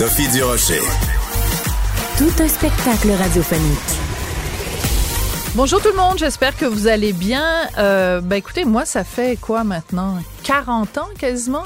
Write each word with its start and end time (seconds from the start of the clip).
Sophie 0.00 0.28
Durocher. 0.28 0.80
Tout 2.16 2.42
un 2.42 2.48
spectacle 2.48 3.10
radiophonique. 3.10 3.78
Bonjour 5.54 5.82
tout 5.82 5.90
le 5.90 5.96
monde, 5.96 6.16
j'espère 6.16 6.56
que 6.56 6.64
vous 6.64 6.86
allez 6.86 7.12
bien. 7.12 7.68
Euh, 7.76 8.22
ben 8.22 8.36
écoutez, 8.36 8.64
moi, 8.64 8.86
ça 8.86 9.04
fait 9.04 9.36
quoi 9.38 9.62
maintenant? 9.62 10.16
40 10.44 10.96
ans 10.96 11.08
quasiment? 11.18 11.64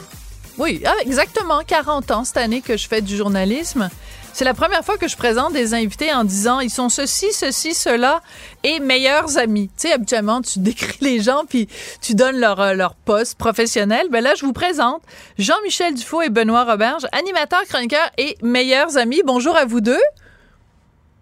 Oui, 0.59 0.83
ah, 0.85 0.95
exactement 1.03 1.61
40 1.65 2.11
ans 2.11 2.25
cette 2.25 2.39
année 2.39 2.61
que 2.61 2.77
je 2.77 2.89
fais 2.89 3.03
du 3.03 3.17
journalisme. 3.17 3.89
C'est 4.35 4.45
la 4.45 4.53
première 4.53 4.85
fois 4.85 4.99
que 4.99 5.07
je 5.07 5.17
présente 5.17 5.53
des 5.53 5.75
invités 5.75 6.13
en 6.13 6.25
disant 6.25 6.59
ils 6.59 6.69
sont 6.69 6.89
ceci, 6.89 7.27
ceci, 7.33 7.73
cela 7.73 8.21
et 8.65 8.81
meilleurs 8.81 9.39
amis. 9.39 9.69
Tu 9.77 9.87
sais, 9.87 9.93
habituellement, 9.93 10.43
tu 10.43 10.59
décris 10.59 10.99
les 11.03 11.21
gens 11.21 11.45
puis 11.49 11.69
tu 12.01 12.17
donnes 12.17 12.41
leur, 12.41 12.61
euh, 12.61 12.75
leur 12.75 12.97
poste 12.97 13.39
professionnel. 13.39 14.09
Ben 14.11 14.25
là, 14.25 14.35
je 14.35 14.45
vous 14.45 14.53
présente 14.53 15.03
Jean-Michel 15.39 15.95
Dufault 15.95 16.23
et 16.23 16.31
Benoît 16.31 16.65
Roberge, 16.65 17.07
animateurs, 17.13 17.63
chroniqueurs 17.69 18.11
et 18.19 18.37
meilleurs 18.43 18.99
amis. 18.99 19.23
Bonjour 19.25 19.57
à 19.57 19.67
vous 19.67 19.81
deux. 19.81 20.03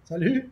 Salut. 0.09 0.49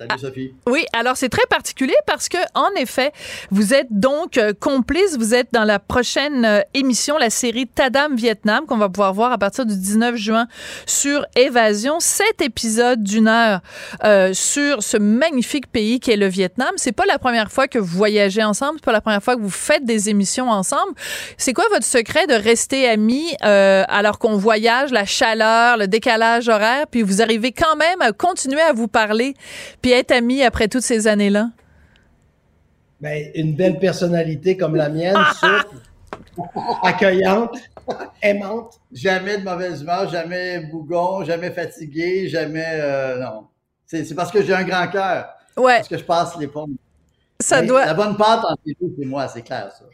Salut 0.00 0.18
Sophie. 0.18 0.54
Oui, 0.66 0.86
alors 0.94 1.18
c'est 1.18 1.28
très 1.28 1.44
particulier 1.50 1.94
parce 2.06 2.30
que 2.30 2.38
en 2.54 2.70
effet, 2.78 3.12
vous 3.50 3.74
êtes 3.74 3.88
donc 3.90 4.38
euh, 4.38 4.54
complice, 4.58 5.18
vous 5.18 5.34
êtes 5.34 5.48
dans 5.52 5.64
la 5.64 5.78
prochaine 5.78 6.46
euh, 6.46 6.62
émission, 6.72 7.18
la 7.18 7.28
série 7.28 7.66
Tadam 7.66 8.16
Vietnam 8.16 8.64
qu'on 8.64 8.78
va 8.78 8.88
pouvoir 8.88 9.12
voir 9.12 9.30
à 9.30 9.36
partir 9.36 9.66
du 9.66 9.76
19 9.76 10.16
juin 10.16 10.46
sur 10.86 11.26
Évasion, 11.36 12.00
sept 12.00 12.40
épisodes 12.40 13.02
d'une 13.02 13.28
heure 13.28 13.60
euh, 14.04 14.32
sur 14.32 14.82
ce 14.82 14.96
magnifique 14.96 15.70
pays 15.70 16.00
qui 16.00 16.12
est 16.12 16.16
le 16.16 16.28
Vietnam. 16.28 16.70
C'est 16.76 16.92
pas 16.92 17.04
la 17.04 17.18
première 17.18 17.52
fois 17.52 17.68
que 17.68 17.78
vous 17.78 17.98
voyagez 17.98 18.42
ensemble, 18.42 18.78
c'est 18.78 18.86
pas 18.86 18.92
la 18.92 19.02
première 19.02 19.22
fois 19.22 19.36
que 19.36 19.42
vous 19.42 19.50
faites 19.50 19.84
des 19.84 20.08
émissions 20.08 20.48
ensemble. 20.48 20.94
C'est 21.36 21.52
quoi 21.52 21.66
votre 21.70 21.84
secret 21.84 22.26
de 22.26 22.32
rester 22.32 22.88
amis 22.88 23.36
euh, 23.44 23.84
alors 23.88 24.18
qu'on 24.18 24.38
voyage, 24.38 24.92
la 24.92 25.04
chaleur, 25.04 25.76
le 25.76 25.88
décalage 25.88 26.48
horaire, 26.48 26.86
puis 26.90 27.02
vous 27.02 27.20
arrivez 27.20 27.52
quand 27.52 27.76
même 27.76 28.00
à 28.00 28.12
continuer 28.12 28.62
à 28.62 28.72
vous 28.72 28.88
parler, 28.88 29.34
puis 29.82 29.89
être 29.92 30.12
amis 30.12 30.42
après 30.42 30.68
toutes 30.68 30.82
ces 30.82 31.06
années-là? 31.06 31.50
Ben, 33.00 33.30
une 33.34 33.54
belle 33.54 33.78
personnalité 33.78 34.56
comme 34.56 34.76
la 34.76 34.88
mienne, 34.90 35.16
souple, 35.40 35.76
accueillante, 36.82 37.56
aimante. 38.22 38.74
Jamais 38.92 39.38
de 39.38 39.44
mauvaise 39.44 39.82
humeur, 39.82 40.08
jamais 40.10 40.60
bougon, 40.60 41.24
jamais 41.24 41.50
fatigué, 41.50 42.28
jamais. 42.28 42.66
euh, 42.66 43.18
non. 43.18 43.46
C'est 43.86 44.14
parce 44.14 44.30
que 44.30 44.42
j'ai 44.42 44.54
un 44.54 44.64
grand 44.64 44.86
cœur. 44.88 45.30
Ouais, 45.56 45.76
Parce 45.76 45.88
que 45.88 45.98
je 45.98 46.04
passe 46.04 46.36
les 46.38 46.46
pommes. 46.46 46.76
ça 47.40 47.60
Mais 47.60 47.66
doit. 47.66 47.86
La 47.86 47.94
bonne 47.94 48.16
pâte 48.16 48.44
entre 48.44 48.62
les 48.64 48.76
deux, 48.80 48.94
c'est 48.98 49.04
moi, 49.06 49.26
c'est 49.28 49.42
clair, 49.42 49.72
ça. 49.76 49.84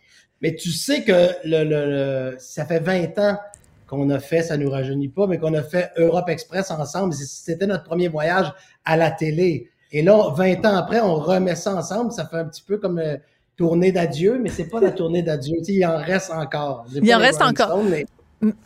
Mais 0.42 0.54
tu 0.54 0.70
sais 0.70 1.02
que 1.02 1.30
le, 1.44 1.64
le- 1.64 2.30
le- 2.32 2.36
ça 2.38 2.66
fait 2.66 2.78
20 2.80 3.18
ans 3.18 3.38
qu'on 3.86 4.10
a 4.10 4.18
fait, 4.18 4.42
ça 4.42 4.56
nous 4.58 4.68
rajeunit 4.68 5.08
pas, 5.08 5.26
mais 5.26 5.38
qu'on 5.38 5.54
a 5.54 5.62
fait 5.62 5.90
Europe 5.96 6.28
Express 6.28 6.70
ensemble. 6.70 7.14
C'était 7.14 7.66
notre 7.66 7.84
premier 7.84 8.08
voyage 8.08 8.52
à 8.84 8.96
la 8.98 9.10
télé. 9.10 9.70
Et 9.96 10.02
là, 10.02 10.28
20 10.36 10.66
ans 10.66 10.76
après, 10.76 11.00
on 11.00 11.14
remet 11.14 11.54
ça 11.54 11.74
ensemble. 11.74 12.12
Ça 12.12 12.26
fait 12.26 12.36
un 12.36 12.44
petit 12.44 12.60
peu 12.60 12.76
comme 12.76 12.98
euh, 12.98 13.16
tournée 13.56 13.92
d'adieu, 13.92 14.38
mais 14.38 14.50
c'est 14.50 14.68
pas 14.68 14.78
la 14.78 14.90
tournée 14.90 15.22
d'adieu. 15.22 15.56
Il 15.66 15.86
en 15.86 15.96
reste 15.96 16.30
encore. 16.30 16.84
Il 16.94 17.14
en 17.14 17.18
reste 17.18 17.40
encore. 17.40 17.82
Mais 17.82 18.04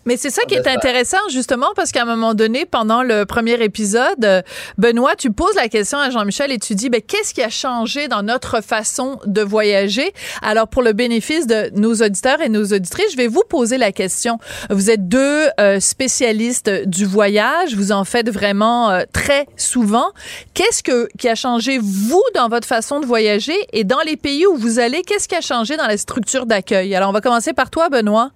Mais 0.05 0.17
c'est 0.17 0.31
ça 0.31 0.43
qui 0.43 0.55
est 0.55 0.67
intéressant, 0.67 1.19
justement, 1.31 1.69
parce 1.77 1.93
qu'à 1.93 2.03
un 2.03 2.05
moment 2.05 2.35
donné, 2.35 2.67
pendant 2.67 3.05
le 3.05 3.25
premier 3.25 3.63
épisode, 3.63 4.25
euh, 4.25 4.43
Benoît, 4.79 5.15
tu 5.15 5.31
poses 5.31 5.55
la 5.55 5.69
question 5.69 5.99
à 5.99 6.11
Jean-Michel 6.11 6.51
et 6.51 6.59
tu 6.59 6.75
dis, 6.75 6.91
ben, 6.91 7.01
qu'est-ce 7.01 7.33
qui 7.33 7.43
a 7.43 7.51
changé 7.51 8.09
dans 8.09 8.23
notre 8.25 8.63
façon 8.63 9.21
de 9.27 9.43
voyager? 9.43 10.13
Alors, 10.43 10.67
pour 10.67 10.83
le 10.83 10.93
bénéfice 10.93 11.47
de 11.47 11.71
nos 11.79 11.95
auditeurs 11.95 12.41
et 12.41 12.49
nos 12.49 12.65
auditrices, 12.65 13.13
je 13.13 13.17
vais 13.17 13.29
vous 13.29 13.45
poser 13.49 13.79
la 13.79 13.93
question. 13.93 14.39
Vous 14.71 14.91
êtes 14.91 15.09
deux 15.09 15.47
euh, 15.61 15.79
spécialistes 15.79 16.71
du 16.87 17.05
voyage, 17.05 17.77
vous 17.77 17.93
en 17.93 18.05
faites 18.05 18.29
vraiment 18.29 18.91
euh, 18.91 19.05
très 19.13 19.47
souvent. 19.57 20.11
Qu'est-ce 20.53 20.83
que, 20.83 21.09
qui 21.17 21.29
a 21.29 21.37
changé, 21.37 21.79
vous, 21.81 22.25
dans 22.35 22.49
votre 22.49 22.67
façon 22.67 22.99
de 22.99 23.07
voyager? 23.07 23.57
Et 23.73 23.85
dans 23.85 24.01
les 24.05 24.17
pays 24.17 24.47
où 24.47 24.57
vous 24.57 24.81
allez, 24.81 25.03
qu'est-ce 25.03 25.29
qui 25.29 25.37
a 25.37 25.41
changé 25.41 25.77
dans 25.77 25.87
la 25.87 25.97
structure 25.97 26.45
d'accueil? 26.45 26.93
Alors, 26.97 27.11
on 27.11 27.13
va 27.13 27.21
commencer 27.21 27.53
par 27.53 27.71
toi, 27.71 27.89
Benoît. 27.89 28.33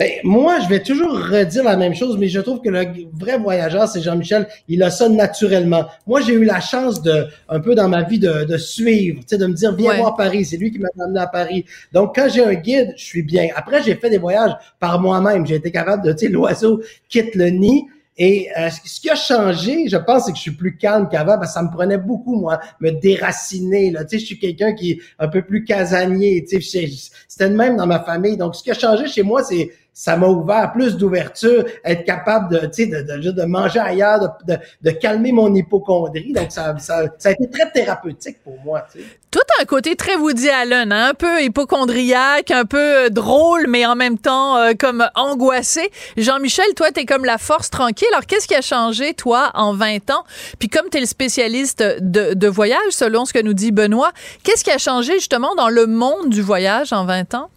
Ben, 0.00 0.12
moi, 0.24 0.60
je 0.60 0.68
vais 0.70 0.82
toujours 0.82 1.12
redire 1.12 1.62
la 1.62 1.76
même 1.76 1.94
chose, 1.94 2.16
mais 2.16 2.28
je 2.28 2.40
trouve 2.40 2.62
que 2.62 2.70
le 2.70 2.86
vrai 3.12 3.36
voyageur, 3.36 3.86
c'est 3.86 4.00
Jean-Michel. 4.00 4.46
Il 4.66 4.82
a 4.82 4.90
ça 4.90 5.10
naturellement. 5.10 5.84
Moi, 6.06 6.22
j'ai 6.22 6.32
eu 6.32 6.44
la 6.44 6.58
chance 6.58 7.02
de, 7.02 7.26
un 7.50 7.60
peu 7.60 7.74
dans 7.74 7.86
ma 7.86 8.02
vie, 8.04 8.18
de, 8.18 8.44
de 8.44 8.56
suivre, 8.56 9.20
tu 9.20 9.26
sais, 9.26 9.36
de 9.36 9.46
me 9.46 9.52
dire, 9.52 9.74
viens 9.76 9.90
Ouais. 9.90 9.98
voir 9.98 10.16
Paris. 10.16 10.46
C'est 10.46 10.56
lui 10.56 10.70
qui 10.70 10.78
m'a 10.78 10.88
amené 11.04 11.20
à 11.20 11.26
Paris. 11.26 11.66
Donc, 11.92 12.14
quand 12.14 12.30
j'ai 12.32 12.42
un 12.42 12.54
guide, 12.54 12.94
je 12.96 13.04
suis 13.04 13.22
bien. 13.22 13.48
Après, 13.54 13.82
j'ai 13.82 13.94
fait 13.94 14.08
des 14.08 14.16
voyages 14.16 14.52
par 14.78 14.98
moi-même. 15.02 15.44
J'ai 15.46 15.56
été 15.56 15.70
capable 15.70 16.02
de, 16.02 16.12
tu 16.12 16.20
sais, 16.20 16.28
l'oiseau 16.28 16.80
quitte 17.10 17.34
le 17.34 17.50
nid. 17.50 17.84
Et 18.16 18.48
euh, 18.58 18.68
ce 18.84 19.00
qui 19.00 19.08
a 19.08 19.14
changé, 19.14 19.88
je 19.88 19.96
pense, 19.96 20.24
c'est 20.26 20.32
que 20.32 20.36
je 20.36 20.42
suis 20.42 20.50
plus 20.50 20.76
calme 20.76 21.08
qu'avant, 21.10 21.36
parce 21.38 21.48
que 21.48 21.54
ça 21.54 21.62
me 21.62 21.70
prenait 21.70 21.96
beaucoup, 21.96 22.36
moi, 22.36 22.58
me 22.80 22.90
déraciner. 22.90 23.90
Là. 23.90 24.04
Tu 24.04 24.16
sais, 24.16 24.18
je 24.20 24.26
suis 24.26 24.38
quelqu'un 24.38 24.72
qui 24.74 24.92
est 24.92 24.98
un 25.18 25.28
peu 25.28 25.42
plus 25.42 25.64
casanier. 25.64 26.44
Tu 26.48 26.60
sais, 26.62 26.86
c'était 27.28 27.48
le 27.48 27.54
même 27.56 27.76
dans 27.76 27.86
ma 27.86 28.00
famille. 28.00 28.36
Donc, 28.38 28.56
ce 28.56 28.62
qui 28.62 28.70
a 28.70 28.74
changé 28.74 29.06
chez 29.06 29.22
moi, 29.22 29.42
c'est 29.42 29.70
ça 30.00 30.16
m'a 30.16 30.28
ouvert 30.28 30.72
plus 30.72 30.96
d'ouverture, 30.96 31.62
être 31.84 32.06
capable 32.06 32.58
de, 32.58 32.66
tu 32.68 32.86
de, 32.86 33.02
de, 33.02 33.32
de 33.32 33.42
manger 33.42 33.80
ailleurs, 33.80 34.38
de, 34.48 34.56
de, 34.80 34.90
calmer 34.92 35.30
mon 35.30 35.54
hypochondrie. 35.54 36.32
Donc, 36.32 36.50
ça, 36.50 36.74
ça, 36.78 37.02
ça 37.18 37.28
a 37.28 37.32
été 37.32 37.50
très 37.50 37.70
thérapeutique 37.70 38.42
pour 38.42 38.58
moi. 38.64 38.86
Tu 38.90 39.00
sais. 39.00 39.04
Toi, 39.30 39.42
t'as 39.46 39.62
un 39.62 39.66
côté 39.66 39.96
très 39.96 40.16
Woody 40.16 40.48
Allen, 40.48 40.90
hein, 40.90 41.10
un 41.10 41.12
peu 41.12 41.42
hypochondriaque, 41.42 42.50
un 42.50 42.64
peu 42.64 42.78
euh, 42.78 43.08
drôle, 43.10 43.66
mais 43.68 43.84
en 43.84 43.94
même 43.94 44.16
temps 44.16 44.56
euh, 44.56 44.72
comme 44.72 45.06
angoissé. 45.14 45.90
Jean-Michel, 46.16 46.72
toi, 46.74 46.92
t'es 46.92 47.04
comme 47.04 47.26
la 47.26 47.36
force 47.36 47.68
tranquille. 47.68 48.08
Alors, 48.12 48.24
qu'est-ce 48.24 48.48
qui 48.48 48.54
a 48.54 48.62
changé, 48.62 49.12
toi, 49.12 49.50
en 49.52 49.74
20 49.74 50.08
ans? 50.12 50.24
Puis 50.58 50.70
comme 50.70 50.88
t'es 50.88 51.00
le 51.00 51.06
spécialiste 51.06 51.84
de, 52.00 52.32
de 52.32 52.48
voyage, 52.48 52.92
selon 52.92 53.26
ce 53.26 53.34
que 53.34 53.42
nous 53.42 53.52
dit 53.52 53.70
Benoît, 53.70 54.12
qu'est-ce 54.44 54.64
qui 54.64 54.70
a 54.70 54.78
changé 54.78 55.12
justement 55.16 55.54
dans 55.56 55.68
le 55.68 55.86
monde 55.86 56.30
du 56.30 56.40
voyage 56.40 56.94
en 56.94 57.04
20 57.04 57.34
ans? 57.34 57.50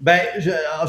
Ben, 0.00 0.20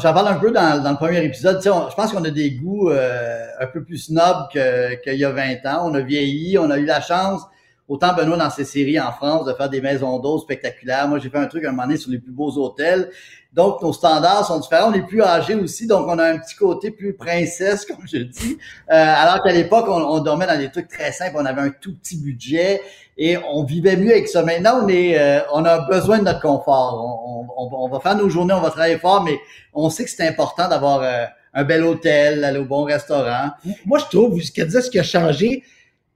parle 0.02 0.28
un 0.28 0.38
peu 0.38 0.52
dans, 0.52 0.88
le 0.88 0.96
premier 0.96 1.24
épisode. 1.24 1.60
Je 1.62 1.94
pense 1.96 2.12
qu'on 2.12 2.24
a 2.24 2.30
des 2.30 2.52
goûts 2.52 2.90
euh, 2.90 3.44
un 3.58 3.66
peu 3.66 3.82
plus 3.82 3.98
snobs 3.98 4.48
que- 4.52 4.94
qu'il 5.02 5.16
y 5.16 5.24
a 5.24 5.30
20 5.32 5.66
ans. 5.66 5.90
On 5.90 5.94
a 5.94 6.00
vieilli, 6.00 6.56
on 6.58 6.70
a 6.70 6.78
eu 6.78 6.84
la 6.84 7.00
chance, 7.00 7.42
autant 7.88 8.14
Benoît 8.14 8.36
dans 8.36 8.50
ses 8.50 8.64
séries 8.64 9.00
en 9.00 9.10
France, 9.10 9.46
de 9.46 9.52
faire 9.52 9.68
des 9.68 9.80
maisons 9.80 10.20
d'eau 10.20 10.38
spectaculaires. 10.38 11.08
Moi, 11.08 11.18
j'ai 11.18 11.28
fait 11.28 11.38
un 11.38 11.46
truc 11.46 11.64
un 11.64 11.72
moment 11.72 11.84
donné 11.84 11.96
sur 11.96 12.12
les 12.12 12.20
plus 12.20 12.30
beaux 12.30 12.56
hôtels. 12.56 13.10
Donc, 13.52 13.82
nos 13.82 13.92
standards 13.92 14.46
sont 14.46 14.60
différents. 14.60 14.90
On 14.90 14.94
est 14.94 15.02
plus 15.06 15.22
âgés 15.22 15.56
aussi, 15.56 15.86
donc 15.88 16.06
on 16.06 16.18
a 16.20 16.24
un 16.24 16.38
petit 16.38 16.54
côté 16.54 16.90
plus 16.92 17.14
princesse, 17.14 17.84
comme 17.88 18.06
je 18.06 18.18
dis. 18.18 18.58
Euh, 18.90 18.94
alors 18.94 19.42
qu'à 19.42 19.52
l'époque, 19.52 19.86
on, 19.88 20.00
on 20.00 20.20
dormait 20.20 20.46
dans 20.46 20.56
des 20.58 20.70
trucs 20.70 20.88
très 20.88 21.10
simples. 21.12 21.36
On 21.36 21.44
avait 21.44 21.62
un 21.62 21.70
tout 21.70 21.94
petit 21.96 22.16
budget 22.16 22.80
et 23.18 23.36
on 23.52 23.64
vivait 23.64 23.96
mieux 23.96 24.12
avec 24.12 24.28
ça. 24.28 24.42
Maintenant, 24.44 24.80
on 24.84 24.88
est, 24.88 25.18
euh, 25.18 25.40
on 25.52 25.64
a 25.64 25.80
besoin 25.88 26.18
de 26.18 26.24
notre 26.24 26.40
confort. 26.40 26.94
On, 27.26 27.40
on- 27.40 27.64
on- 27.64 27.84
on 27.84 27.88
va 27.88 27.98
faire 28.00 28.14
nos 28.16 28.28
journées, 28.28 28.54
on 28.54 28.60
va 28.60 28.70
travailler 28.70 28.98
fort, 28.98 29.22
mais 29.24 29.38
on 29.74 29.90
sait 29.90 30.04
que 30.04 30.10
c'est 30.10 30.26
important 30.26 30.68
d'avoir 30.68 31.00
euh, 31.02 31.24
un 31.52 31.64
bel 31.64 31.82
hôtel, 31.84 32.44
aller 32.44 32.58
au 32.60 32.64
bon 32.64 32.84
restaurant. 32.84 33.50
Moi, 33.84 33.98
je 33.98 34.04
trouve, 34.16 34.40
ce 34.40 34.52
qu'elle 34.52 34.66
disait, 34.66 34.80
ce 34.82 34.90
qui 34.90 34.98
a 35.00 35.02
changé, 35.02 35.64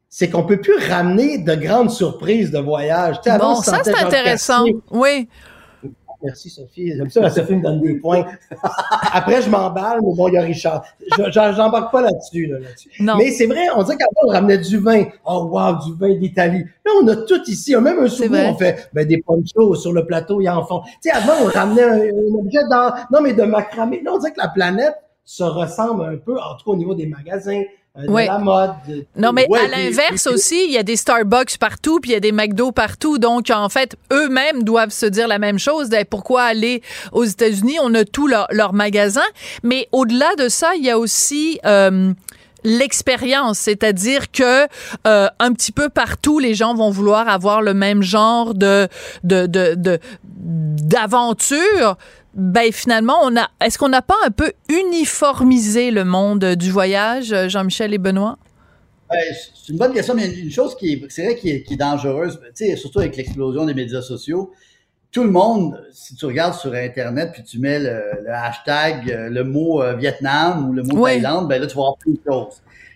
c'est 0.09 0.31
qu'on 0.31 0.45
peut 0.45 0.61
plus 0.61 0.77
ramener 0.89 1.39
de 1.39 1.55
grandes 1.57 1.91
surprises 1.91 2.53
de 2.53 2.61
voyage. 2.61 3.17
Tu 3.17 3.25
sais, 3.25 3.31
avant, 3.31 3.55
Bon, 3.55 3.61
ça, 3.61 3.79
c'est 3.85 3.91
intéressant. 4.07 4.65
Oui. 4.93 5.29
Merci 6.25 6.51
Sophie. 6.51 6.93
J'aime 6.97 7.11
ça, 7.11 7.21
la 7.21 7.31
Sophie 7.31 7.57
me 7.57 7.63
donne 7.63 7.81
des 7.81 7.95
points. 7.97 8.25
Après, 9.13 9.43
je 9.43 9.51
m'emballe, 9.51 10.01
mais 10.03 10.15
bon, 10.15 10.29
il 10.29 10.35
y 10.35 10.39
a 10.39 10.43
Richard. 10.43 10.85
J'embarque 11.31 11.93
pas 11.93 12.03
là-dessus. 12.03 12.47
Là. 12.47 12.59
Non. 13.01 13.17
Mais 13.19 13.31
c'est 13.31 13.47
vrai, 13.47 13.67
on 13.77 13.83
dit 13.83 13.97
qu'avant, 13.97 14.29
on 14.29 14.31
ramenait 14.31 14.59
du 14.59 14.79
vin. 14.79 15.05
Oh, 15.27 15.49
wow, 15.53 15.85
du 15.85 15.95
vin 15.99 16.15
d'Italie. 16.15 16.65
Là, 16.85 16.93
on 17.03 17.09
a 17.09 17.17
tout 17.17 17.43
ici. 17.47 17.77
On 17.77 17.81
a 17.81 17.83
même 17.83 18.01
un 18.01 18.09
souvenir. 18.09 18.49
On 18.49 18.55
fait 18.55 18.89
ben, 18.93 19.07
des 19.07 19.19
ponchos 19.19 19.75
sur 19.75 19.93
le 19.93 20.07
plateau, 20.07 20.41
il 20.41 20.45
y 20.45 20.49
en 20.49 20.65
font. 20.65 20.81
Tu 20.81 20.91
sais, 21.03 21.11
avant, 21.11 21.35
on 21.43 21.47
ramenait 21.47 21.83
un, 21.83 22.01
un 22.01 22.39
objet 22.39 22.67
dans, 22.71 22.95
non, 23.13 23.21
mais 23.21 23.35
de 23.35 23.43
macramé. 23.43 24.01
Là, 24.03 24.13
on 24.15 24.19
dirait 24.19 24.33
que 24.33 24.41
la 24.41 24.49
planète 24.49 24.95
se 25.25 25.43
ressemble 25.43 26.05
un 26.05 26.17
peu, 26.17 26.39
en 26.39 26.57
tout 26.57 26.65
cas 26.65 26.71
au 26.73 26.77
niveau 26.77 26.95
des 26.95 27.07
magasins, 27.07 27.63
de 27.97 28.09
Ouais. 28.11 28.27
la 28.27 28.39
mode. 28.39 28.73
de- 28.89 29.07
Non, 29.17 29.33
mais 29.33 29.47
Ouais, 29.49 29.61
à 29.61 29.69
l'inverse 29.69 30.27
aussi, 30.27 30.65
il 30.67 30.73
y 30.73 30.79
a 30.79 30.83
des 30.83 30.97
Starbucks 30.97 31.59
partout, 31.59 32.01
puis 32.01 32.11
il 32.11 32.15
y 32.15 32.17
a 32.17 32.21
des 32.21 32.33
McDo 32.33 32.73
partout. 32.73 33.19
Donc, 33.19 33.51
en 33.51 33.69
fait, 33.69 33.97
eux-mêmes 34.13 34.65
doivent 34.65 34.91
se 34.91 35.07
dire 35.07 35.29
la 35.29 35.39
même 35.39 35.59
chose. 35.61 35.91
Pourquoi 36.11 36.43
aller 36.43 36.83
aux 37.13 37.25
États-Unis? 37.25 37.77
On 37.83 37.95
a 37.95 38.05
tous 38.05 38.27
leurs 38.27 38.49
leurs 38.51 38.73
magasins. 38.73 39.21
Mais 39.63 39.89
au-delà 39.93 40.35
de 40.37 40.49
ça, 40.49 40.75
il 40.77 40.85
y 40.85 40.91
a 40.91 40.99
aussi... 40.99 41.61
euh, 41.65 42.13
l'expérience, 42.67 43.59
c'est-à-dire 43.59 44.31
que 44.33 44.67
euh, 45.07 45.29
un 45.39 45.53
petit 45.53 45.71
peu 45.71 45.91
partout, 45.91 46.39
les 46.39 46.55
gens 46.55 46.75
vont 46.75 46.89
vouloir 46.89 47.29
avoir 47.29 47.61
le 47.61 47.75
même 47.75 48.03
genre 48.03 48.55
de 48.55 48.89
de 49.23 49.45
de 49.45 49.75
de- 49.77 49.99
d'aventure. 50.85 51.97
Ben 52.35 52.73
finalement, 52.73 53.19
on 53.23 53.37
a. 53.37 53.49
Est-ce 53.61 53.79
qu'on 53.79 53.89
n'a 53.89 54.03
pas 54.03 54.17
un 54.27 54.31
peu 54.31 54.53
uniformisé 54.69 55.91
le 55.91 56.05
monde 56.05 56.45
du 56.57 56.71
voyage, 56.71 57.35
Jean-Michel 57.49 57.95
et 57.95 57.99
Benoît? 57.99 58.39
Ben, 59.11 59.19
c'est 59.55 59.73
une 59.73 59.79
bonne 59.79 59.93
question, 59.93 60.15
mais 60.15 60.27
une 60.33 60.51
chose 60.51 60.77
qui 60.77 60.93
est, 60.93 61.03
c'est 61.11 61.25
vrai 61.25 61.37
qui 61.37 61.51
est, 61.51 61.63
qui 61.63 61.75
est 61.75 61.77
dangereuse, 61.77 62.41
sais, 62.55 62.75
surtout 62.77 63.01
avec 63.01 63.17
l'explosion 63.17 63.65
des 63.67 63.75
médias 63.75 64.03
sociaux. 64.03 64.53
Tout 65.13 65.23
le 65.23 65.31
monde, 65.31 65.81
si 65.93 66.17
tu 66.17 66.25
regardes 66.27 66.55
sur 66.55 66.75
Internet 66.75 67.31
puis 67.33 67.45
tu 67.45 67.61
mets 67.61 67.79
le, 67.79 68.01
le 68.25 68.31
hashtag, 68.33 69.11
euh, 69.13 69.29
le 69.29 69.45
mot 69.45 69.81
euh, 69.81 69.95
Vietnam 69.95 70.69
ou 70.69 70.73
le 70.73 70.83
mot. 70.83 71.05
Thaïlande, 71.05 71.47
ben 71.49 71.61
là, 71.61 71.69
tu 71.69 71.77
vas 71.77 71.83
avoir 71.83 71.99
plus 71.99 72.15
de 72.15 72.21
choses. 72.27 72.55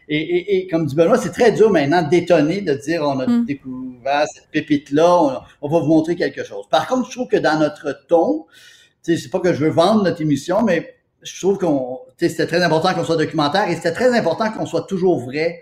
Et, 0.08 0.18
et, 0.18 0.56
et 0.56 0.66
comme 0.66 0.86
dit 0.86 0.96
Benoît, 0.96 1.18
c'est 1.18 1.30
très 1.30 1.52
dur 1.52 1.70
maintenant 1.70 2.02
d'étonner, 2.02 2.62
de 2.62 2.72
dire 2.74 3.02
on 3.04 3.20
a 3.20 3.26
Mm. 3.26 3.44
découvert 3.44 4.24
cette 4.34 4.48
pépite-là, 4.50 5.22
on, 5.22 5.38
on 5.60 5.68
va 5.68 5.78
vous 5.80 5.86
montrer 5.86 6.16
quelque 6.16 6.42
chose. 6.42 6.64
Par 6.70 6.88
contre, 6.88 7.06
je 7.08 7.14
trouve 7.14 7.28
que 7.28 7.36
dans 7.36 7.58
notre 7.60 8.04
ton, 8.08 8.46
c'est 9.16 9.30
pas 9.30 9.40
que 9.40 9.52
je 9.52 9.64
veux 9.64 9.70
vendre 9.70 10.02
notre 10.04 10.20
émission, 10.20 10.62
mais 10.62 10.94
je 11.22 11.40
trouve 11.40 11.58
qu'on, 11.58 12.00
tu 12.16 12.24
sais, 12.26 12.28
c'était 12.30 12.46
très 12.46 12.62
important 12.62 12.92
qu'on 12.94 13.04
soit 13.04 13.16
documentaire 13.16 13.68
et 13.68 13.74
c'était 13.76 13.92
très 13.92 14.16
important 14.16 14.50
qu'on 14.50 14.66
soit 14.66 14.82
toujours 14.82 15.18
vrai. 15.24 15.60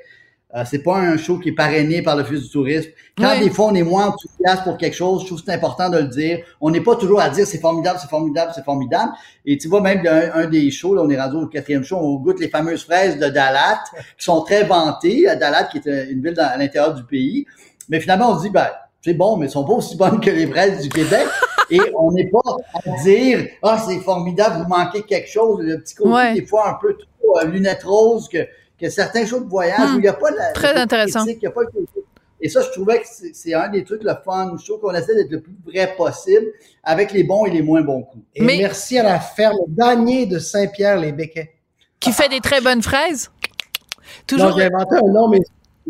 Euh, 0.55 0.63
c'est 0.65 0.79
pas 0.83 0.97
un 0.97 1.17
show 1.17 1.39
qui 1.41 1.49
est 1.51 1.55
parrainé 1.55 2.03
par 2.03 2.17
l'Office 2.17 2.41
du 2.43 2.49
tourisme. 2.51 2.89
Quand 3.19 3.39
des 3.41 3.51
fois 3.51 3.67
on 3.67 3.75
est 3.75 3.83
moins 3.83 4.07
enthousiaste 4.07 4.63
pour 4.63 4.77
quelque 4.79 4.95
chose, 4.95 5.23
je 5.23 5.27
trouve 5.27 5.41
que 5.41 5.45
c'est 5.47 5.53
important 5.53 5.91
de 5.91 5.99
le 5.99 6.05
dire. 6.07 6.39
On 6.61 6.71
n'est 6.71 6.81
pas 6.81 6.95
toujours 6.95 7.21
à 7.21 7.29
dire 7.31 7.47
c'est 7.47 7.59
formidable, 7.59 7.99
c'est 8.01 8.09
formidable, 8.09 8.53
c'est 8.55 8.65
formidable. 8.65 9.11
Et 9.45 9.59
tu 9.59 9.67
vois, 9.69 9.81
même 9.81 10.07
un, 10.07 10.43
un 10.45 10.47
des 10.47 10.71
shows, 10.71 10.95
là, 10.95 11.03
on 11.03 11.11
est 11.11 11.21
rendu 11.21 11.37
au 11.37 11.47
quatrième 11.49 11.83
show, 11.83 11.97
on 11.97 12.15
goûte 12.17 12.39
les 12.39 12.49
fameuses 12.49 12.85
fraises 12.85 13.19
de 13.19 13.29
Dalat, 13.29 13.81
qui 14.17 14.25
sont 14.25 14.43
très 14.43 14.63
vantées. 14.63 15.25
Dalat, 15.39 15.65
qui 15.65 15.79
est 15.79 16.11
une 16.11 16.23
ville 16.23 16.35
dans- 16.35 16.49
à 16.49 16.57
l'intérieur 16.57 16.95
du 16.95 17.03
pays. 17.05 17.45
Mais 17.89 17.99
finalement, 18.01 18.31
on 18.33 18.39
se 18.39 18.43
dit, 18.45 18.51
ben, 18.51 18.69
c'est 19.05 19.15
bon, 19.15 19.37
mais 19.37 19.47
elles 19.47 19.53
sont 19.53 19.65
pas 19.65 19.75
aussi 19.75 19.97
bonnes 19.97 20.21
que 20.21 20.31
les 20.31 20.47
fraises 20.47 20.81
du 20.81 20.89
Québec. 20.89 21.27
Et 21.71 21.81
on 21.99 22.13
n'est 22.13 22.29
pas 22.31 22.41
à 22.75 23.03
dire, 23.03 23.47
ah, 23.63 23.83
c'est 23.87 23.99
formidable, 24.01 24.63
vous 24.63 24.69
manquez 24.69 25.03
quelque 25.03 25.29
chose. 25.29 25.61
Le 25.63 25.79
petit 25.81 25.95
côté, 25.95 26.11
Ouais. 26.11 26.35
des 26.35 26.47
fois, 26.47 26.69
un 26.71 26.75
peu 26.75 26.97
trop 26.97 27.39
euh, 27.39 27.45
lunettes 27.47 27.83
roses 27.85 28.29
que, 28.29 28.39
que 28.81 28.89
certains 28.89 29.27
shows 29.27 29.41
de 29.41 29.49
voyage 29.49 29.79
Hmm. 29.81 29.95
où 29.95 29.99
il 29.99 30.03
n'y 30.03 30.09
a 30.09 30.13
pas 30.13 30.31
la, 30.31 30.53
Très 30.53 30.75
intéressant. 30.77 31.21
critique, 31.25 31.39
il 31.43 31.45
y 31.47 31.49
a 31.49 31.51
pas 31.51 31.63
le 31.63 31.69
Et 32.41 32.49
ça, 32.51 32.61
je 32.63 32.71
trouvais 32.71 33.01
que 33.01 33.07
c'est 33.33 33.55
un 33.55 33.69
des 33.69 33.83
trucs 33.83 34.03
le 34.05 34.13
fun. 34.25 34.55
Je 34.61 34.65
trouve 34.65 34.81
qu'on 34.81 34.95
essaie 34.95 35.15
d'être 35.15 35.31
le 35.31 35.41
plus 35.41 35.57
vrai 35.67 35.95
possible 35.97 36.47
avec 36.85 37.11
les 37.13 37.25
bons 37.25 37.47
et 37.47 37.51
les 37.51 37.63
moins 37.63 37.81
bons 37.81 38.03
coups. 38.03 38.25
Et 38.35 38.43
Mais- 38.45 38.59
merci 38.59 38.99
à 38.99 39.03
la 39.03 39.19
ferme 39.21 39.57
Danier 39.69 40.27
de 40.27 40.39
Saint-Pierre-les-Béquets. 40.39 41.51
Qui 41.99 42.13
fait 42.13 42.29
des 42.29 42.41
très 42.41 42.61
bonnes 42.61 42.83
fraises? 42.83 43.31
Toujours. 44.27 44.57
j'ai 44.57 44.65
inventé 44.67 44.97
un 44.97 45.13
nom, 45.13 45.29
mais 45.29 45.41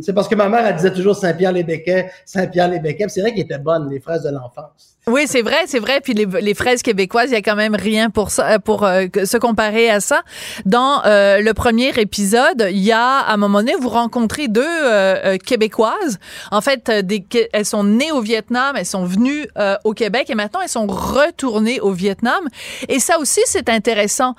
c'est 0.00 0.12
parce 0.12 0.28
que 0.28 0.34
ma 0.37 0.49
mère, 0.49 0.64
elle 0.67 0.76
disait 0.76 0.93
toujours 0.93 1.17
Saint-Pierre-les-Béquets, 1.17 2.11
Saint-Pierre-les-Béquets. 2.25 3.08
C'est 3.08 3.20
vrai 3.23 3.32
qu'ils 3.32 3.43
étaient 3.43 3.58
bonnes, 3.58 3.90
les 3.90 3.99
fraises 4.00 4.23
de 4.23 4.31
l'enfance. 4.31 4.95
Oui, 5.08 5.26
c'est 5.28 5.42
vrai, 5.42 5.66
c'est 5.68 5.78
vrai. 5.78 6.00
Puis 6.00 6.14
les, 6.14 6.26
les 6.26 6.54
fraises 6.54 6.82
québécoises, 6.82 7.30
il 7.30 7.34
y 7.34 7.36
a 7.36 7.40
quand 7.40 7.54
même 7.54 7.76
rien 7.76 8.10
pour 8.10 8.32
ça, 8.32 8.54
euh, 8.54 8.58
pour 8.58 8.82
euh, 8.82 9.04
se 9.24 9.36
comparer 9.36 9.88
à 9.88 10.00
ça. 10.00 10.22
Dans 10.64 11.00
euh, 11.04 11.40
le 11.40 11.54
premier 11.54 11.90
épisode, 11.96 12.66
il 12.72 12.80
y 12.82 12.90
a 12.90 13.20
à 13.20 13.34
un 13.34 13.36
moment 13.36 13.60
donné, 13.60 13.74
vous 13.80 13.88
rencontrez 13.88 14.48
deux 14.48 14.62
euh, 14.64 15.14
euh, 15.24 15.36
québécoises. 15.38 16.18
En 16.50 16.60
fait, 16.60 16.90
des, 16.90 17.24
elles 17.52 17.64
sont 17.64 17.84
nées 17.84 18.10
au 18.10 18.20
Vietnam, 18.20 18.74
elles 18.76 18.84
sont 18.84 19.04
venues 19.04 19.46
au 19.84 19.92
Québec 19.92 20.28
et 20.28 20.34
maintenant 20.34 20.60
elles 20.60 20.68
sont 20.68 20.88
retournées 20.88 21.78
au 21.78 21.92
Vietnam. 21.92 22.48
Et 22.88 22.98
ça 22.98 23.20
aussi, 23.20 23.40
c'est 23.44 23.68
intéressant. 23.68 24.34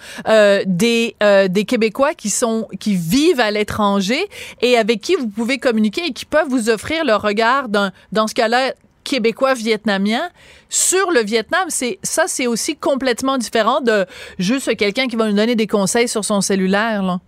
Des 0.65 1.15
des 1.49 1.65
Québécois 1.65 2.13
qui 2.13 2.29
sont 2.29 2.67
qui 2.77 2.95
vivent 2.95 3.39
à 3.39 3.51
l'étranger 3.51 4.27
et 4.61 4.77
avec 4.77 4.99
qui 4.99 5.15
vous 5.15 5.27
pouvez 5.27 5.59
communiquer 5.59 6.07
et 6.07 6.11
qui 6.11 6.25
peuvent 6.25 6.49
vous 6.49 6.69
offrir 6.69 7.05
le 7.05 7.15
regard 7.15 7.69
d'un 7.69 7.93
dans 8.11 8.27
ce 8.27 8.33
cas-là 8.33 8.73
québécois 9.07 9.53
vietnamien 9.53 10.29
sur 10.69 11.11
le 11.11 11.21
Vietnam, 11.21 11.65
c'est 11.69 11.97
ça 12.03 12.25
c'est 12.27 12.45
aussi 12.45 12.75
complètement 12.75 13.37
différent 13.37 13.79
de 13.79 14.05
juste 14.37 14.75
quelqu'un 14.75 15.07
qui 15.07 15.15
va 15.15 15.29
nous 15.29 15.35
donner 15.35 15.55
des 15.55 15.67
conseils 15.67 16.09
sur 16.09 16.25
son 16.25 16.41
cellulaire 16.41 17.01
là. 17.03 17.19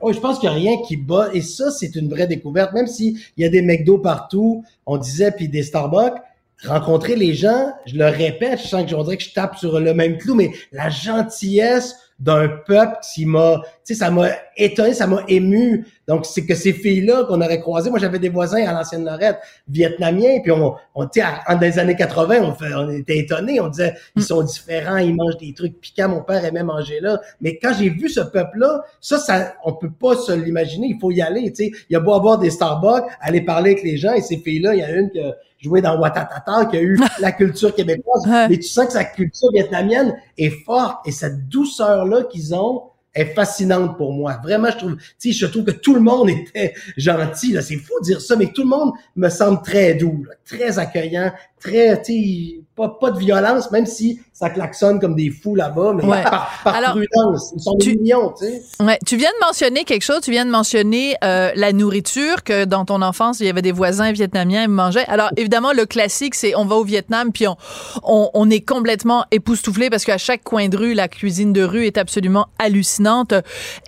Oui, 0.00 0.14
je 0.14 0.18
pense 0.18 0.40
qu'il 0.40 0.50
n'y 0.50 0.56
a 0.56 0.58
rien 0.58 0.82
qui 0.82 0.96
bat. 0.96 1.28
Et 1.32 1.40
ça, 1.40 1.70
c'est 1.70 1.94
une 1.94 2.08
vraie 2.08 2.26
découverte. 2.26 2.72
Même 2.72 2.88
s'il 2.88 3.20
y 3.36 3.44
a 3.44 3.48
des 3.48 3.62
McDo 3.62 3.98
partout, 3.98 4.64
on 4.84 4.96
disait, 4.96 5.30
puis 5.30 5.48
des 5.48 5.62
Starbucks, 5.62 6.20
rencontrer 6.64 7.14
les 7.14 7.34
gens, 7.34 7.72
je 7.86 7.96
le 7.96 8.06
répète, 8.06 8.60
je 8.62 8.66
sens 8.66 8.82
que 8.82 8.88
je 8.88 8.96
dirais 8.96 9.16
que 9.16 9.22
je 9.22 9.32
tape 9.32 9.56
sur 9.56 9.78
le 9.78 9.94
même 9.94 10.18
clou, 10.18 10.34
mais 10.34 10.50
la 10.72 10.90
gentillesse 10.90 11.96
d'un 12.22 12.46
peuple 12.48 12.98
qui 13.12 13.26
m'a, 13.26 13.60
tu 13.84 13.94
sais, 13.94 13.94
ça 13.94 14.10
m'a 14.12 14.28
étonné, 14.56 14.94
ça 14.94 15.08
m'a 15.08 15.24
ému. 15.26 15.84
Donc, 16.06 16.24
c'est 16.24 16.46
que 16.46 16.54
ces 16.54 16.72
filles-là 16.72 17.24
qu'on 17.24 17.40
aurait 17.40 17.58
croisées, 17.58 17.90
moi, 17.90 17.98
j'avais 17.98 18.20
des 18.20 18.28
voisins 18.28 18.64
à 18.64 18.72
l'ancienne 18.72 19.04
Lorette, 19.04 19.38
vietnamiens, 19.68 20.38
puis 20.40 20.52
on, 20.52 20.76
on 20.94 21.06
tu 21.08 21.20
sais, 21.20 21.26
en 21.48 21.56
des 21.56 21.80
années 21.80 21.96
80, 21.96 22.36
on, 22.42 22.54
fait, 22.54 22.72
on 22.74 22.88
était 22.90 23.18
étonnés, 23.18 23.60
on 23.60 23.66
disait, 23.66 23.94
ils 24.14 24.22
sont 24.22 24.42
différents, 24.42 24.98
ils 24.98 25.14
mangent 25.14 25.38
des 25.38 25.52
trucs 25.52 25.80
piquants, 25.80 26.10
mon 26.10 26.22
père 26.22 26.44
aimait 26.44 26.62
manger 26.62 27.00
là. 27.00 27.20
Mais 27.40 27.58
quand 27.58 27.72
j'ai 27.76 27.90
vu 27.90 28.08
ce 28.08 28.20
peuple-là, 28.20 28.84
ça, 29.00 29.18
ça, 29.18 29.54
on 29.64 29.72
peut 29.72 29.90
pas 29.90 30.14
se 30.14 30.30
l'imaginer, 30.30 30.88
il 30.90 31.00
faut 31.00 31.10
y 31.10 31.22
aller, 31.22 31.50
tu 31.52 31.64
sais. 31.64 31.70
Il 31.90 31.94
y 31.94 31.96
a 31.96 32.00
beau 32.00 32.14
avoir 32.14 32.38
des 32.38 32.50
Starbucks, 32.50 33.10
aller 33.20 33.40
parler 33.40 33.72
avec 33.72 33.82
les 33.82 33.96
gens, 33.96 34.12
et 34.12 34.20
ces 34.20 34.36
filles-là, 34.36 34.74
il 34.74 34.80
y 34.80 34.84
a 34.84 34.90
une 34.92 35.10
qui 35.10 35.18
a 35.18 35.34
joué 35.62 35.80
dans 35.80 35.98
Watatata, 35.98 36.66
qui 36.66 36.76
a 36.76 36.82
eu 36.82 36.98
la 37.20 37.32
culture 37.32 37.74
québécoise, 37.74 38.26
mais 38.26 38.56
tu 38.56 38.68
sens 38.68 38.86
que 38.86 38.92
sa 38.92 39.04
culture 39.04 39.50
vietnamienne 39.52 40.16
est 40.36 40.64
forte, 40.64 41.06
et 41.06 41.12
cette 41.12 41.48
douceur-là 41.48 42.24
qu'ils 42.24 42.54
ont, 42.54 42.84
est 43.14 43.34
fascinante 43.34 43.98
pour 43.98 44.12
moi. 44.12 44.38
Vraiment, 44.42 44.70
je 44.70 44.78
trouve, 44.78 44.96
tu 44.96 45.04
sais, 45.18 45.32
je 45.32 45.46
trouve 45.46 45.64
que 45.64 45.70
tout 45.70 45.94
le 45.94 46.00
monde 46.00 46.30
était 46.30 46.72
gentil, 46.96 47.52
là. 47.52 47.60
C'est 47.60 47.76
fou 47.76 47.92
de 48.00 48.06
dire 48.06 48.20
ça, 48.20 48.36
mais 48.36 48.46
tout 48.46 48.62
le 48.62 48.68
monde 48.68 48.92
me 49.16 49.28
semble 49.28 49.60
très 49.62 49.94
doux, 49.94 50.24
là, 50.26 50.34
très 50.46 50.78
accueillant, 50.78 51.30
très, 51.62 52.00
tu 52.02 52.60
pas, 52.74 52.88
pas 53.00 53.10
de 53.10 53.18
violence, 53.18 53.70
même 53.70 53.84
si 53.86 54.18
ça 54.32 54.48
klaxonne 54.48 54.98
comme 54.98 55.14
des 55.14 55.28
fous 55.30 55.54
là-bas, 55.54 55.92
mais 55.94 56.04
Ouais. 56.04 56.22
par, 56.22 56.50
par 56.64 56.74
Alors, 56.74 56.90
prudence. 56.92 57.52
Ils 57.54 57.60
sont 57.62 57.76
tu- 57.76 57.96
millions, 57.98 58.32
tu 58.36 58.46
sais. 58.46 58.62
Ouais, 58.82 58.98
tu 59.06 59.16
viens 59.16 59.28
de 59.30 59.46
mentionner 59.46 59.84
quelque 59.84 60.02
chose, 60.02 60.20
tu 60.22 60.30
viens 60.30 60.46
de 60.46 60.50
mentionner 60.50 61.14
euh, 61.22 61.50
la 61.54 61.72
nourriture 61.72 62.42
que 62.42 62.64
dans 62.64 62.84
ton 62.86 63.02
enfance, 63.02 63.40
il 63.40 63.46
y 63.46 63.50
avait 63.50 63.60
des 63.62 63.72
voisins 63.72 64.10
vietnamiens 64.12 64.62
qui 64.64 64.68
mangeaient. 64.70 65.04
Alors 65.06 65.30
évidemment 65.36 65.72
le 65.72 65.84
classique 65.86 66.34
c'est 66.34 66.56
on 66.56 66.64
va 66.64 66.76
au 66.76 66.84
Vietnam 66.84 67.30
puis 67.30 67.46
on 67.46 67.56
on, 68.04 68.30
on 68.32 68.48
est 68.50 68.66
complètement 68.66 69.24
époustouflé 69.30 69.90
parce 69.90 70.04
qu'à 70.04 70.18
chaque 70.18 70.42
coin 70.42 70.68
de 70.68 70.76
rue, 70.76 70.94
la 70.94 71.08
cuisine 71.08 71.52
de 71.52 71.62
rue 71.62 71.84
est 71.86 71.98
absolument 71.98 72.46
hallucinante. 72.58 73.34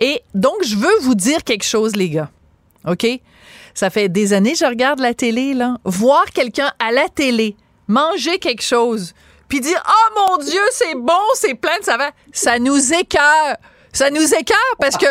Et 0.00 0.20
donc 0.34 0.56
je 0.64 0.76
veux 0.76 0.98
vous 1.00 1.14
dire 1.14 1.42
quelque 1.42 1.64
chose 1.64 1.96
les 1.96 2.10
gars. 2.10 2.30
OK? 2.86 3.06
Ça 3.72 3.88
fait 3.90 4.08
des 4.08 4.34
années 4.34 4.52
que 4.52 4.58
je 4.58 4.66
regarde 4.66 5.00
la 5.00 5.14
télé 5.14 5.54
là, 5.54 5.78
voir 5.84 6.24
quelqu'un 6.34 6.70
à 6.78 6.92
la 6.92 7.08
télé 7.08 7.56
manger 7.88 8.38
quelque 8.38 8.62
chose 8.62 9.12
puis 9.48 9.60
dire 9.60 9.80
oh 9.86 10.28
mon 10.30 10.38
dieu, 10.44 10.60
c'est 10.72 10.94
bon, 10.94 11.12
c'est 11.34 11.54
plein 11.54 11.78
de 11.78 11.84
saveur, 11.84 12.10
ça 12.32 12.58
nous 12.58 12.92
écœure. 12.94 13.56
Ça 13.92 14.10
nous 14.10 14.34
écœure 14.34 14.58
parce 14.80 14.96
que 14.96 15.06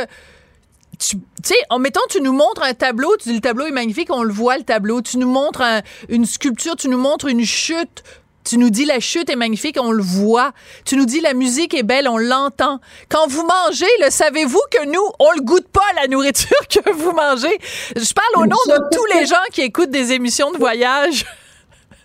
tu 1.00 1.18
sais, 1.44 1.56
en 1.70 1.80
mettant, 1.80 2.02
tu 2.10 2.22
nous 2.22 2.34
montres 2.34 2.64
un 2.64 2.74
tableau, 2.74 3.16
tu 3.18 3.30
dis 3.30 3.36
le 3.36 3.42
tableau 3.42 3.66
est 3.66 3.72
magnifique, 3.72 4.10
on 4.12 4.24
le 4.24 4.32
voit 4.34 4.58
le 4.58 4.64
tableau. 4.64 5.02
Tu 5.02 5.18
nous 5.18 5.28
montres 5.30 5.62
un- 5.62 5.82
une 6.10 6.26
sculpture, 6.26 6.76
tu 6.76 6.88
nous 6.90 6.98
montres 6.98 7.28
une 7.28 7.46
chute. 7.46 8.04
Tu 8.46 8.58
nous 8.58 8.70
dis 8.70 8.84
la 8.86 9.00
chute 9.00 9.30
est 9.30 9.38
magnifique, 9.38 9.78
on 9.80 9.92
le 9.92 10.04
voit. 10.04 10.52
Tu 10.86 10.98
nous 10.98 11.06
dis 11.06 11.22
la 11.22 11.34
musique 11.34 11.74
est 11.74 11.84
belle, 11.84 12.08
on 12.10 12.18
l'entend. 12.18 12.80
Quand 13.10 13.26
vous 13.28 13.46
mangez, 13.48 13.88
le 14.02 14.10
savez-vous 14.10 14.62
que 14.70 14.86
nous, 14.86 15.06
on 15.20 15.32
le 15.32 15.42
goûte 15.42 15.68
pas 15.70 15.82
la 16.02 16.08
nourriture 16.08 16.58
que 16.70 16.92
vous 16.92 17.12
mangez? 17.14 17.58
Je 17.96 18.14
parle 18.14 18.44
au 18.44 18.46
nom 18.46 18.58
de 18.68 18.96
tous 18.96 19.06
les 19.18 19.26
gens 19.26 19.36
qui 19.54 19.62
écoutent 19.62 19.92
des 19.92 20.12
émissions 20.12 20.52
de 20.52 20.58
voyage. 20.58 21.26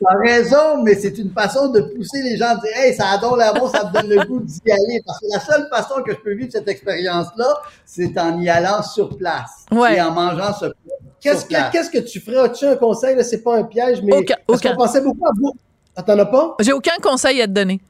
T'as 0.01 0.17
raison, 0.19 0.83
mais 0.83 0.95
c'est 0.95 1.19
une 1.19 1.31
façon 1.33 1.69
de 1.71 1.81
pousser 1.81 2.23
les 2.23 2.37
gens 2.37 2.51
à 2.51 2.55
dire 2.55 2.71
Hey, 2.77 2.95
ça 2.95 3.09
a 3.09 3.19
donc 3.19 3.37
l'air 3.39 3.53
bon, 3.55 3.69
ça 3.69 3.85
me 3.85 3.93
donne 3.93 4.09
le 4.09 4.25
goût 4.27 4.41
d'y 4.41 4.71
aller. 4.71 5.03
Parce 5.05 5.19
que 5.19 5.27
la 5.33 5.41
seule 5.41 5.69
façon 5.71 6.03
que 6.03 6.13
je 6.13 6.19
peux 6.19 6.35
vivre 6.35 6.51
cette 6.53 6.69
expérience-là, 6.69 7.47
c'est 7.85 8.17
en 8.19 8.41
y 8.41 8.49
allant 8.49 8.83
sur 8.83 9.17
place. 9.17 9.65
Ouais. 9.73 9.97
Et 9.97 10.01
en 10.01 10.13
mangeant 10.13 10.53
ce 10.53 10.67
plat. 10.67 10.95
Qu'est-ce 11.21 11.45
que, 11.47 11.73
qu'est-ce 11.73 11.91
que 11.91 11.99
tu 11.99 12.21
ferais? 12.21 12.39
As-tu 12.45 12.65
un 12.67 12.77
conseil? 12.77 13.17
Là, 13.17 13.25
c'est 13.25 13.43
pas 13.43 13.57
un 13.57 13.65
piège, 13.65 14.01
mais. 14.03 14.15
Aucun- 14.17 14.35
parce 14.47 14.61
aucun. 14.61 14.71
qu'on 14.71 14.77
pensait 14.85 15.01
beaucoup 15.01 15.27
à 15.27 15.33
Bourdin. 15.33 15.59
Ah, 15.97 16.03
t'en 16.05 16.17
as 16.19 16.27
pas? 16.27 16.55
J'ai 16.61 16.73
aucun 16.73 16.97
conseil 17.03 17.43
à 17.43 17.47
te 17.49 17.53
donner. 17.53 17.81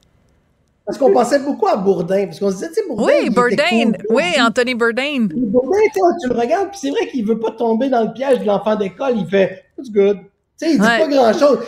Parce 0.86 0.96
qu'on 0.96 1.12
pensait 1.12 1.38
beaucoup 1.40 1.66
à 1.66 1.76
Bourdin. 1.76 2.24
Parce 2.24 2.40
qu'on 2.40 2.48
se 2.50 2.54
disait, 2.54 2.68
tu 2.68 2.74
sais, 2.76 2.82
Bourdin. 2.88 3.04
Oui, 3.04 3.34
cool. 3.34 3.96
Oui, 4.08 4.22
Anthony 4.40 4.74
Bourdain. 4.74 5.26
Mais 5.28 5.44
Bourdin, 5.44 5.76
tu 5.92 6.00
tu 6.22 6.28
le 6.30 6.40
regardes, 6.40 6.70
puis 6.70 6.78
c'est 6.80 6.90
vrai 6.90 7.06
qu'il 7.08 7.26
veut 7.26 7.38
pas 7.38 7.50
tomber 7.50 7.90
dans 7.90 8.02
le 8.04 8.12
piège 8.14 8.38
de 8.38 8.44
l'enfant 8.46 8.74
d'école. 8.76 9.12
Il 9.18 9.26
fait, 9.28 9.64
it's 9.78 9.90
good. 9.92 10.16
Tu 10.58 10.66
sais, 10.66 10.70
il 10.72 10.80
dit 10.80 10.86
Ouais. 10.86 10.98
pas 11.00 11.06
grand-chose. 11.08 11.58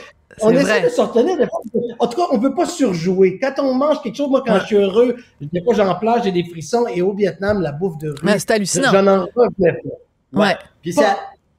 On 0.43 0.51
essaie 0.51 0.63
vrai. 0.63 0.83
de 0.83 0.89
se 0.89 1.01
retenir. 1.01 1.37
des 1.37 1.47
fois. 1.47 1.61
En 1.99 2.07
tout 2.07 2.17
cas, 2.17 2.27
on 2.31 2.39
peut 2.41 2.55
pas 2.55 2.67
surjouer. 2.67 3.39
Quand 3.39 3.53
on 3.59 3.75
mange 3.75 4.03
quelque 4.03 4.17
chose, 4.17 4.29
moi, 4.31 4.43
quand 4.47 4.55
Ouais. 4.55 4.61
je 4.61 4.67
suis 4.67 4.77
heureux, 4.77 5.17
des 5.41 5.63
fois, 5.63 5.75
j'en 5.75 5.95
plage, 5.97 6.23
j'ai 6.25 6.33
des 6.33 6.45
frissons. 6.45 6.87
Et 6.89 7.03
au 7.03 7.13
Vietnam, 7.15 7.61
la 7.61 7.73
bouffe 7.73 7.99
de 7.99 8.11
rue, 8.11 8.29
c'est 8.39 8.51
hallucinant. 8.51 8.91
j'en 8.93 9.07
en 9.07 9.27
revenais 9.35 9.81
pas. 10.33 10.41
Ouais. 10.41 10.57
Puis 10.83 10.93
c'est 10.93 11.05
à, 11.05 11.17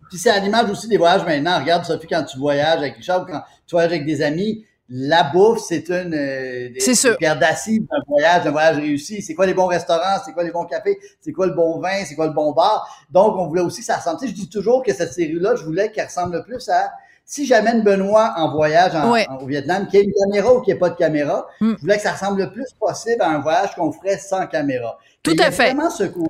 puis 0.10 0.18
c'est 0.18 0.30
à 0.30 0.40
l'image 0.40 0.70
aussi 0.70 0.88
des 0.88 0.98
voyages 0.98 1.26
maintenant. 1.26 1.60
Regarde, 1.60 1.86
Sophie, 1.86 2.08
quand 2.08 2.24
tu 2.24 2.38
voyages 2.38 2.78
avec 2.80 2.96
Richard 2.96 3.24
ou 3.24 3.26
quand 3.26 3.42
tu 3.68 3.76
voyages 3.76 3.92
avec 3.92 4.06
des 4.06 4.22
amis, 4.22 4.66
la 4.94 5.24
bouffe, 5.24 5.60
c'est 5.60 5.88
une 5.90 6.14
euh, 6.14 6.70
des 6.70 7.16
pierres 7.18 7.40
d'acier 7.40 7.80
d'un 7.80 8.02
voyage, 8.10 8.44
d'un 8.44 8.52
voyage 8.52 8.76
réussi. 8.76 9.22
C'est 9.22 9.34
quoi 9.34 9.46
les 9.46 9.54
bons 9.54 9.68
restaurants, 9.68 10.18
c'est 10.26 10.34
quoi 10.34 10.44
les 10.44 10.52
bons 10.52 10.66
cafés, 10.66 11.00
c'est 11.22 11.32
quoi 11.32 11.48
le 11.48 11.54
bon 11.54 11.80
vin, 11.80 12.04
c'est 12.06 12.16
quoi 12.16 12.28
le 12.28 12.34
bon 12.34 12.52
bar? 12.52 12.86
Donc, 13.10 13.38
on 13.38 13.48
voulait 13.48 13.62
aussi 13.62 13.80
que 13.80 13.86
ça 13.86 13.96
ressemble. 13.98 14.20
Tu 14.20 14.26
sais, 14.28 14.32
je 14.32 14.36
dis 14.36 14.50
toujours 14.50 14.84
que 14.84 14.94
cette 14.94 15.14
série-là, 15.14 15.56
je 15.56 15.64
voulais 15.64 15.92
qu'elle 15.92 16.08
ressemble 16.08 16.36
le 16.36 16.44
plus 16.44 16.68
à 16.68 16.92
si 17.32 17.46
j'amène 17.46 17.82
Benoît 17.82 18.34
en 18.36 18.52
voyage 18.52 18.94
en- 18.94 19.10
Ouais. 19.10 19.26
en- 19.30 19.38
au 19.38 19.46
Vietnam, 19.46 19.88
qu'il 19.88 20.00
y 20.00 20.04
ait 20.04 20.06
une 20.06 20.14
caméra 20.14 20.54
ou 20.54 20.60
qu'il 20.60 20.74
n'y 20.74 20.78
ait 20.78 20.80
pas 20.80 20.90
de 20.90 20.98
caméra, 20.98 21.48
Mm. 21.62 21.76
je 21.78 21.82
voulais 21.82 21.96
que 21.96 22.02
ça 22.04 22.12
ressemble 22.12 22.42
le 22.42 22.52
plus 22.52 22.66
possible 22.78 23.22
à 23.22 23.30
un 23.30 23.40
voyage 23.40 23.74
qu'on 23.74 23.90
ferait 23.94 24.18
sans 24.18 24.46
caméra. 24.48 24.98
Tout 25.24 25.32
Et 25.32 25.36
il 25.36 25.40
y 25.40 25.44
a 25.44 25.48
à 25.48 25.52
fait. 25.52 25.74
Vraiment 25.74 25.90
ce 25.90 26.04
côté 26.04 26.30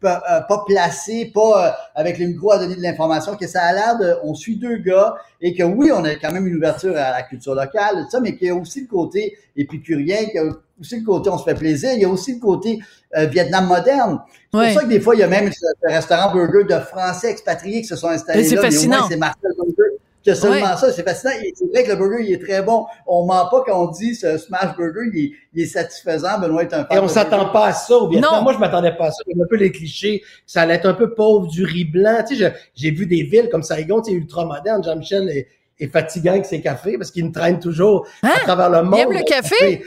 pas, 0.00 0.22
euh, 0.30 0.40
pas 0.42 0.62
placé, 0.66 1.32
pas 1.34 1.66
euh, 1.66 1.70
avec 1.96 2.18
le 2.18 2.26
micro 2.26 2.52
à 2.52 2.58
donner 2.58 2.76
de 2.76 2.82
l'information, 2.82 3.34
que 3.36 3.46
ça 3.48 3.62
a 3.62 3.72
l'air 3.72 3.98
de, 3.98 4.16
on 4.22 4.32
suit 4.34 4.56
deux 4.56 4.76
gars 4.76 5.16
et 5.40 5.54
que 5.54 5.62
oui, 5.64 5.90
on 5.92 6.04
a 6.04 6.14
quand 6.16 6.30
même 6.30 6.46
une 6.46 6.54
ouverture 6.56 6.92
à 6.96 7.10
la 7.10 7.22
culture 7.22 7.54
locale, 7.54 8.04
tout 8.04 8.10
ça, 8.10 8.20
mais 8.20 8.36
qu'il 8.36 8.46
y 8.48 8.50
a 8.50 8.54
aussi 8.54 8.82
le 8.82 8.86
côté 8.86 9.36
épicurien, 9.56 10.26
qu'il 10.26 10.34
y 10.36 10.38
a 10.38 10.50
aussi 10.80 11.00
le 11.00 11.04
côté 11.06 11.30
on 11.30 11.38
se 11.38 11.42
fait 11.44 11.54
plaisir, 11.56 11.90
il 11.94 12.00
y 12.02 12.04
a 12.04 12.08
aussi 12.08 12.34
le 12.34 12.38
côté 12.40 12.78
euh, 13.16 13.24
Vietnam 13.26 13.66
moderne. 13.66 14.20
C'est 14.52 14.60
pour 14.72 14.80
ça 14.80 14.84
que 14.84 14.88
des 14.90 15.00
fois, 15.00 15.14
il 15.16 15.18
y 15.20 15.24
a 15.24 15.26
même 15.26 15.50
ce, 15.50 15.58
ce 15.82 15.92
restaurant 15.92 16.32
burger 16.32 16.62
de 16.72 16.78
Français 16.80 17.30
expatriés 17.32 17.80
qui 17.80 17.88
se 17.88 17.96
sont 17.96 18.08
installés 18.08 18.44
c'est 18.44 18.54
là, 18.54 18.62
mais 18.62 18.68
au 18.68 18.70
fascinant. 18.70 18.98
moins 18.98 19.08
c'est 19.08 19.16
Marcel 19.16 19.50
Burger. 19.56 19.97
Que 20.28 20.34
seulement 20.34 20.56
Ouais. 20.72 20.76
ça, 20.76 20.92
c'est 20.92 21.02
fascinant. 21.02 21.32
C'est 21.54 21.64
vrai 21.72 21.84
que 21.84 21.90
le 21.90 21.96
burger, 21.96 22.22
il 22.24 22.32
est 22.34 22.44
très 22.44 22.60
bon. 22.62 22.84
On 23.06 23.24
ment 23.24 23.48
pas 23.50 23.62
quand 23.66 23.82
on 23.82 23.90
dit 23.90 24.14
ce 24.14 24.36
smash 24.36 24.76
burger, 24.76 25.08
il 25.14 25.24
est, 25.24 25.30
il 25.54 25.62
est 25.62 25.66
satisfaisant. 25.66 26.38
Benoît 26.38 26.62
est 26.62 26.74
un 26.74 26.84
fan 26.84 26.98
Et 26.98 27.00
on 27.00 27.08
s'attend 27.08 27.46
pas 27.50 27.66
à 27.68 27.72
ça 27.72 27.96
au 27.96 28.08
Vietnam. 28.10 28.30
Non. 28.34 28.42
Moi, 28.42 28.52
je 28.52 28.58
m'attendais 28.58 28.92
pas 28.92 29.06
à 29.06 29.10
ça. 29.10 29.22
J'aime 29.26 29.40
un 29.40 29.46
peu 29.48 29.56
les 29.56 29.72
clichés. 29.72 30.22
Ça 30.46 30.62
allait 30.62 30.74
être 30.74 30.86
un 30.86 30.92
peu 30.94 31.14
pauvre, 31.14 31.46
du 31.46 31.64
riz 31.64 31.86
blanc. 31.86 32.22
Tu 32.28 32.36
sais, 32.36 32.52
j'ai 32.74 32.90
vu 32.90 33.06
des 33.06 33.22
villes 33.22 33.48
comme 33.50 33.62
Saigon, 33.62 34.02
tu 34.02 34.10
sais, 34.10 34.16
ultra 34.16 34.44
moderne. 34.44 34.84
Jean-Michel 34.84 35.30
est, 35.30 35.48
est 35.80 35.88
fatigant 35.88 36.32
avec 36.32 36.44
ses 36.44 36.60
cafés 36.60 36.98
parce 36.98 37.10
qu'il 37.10 37.24
me 37.24 37.32
traîne 37.32 37.58
toujours 37.58 38.06
Hein? 38.22 38.28
à 38.36 38.40
travers 38.40 38.68
le 38.68 38.82
monde. 38.82 39.00
aime 39.00 39.12
le 39.12 39.22
café? 39.24 39.82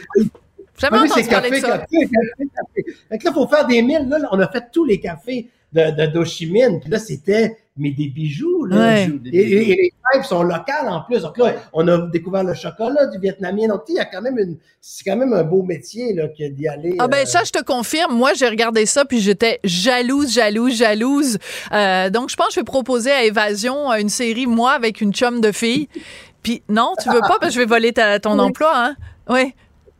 Jamais 0.79 0.98
entendu 0.98 1.27
parler 1.27 1.50
café, 1.51 1.62
de 1.62 1.65
ça. 1.67 1.77
café, 1.77 1.88
café, 2.00 2.50
café. 2.55 2.95
Fait 3.10 3.17
que 3.19 3.25
là, 3.25 3.31
faut 3.33 3.48
faire 3.48 3.67
des 3.67 3.81
milles. 3.83 4.07
Là, 4.10 4.17
on 4.31 4.39
a 4.39 4.48
fait 4.48 4.63
tous 4.71 4.86
les 4.86 5.00
cafés 5.00 5.50
de, 5.73 5.91
de 5.91 6.05
d'Ho 6.11 6.25
Chi 6.25 6.45
Minh. 6.51 6.79
Puis 6.81 6.89
là, 6.89 6.99
c'était, 6.99 7.57
mais 7.77 7.91
des 7.91 8.07
bijoux, 8.07 8.65
là. 8.65 8.75
Ouais. 8.77 8.95
Des 8.95 9.05
bijoux, 9.05 9.19
des 9.19 9.29
Et, 9.29 9.43
bijoux. 9.45 9.57
et- 9.57 9.71
et 9.71 9.75
les 9.75 9.93
fèves 10.13 10.23
sont 10.25 10.43
locales 10.43 10.87
en 10.89 11.01
plus. 11.01 11.21
Donc 11.21 11.37
là, 11.37 11.55
on 11.73 11.87
a 11.87 11.97
découvert 12.09 12.43
le 12.43 12.53
chocolat 12.53 13.07
du 13.07 13.17
vietnamien. 13.19 13.67
Donc, 13.69 13.85
tu 13.85 13.93
sais, 13.93 13.97
il 13.97 13.97
y 13.97 13.99
a 14.01 14.05
quand 14.05 14.21
même 14.21 14.37
une, 14.37 14.57
c'est 14.81 15.03
quand 15.03 15.15
même 15.15 15.31
un 15.33 15.43
beau 15.43 15.63
métier, 15.63 16.13
là, 16.13 16.27
que 16.27 16.47
d'y 16.49 16.67
aller. 16.67 16.95
Ah 16.99 17.07
ben 17.07 17.19
euh, 17.19 17.25
ça, 17.25 17.43
je 17.45 17.51
te 17.51 17.63
confirme. 17.63 18.13
Moi, 18.15 18.33
j'ai 18.33 18.47
regardé 18.47 18.85
ça 18.85 19.05
puis 19.05 19.19
j'étais 19.21 19.59
jalouse, 19.63 20.33
jalouse, 20.33 20.75
jalouse. 20.75 21.37
Euh, 21.71 22.09
donc, 22.09 22.29
je 22.29 22.35
pense 22.35 22.47
que 22.47 22.53
je 22.55 22.59
vais 22.59 22.63
proposer 22.65 23.11
à 23.11 23.23
Évasion 23.23 23.91
euh, 23.91 23.95
une 23.97 24.09
série 24.09 24.47
moi 24.47 24.71
avec 24.73 24.99
une 25.01 25.13
chum 25.13 25.39
de 25.41 25.51
fille. 25.51 25.87
Puis 26.43 26.63
non, 26.69 26.93
tu 27.01 27.07
veux 27.09 27.19
pas 27.21 27.37
parce 27.39 27.47
que 27.47 27.51
je 27.53 27.59
vais 27.59 27.65
voler 27.65 27.93
ta- 27.93 28.19
ton 28.19 28.37
emploi, 28.39 28.71
hein 28.75 28.95
Oui. 29.29 29.53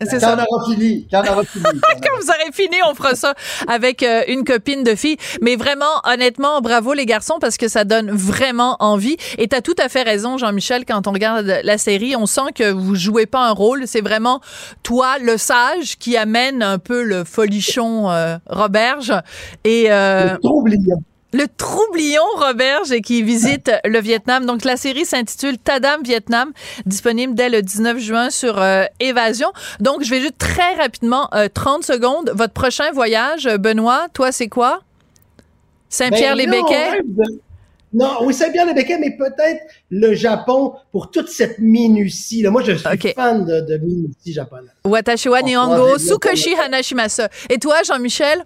C'est 0.06 0.20
Quand 0.20 0.20
ça. 0.20 0.36
on 0.38 0.56
aura 0.56 0.66
fini, 0.74 1.08
quand 1.12 1.22
on 1.28 1.32
aura 1.34 1.44
fini. 1.44 1.64
quand 1.64 2.20
vous 2.20 2.28
aurez 2.30 2.52
fini, 2.54 2.76
on 2.90 2.96
fera 2.96 3.16
ça 3.16 3.34
avec 3.68 4.04
euh, 4.04 4.24
une 4.28 4.44
copine 4.44 4.84
de 4.84 4.96
fille. 4.96 5.18
Mais 5.42 5.56
vraiment, 5.56 5.86
honnêtement, 6.06 6.62
bravo 6.62 6.94
les 6.94 7.06
garçons 7.06 7.38
parce 7.40 7.58
que 7.58 7.68
ça 7.68 7.84
donne 7.84 8.12
vraiment 8.12 8.78
envie. 8.80 9.18
Et 9.38 9.48
tu 9.48 9.56
as 9.56 9.62
tout 9.62 9.76
à 9.78 9.90
fait 9.90 10.02
raison, 10.04 10.38
Jean-Michel, 10.38 10.86
quand 10.86 11.08
on 11.08 11.12
regarde 11.12 11.60
la 11.64 11.78
série, 11.78 12.16
on 12.16 12.26
sent 12.26 12.52
que 12.56 12.72
vous 12.72 12.96
jouez 12.96 13.26
pas 13.26 13.48
un 13.48 13.52
rôle. 13.52 13.84
C'est 13.86 14.02
vraiment 14.02 14.42
toi, 14.84 15.18
le 15.20 15.38
sage, 15.38 15.98
qui 16.00 16.18
amène 16.18 16.64
un 16.64 16.80
peu 16.80 17.04
le 17.04 17.24
folichon 17.24 18.10
euh, 18.10 18.38
Roberge. 18.48 19.14
Et 19.64 19.92
euh, 19.92 20.34
le 20.34 20.38
troublion. 20.40 21.04
Le 21.34 21.46
troublion 21.58 22.22
Roberge 22.36 23.00
qui 23.02 23.24
visite 23.24 23.72
le 23.86 24.00
Vietnam. 24.00 24.46
Donc, 24.46 24.66
la 24.66 24.78
série 24.78 25.06
s'intitule 25.06 25.58
Tadam 25.58 26.02
Vietnam, 26.04 26.52
disponible 26.86 27.34
dès 27.36 27.50
le 27.50 27.62
19 27.62 27.98
juin 28.00 28.30
sur 28.30 28.62
euh, 28.62 28.84
Évasion. 29.00 29.52
Donc, 29.80 30.04
je 30.04 30.10
vais 30.10 30.20
juste 30.22 30.38
très 30.38 30.76
rapidement, 30.76 31.30
euh, 31.34 31.48
30 31.54 31.84
secondes. 31.86 32.32
Votre 32.36 32.54
prochain 32.54 32.92
voyage, 32.92 33.46
Benoît, 33.60 34.08
toi, 34.14 34.32
c'est 34.32 34.50
quoi? 34.50 34.80
Ben, 34.80 35.44
Saint-Pierre-les-Béquets? 35.90 37.02
de- 37.06 37.40
Non, 37.94 38.20
oui, 38.22 38.34
Saint-Pierre-les-Béquets, 38.34 38.98
mais 39.00 39.12
peut-être 39.18 39.62
le 39.90 40.14
Japon 40.16 40.74
pour 40.94 41.12
toute 41.12 41.28
cette 41.28 41.60
minutie. 41.60 42.42
Là. 42.42 42.50
Moi, 42.50 42.64
je 42.64 42.72
suis 42.74 43.14
fan 43.14 43.44
de, 43.46 43.60
de 43.62 43.78
minutie 43.78 44.32
japonaise. 44.34 44.70
Watashiwa 44.86 45.40
On 45.42 45.46
Nihongo, 45.46 45.98
Sukoshi 45.98 46.56
Hanashimasa. 46.56 47.28
Et 47.50 47.58
toi, 47.58 47.84
Jean-Michel? 47.84 48.46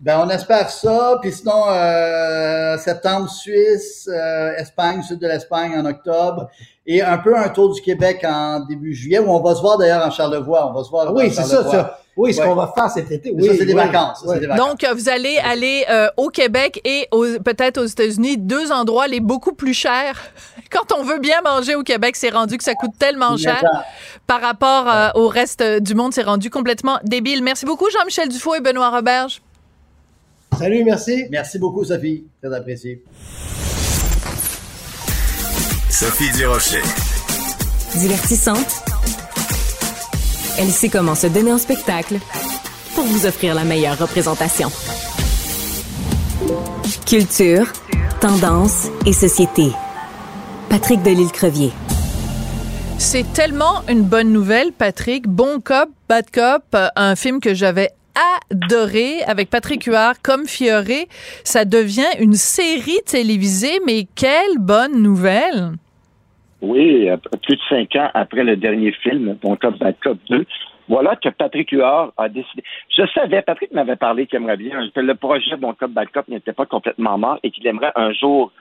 Ben, 0.00 0.18
on 0.24 0.30
espère 0.30 0.70
ça. 0.70 1.18
Puis 1.20 1.30
sinon, 1.30 1.64
euh, 1.68 2.78
septembre, 2.78 3.28
Suisse, 3.28 4.08
euh, 4.10 4.52
Espagne, 4.56 5.02
sud 5.02 5.18
de 5.18 5.26
l'Espagne 5.26 5.72
en 5.78 5.84
octobre. 5.84 6.48
Et 6.86 7.02
un 7.02 7.18
peu 7.18 7.36
un 7.36 7.50
tour 7.50 7.72
du 7.74 7.82
Québec 7.82 8.24
en 8.26 8.60
début 8.60 8.94
juillet, 8.94 9.18
où 9.18 9.30
on 9.30 9.40
va 9.40 9.54
se 9.54 9.60
voir 9.60 9.76
d'ailleurs 9.76 10.04
en 10.06 10.10
Charlevoix. 10.10 10.68
On 10.70 10.72
va 10.72 10.82
se 10.84 10.90
voir 10.90 11.06
Ah 11.08 11.12
oui, 11.12 11.26
en 11.28 11.30
c'est 11.32 11.42
ça, 11.44 11.70
ça. 11.70 11.98
Oui, 12.16 12.34
ce 12.34 12.40
Ouais. 12.40 12.46
qu'on 12.48 12.54
va 12.54 12.72
faire 12.74 12.90
cet 12.90 13.10
été. 13.10 13.30
Oui, 13.34 13.46
ça, 13.46 13.52
c'est 13.58 13.66
des 13.66 13.74
oui, 13.74 13.78
vacances. 13.80 14.20
ça, 14.20 14.26
oui. 14.26 14.32
c'est 14.34 14.40
des 14.40 14.46
vacances. 14.46 14.68
Donc, 14.68 14.84
euh, 14.84 14.94
vous 14.94 15.08
allez 15.08 15.36
aller 15.38 15.84
euh, 15.90 16.08
au 16.16 16.28
Québec 16.28 16.80
et 16.84 17.06
aux- 17.12 17.38
peut-être 17.44 17.78
aux 17.78 17.84
États-Unis, 17.86 18.38
deux 18.38 18.72
endroits 18.72 19.06
les 19.06 19.20
beaucoup 19.20 19.52
plus 19.52 19.74
chers. 19.74 20.18
Quand 20.72 20.96
on 20.98 21.02
veut 21.04 21.18
bien 21.18 21.40
manger 21.42 21.74
au 21.76 21.82
Québec, 21.82 22.16
c'est 22.16 22.30
rendu 22.30 22.56
que 22.56 22.64
ça 22.64 22.74
coûte 22.74 22.92
tellement 22.98 23.36
cher. 23.36 23.62
Par 24.26 24.40
rapport 24.40 24.88
euh, 24.88 25.08
au 25.14 25.28
reste 25.28 25.62
du 25.62 25.94
monde, 25.94 26.12
c'est 26.14 26.22
rendu 26.22 26.48
complètement 26.50 26.98
débile. 27.04 27.42
Merci 27.44 27.66
beaucoup, 27.66 27.88
Jean-Michel 27.90 28.28
Dufault 28.28 28.54
et 28.54 28.60
Benoît 28.60 28.88
Roberge. 28.90 29.40
Salut, 30.60 30.84
merci. 30.84 31.24
Merci 31.30 31.58
beaucoup, 31.58 31.82
Sophie. 31.84 32.24
Très 32.42 32.54
apprécié. 32.54 33.02
Sophie 35.88 36.30
Durocher. 36.36 36.82
Divertissante. 37.98 38.82
Elle 40.58 40.68
sait 40.68 40.90
comment 40.90 41.14
se 41.14 41.28
donner 41.28 41.50
en 41.50 41.56
spectacle 41.56 42.18
pour 42.94 43.04
vous 43.04 43.24
offrir 43.24 43.54
la 43.54 43.64
meilleure 43.64 43.96
représentation. 43.96 44.68
Culture, 47.06 47.66
tendance 48.20 48.88
et 49.06 49.14
société. 49.14 49.72
Patrick 50.68 51.02
Delisle-Crevier. 51.02 51.72
C'est 52.98 53.32
tellement 53.32 53.82
une 53.88 54.02
bonne 54.02 54.30
nouvelle, 54.30 54.72
Patrick. 54.72 55.26
Bon 55.26 55.58
cop, 55.60 55.88
bad 56.06 56.30
cop, 56.30 56.64
euh, 56.74 56.88
un 56.96 57.16
film 57.16 57.40
que 57.40 57.54
j'avais 57.54 57.92
adoré 58.50 59.22
avec 59.26 59.50
Patrick 59.50 59.84
Huard 59.84 60.14
comme 60.22 60.46
Fioré. 60.46 61.06
Ça 61.44 61.64
devient 61.64 62.10
une 62.20 62.34
série 62.34 63.00
télévisée, 63.06 63.80
mais 63.86 64.06
quelle 64.14 64.58
bonne 64.58 65.02
nouvelle! 65.02 65.72
Oui, 66.62 67.08
plus 67.42 67.56
de 67.56 67.62
cinq 67.68 67.96
ans 67.96 68.10
après 68.12 68.44
le 68.44 68.56
dernier 68.56 68.92
film, 68.92 69.36
Bon 69.42 69.56
Cop, 69.56 69.78
Bad 69.78 69.94
Cop 70.02 70.18
2, 70.28 70.44
voilà 70.88 71.14
que 71.14 71.28
Patrick 71.28 71.70
Huard 71.70 72.12
a 72.18 72.28
décidé. 72.28 72.64
Je 72.94 73.06
savais, 73.14 73.42
Patrick 73.42 73.72
m'avait 73.72 73.96
parlé 73.96 74.26
qu'il 74.26 74.36
aimerait 74.36 74.56
bien, 74.56 74.76
que 74.94 75.00
le 75.00 75.14
projet 75.14 75.56
Bon 75.56 75.72
Cop, 75.72 75.92
Bad 75.92 76.08
Cop 76.10 76.28
n'était 76.28 76.52
pas 76.52 76.66
complètement 76.66 77.16
mort 77.16 77.38
et 77.42 77.50
qu'il 77.50 77.66
aimerait 77.66 77.92
un 77.94 78.12
jour 78.12 78.52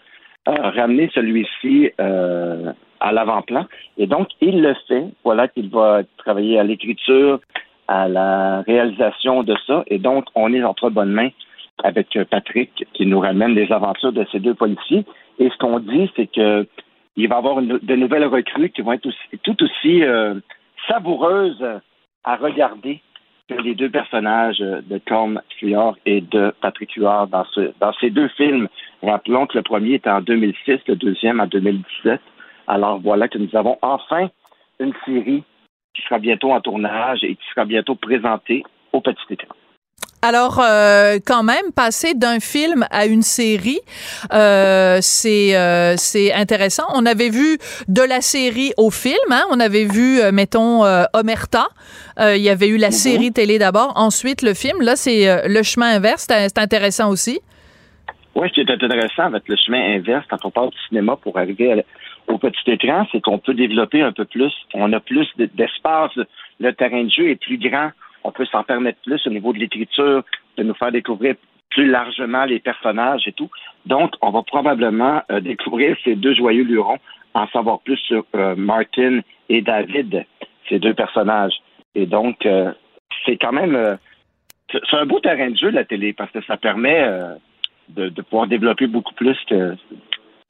euh, 0.48 0.54
ramener 0.54 1.10
celui-ci 1.14 1.92
euh, 2.00 2.72
à 3.00 3.12
l'avant-plan. 3.12 3.66
Et 3.98 4.08
donc, 4.08 4.30
il 4.42 4.62
le 4.62 4.76
fait. 4.88 5.06
Voilà 5.24 5.48
qu'il 5.48 5.70
va 5.70 6.04
travailler 6.18 6.60
à 6.60 6.64
l'écriture, 6.64 7.40
à 7.90 8.08
la 8.08 8.62
réalisation 8.62 9.42
de 9.42 9.56
ça. 9.66 9.84
Et 9.88 9.98
donc, 9.98 10.26
on 10.36 10.54
est 10.54 10.64
entre 10.64 10.92
bonnes 10.92 11.12
mains 11.12 11.32
avec 11.84 12.16
euh, 12.16 12.24
Patrick 12.24 12.86
qui 12.94 13.06
nous 13.08 13.20
ramène 13.20 13.56
les 13.56 13.72
aventures 13.72 14.14
de 14.14 14.26
ces 14.32 14.40
deux 14.40 14.54
policiers. 14.54 15.06
Et 15.40 15.50
ce 15.50 15.58
qu'on 15.58 15.80
dit, 15.80 16.10
c'est 16.16 16.28
que 16.32 16.68
il 17.16 17.28
va 17.28 17.36
y 17.36 17.38
avoir 17.40 17.62
de 17.62 17.96
nouvelles 17.96 18.26
recrues 18.28 18.70
qui 18.70 18.82
vont 18.82 18.94
être 18.94 19.08
aussi- 19.08 19.40
tout 19.44 19.62
aussi 19.64 20.04
euh, 20.04 20.36
savoureuses 20.88 21.66
à 22.24 22.36
regarder 22.36 23.02
que 23.50 23.56
les 23.56 23.74
deux 23.74 23.90
personnages 23.90 24.60
de 24.60 24.98
Tom 25.00 25.42
Fliard 25.58 25.96
et 26.06 26.22
de 26.22 26.54
Patrick 26.62 26.94
Huard 26.94 27.28
dans, 27.30 27.46
ce, 27.46 27.72
dans 27.80 27.92
ces 28.00 28.12
deux 28.12 28.28
films. 28.30 28.68
Rappelons 29.02 29.48
que 29.48 29.58
le 29.58 29.64
premier 29.64 29.96
est 29.96 30.08
en 30.08 30.22
2006, 30.22 30.80
le 30.88 30.96
deuxième 30.96 31.40
en 31.40 31.48
2017. 31.48 32.22
Alors 32.68 33.00
voilà 33.00 33.28
que 33.28 33.40
nous 33.40 33.54
avons 33.56 33.80
enfin 33.82 34.30
une 34.80 34.94
série 35.06 35.44
qui 36.00 36.08
sera 36.08 36.20
bientôt 36.20 36.52
en 36.52 36.62
tournage 36.62 37.20
et 37.24 37.36
qui 37.36 37.44
sera 37.54 37.66
bientôt 37.66 37.96
présentée 37.96 38.64
au 38.94 39.02
petit 39.02 39.22
écran. 39.32 39.56
Alors, 40.22 40.60
euh, 40.62 41.18
quand 41.26 41.44
même, 41.44 41.72
passer 41.74 42.14
d'un 42.14 42.42
film 42.42 42.86
à 42.92 43.06
une 43.06 43.22
série, 43.22 43.80
euh, 44.34 44.98
c'est 45.02 45.56
euh, 45.56 45.96
c'est 45.96 46.34
intéressant. 46.34 46.84
On 46.94 47.06
avait 47.06 47.30
vu 47.30 47.58
de 47.88 48.02
la 48.02 48.20
série 48.20 48.74
au 48.78 48.92
film, 48.92 49.16
hein? 49.32 49.44
on 49.50 49.62
avait 49.62 49.86
vu, 49.86 50.20
mettons, 50.34 50.84
Omerta. 51.14 51.68
Il 52.20 52.42
y 52.42 52.50
avait 52.50 52.68
eu 52.68 52.78
la 52.78 52.92
série 52.92 53.32
télé 53.32 53.60
d'abord, 53.60 53.94
ensuite 53.96 54.42
le 54.42 54.54
film. 54.54 54.82
Là, 54.82 54.98
c'est 54.98 55.48
le 55.48 55.64
chemin 55.64 55.96
inverse. 55.96 56.26
C'est 56.28 56.50
c'est 56.50 56.58
intéressant 56.60 57.10
aussi. 57.10 57.40
Oui, 58.36 58.48
ce 58.50 58.54
qui 58.54 58.62
est 58.62 58.72
intéressant 58.72 59.24
avec 59.24 59.44
le 59.48 59.56
chemin 59.56 59.96
inverse 59.96 60.26
quand 60.30 60.44
on 60.46 60.52
parle 60.52 60.70
du 60.70 60.78
cinéma 60.88 61.16
pour 61.16 61.38
arriver 61.38 61.72
à- 61.72 61.84
au 62.30 62.38
petit 62.38 62.72
écran, 62.72 63.08
c'est 63.12 63.22
qu'on 63.22 63.40
peut 63.40 63.54
développer 63.54 64.02
un 64.02 64.12
peu 64.12 64.26
plus. 64.26 64.54
On 64.74 64.94
a 64.94 65.00
plus 65.00 65.28
d'espace. 65.38 66.12
Le 66.60 66.74
terrain 66.74 67.04
de 67.04 67.10
jeu 67.10 67.30
est 67.30 67.42
plus 67.42 67.58
grand. 67.58 67.92
On 68.24 68.32
peut 68.32 68.46
s'en 68.46 68.64
permettre 68.64 69.00
plus 69.04 69.26
au 69.26 69.30
niveau 69.30 69.52
de 69.52 69.60
l'écriture, 69.60 70.24
de 70.58 70.64
nous 70.64 70.76
faire 70.76 70.92
découvrir 70.92 71.36
plus 71.72 71.88
largement 71.88 72.46
les 72.46 72.60
personnages 72.60 73.28
et 73.28 73.32
tout. 73.32 73.50
Donc, 73.86 74.14
on 74.22 74.32
va 74.32 74.44
probablement 74.44 75.22
euh, 75.32 75.40
découvrir 75.40 75.96
ces 76.04 76.16
deux 76.16 76.34
joyeux 76.34 76.64
lurons, 76.64 76.98
en 77.34 77.48
savoir 77.48 77.80
plus 77.80 77.98
sur 77.98 78.26
euh, 78.36 78.56
Martin 78.56 79.22
et 79.50 79.62
David, 79.62 80.26
ces 80.68 80.80
deux 80.80 80.94
personnages. 80.94 81.54
Et 81.96 82.06
donc, 82.06 82.46
euh, 82.46 82.72
c'est 83.26 83.38
quand 83.38 83.52
même... 83.52 83.98
c'est 84.72 84.98
un 84.98 85.06
beau 85.06 85.20
terrain 85.20 85.50
de 85.50 85.58
jeu, 85.58 85.70
la 85.70 85.86
télé, 85.86 86.14
parce 86.14 86.32
que 86.32 86.44
ça 86.44 86.58
permet 86.58 87.08
de, 87.90 88.10
pouvoir 88.22 88.48
développer 88.48 88.88
beaucoup 88.88 89.14
plus 89.16 89.38
que 89.48 89.76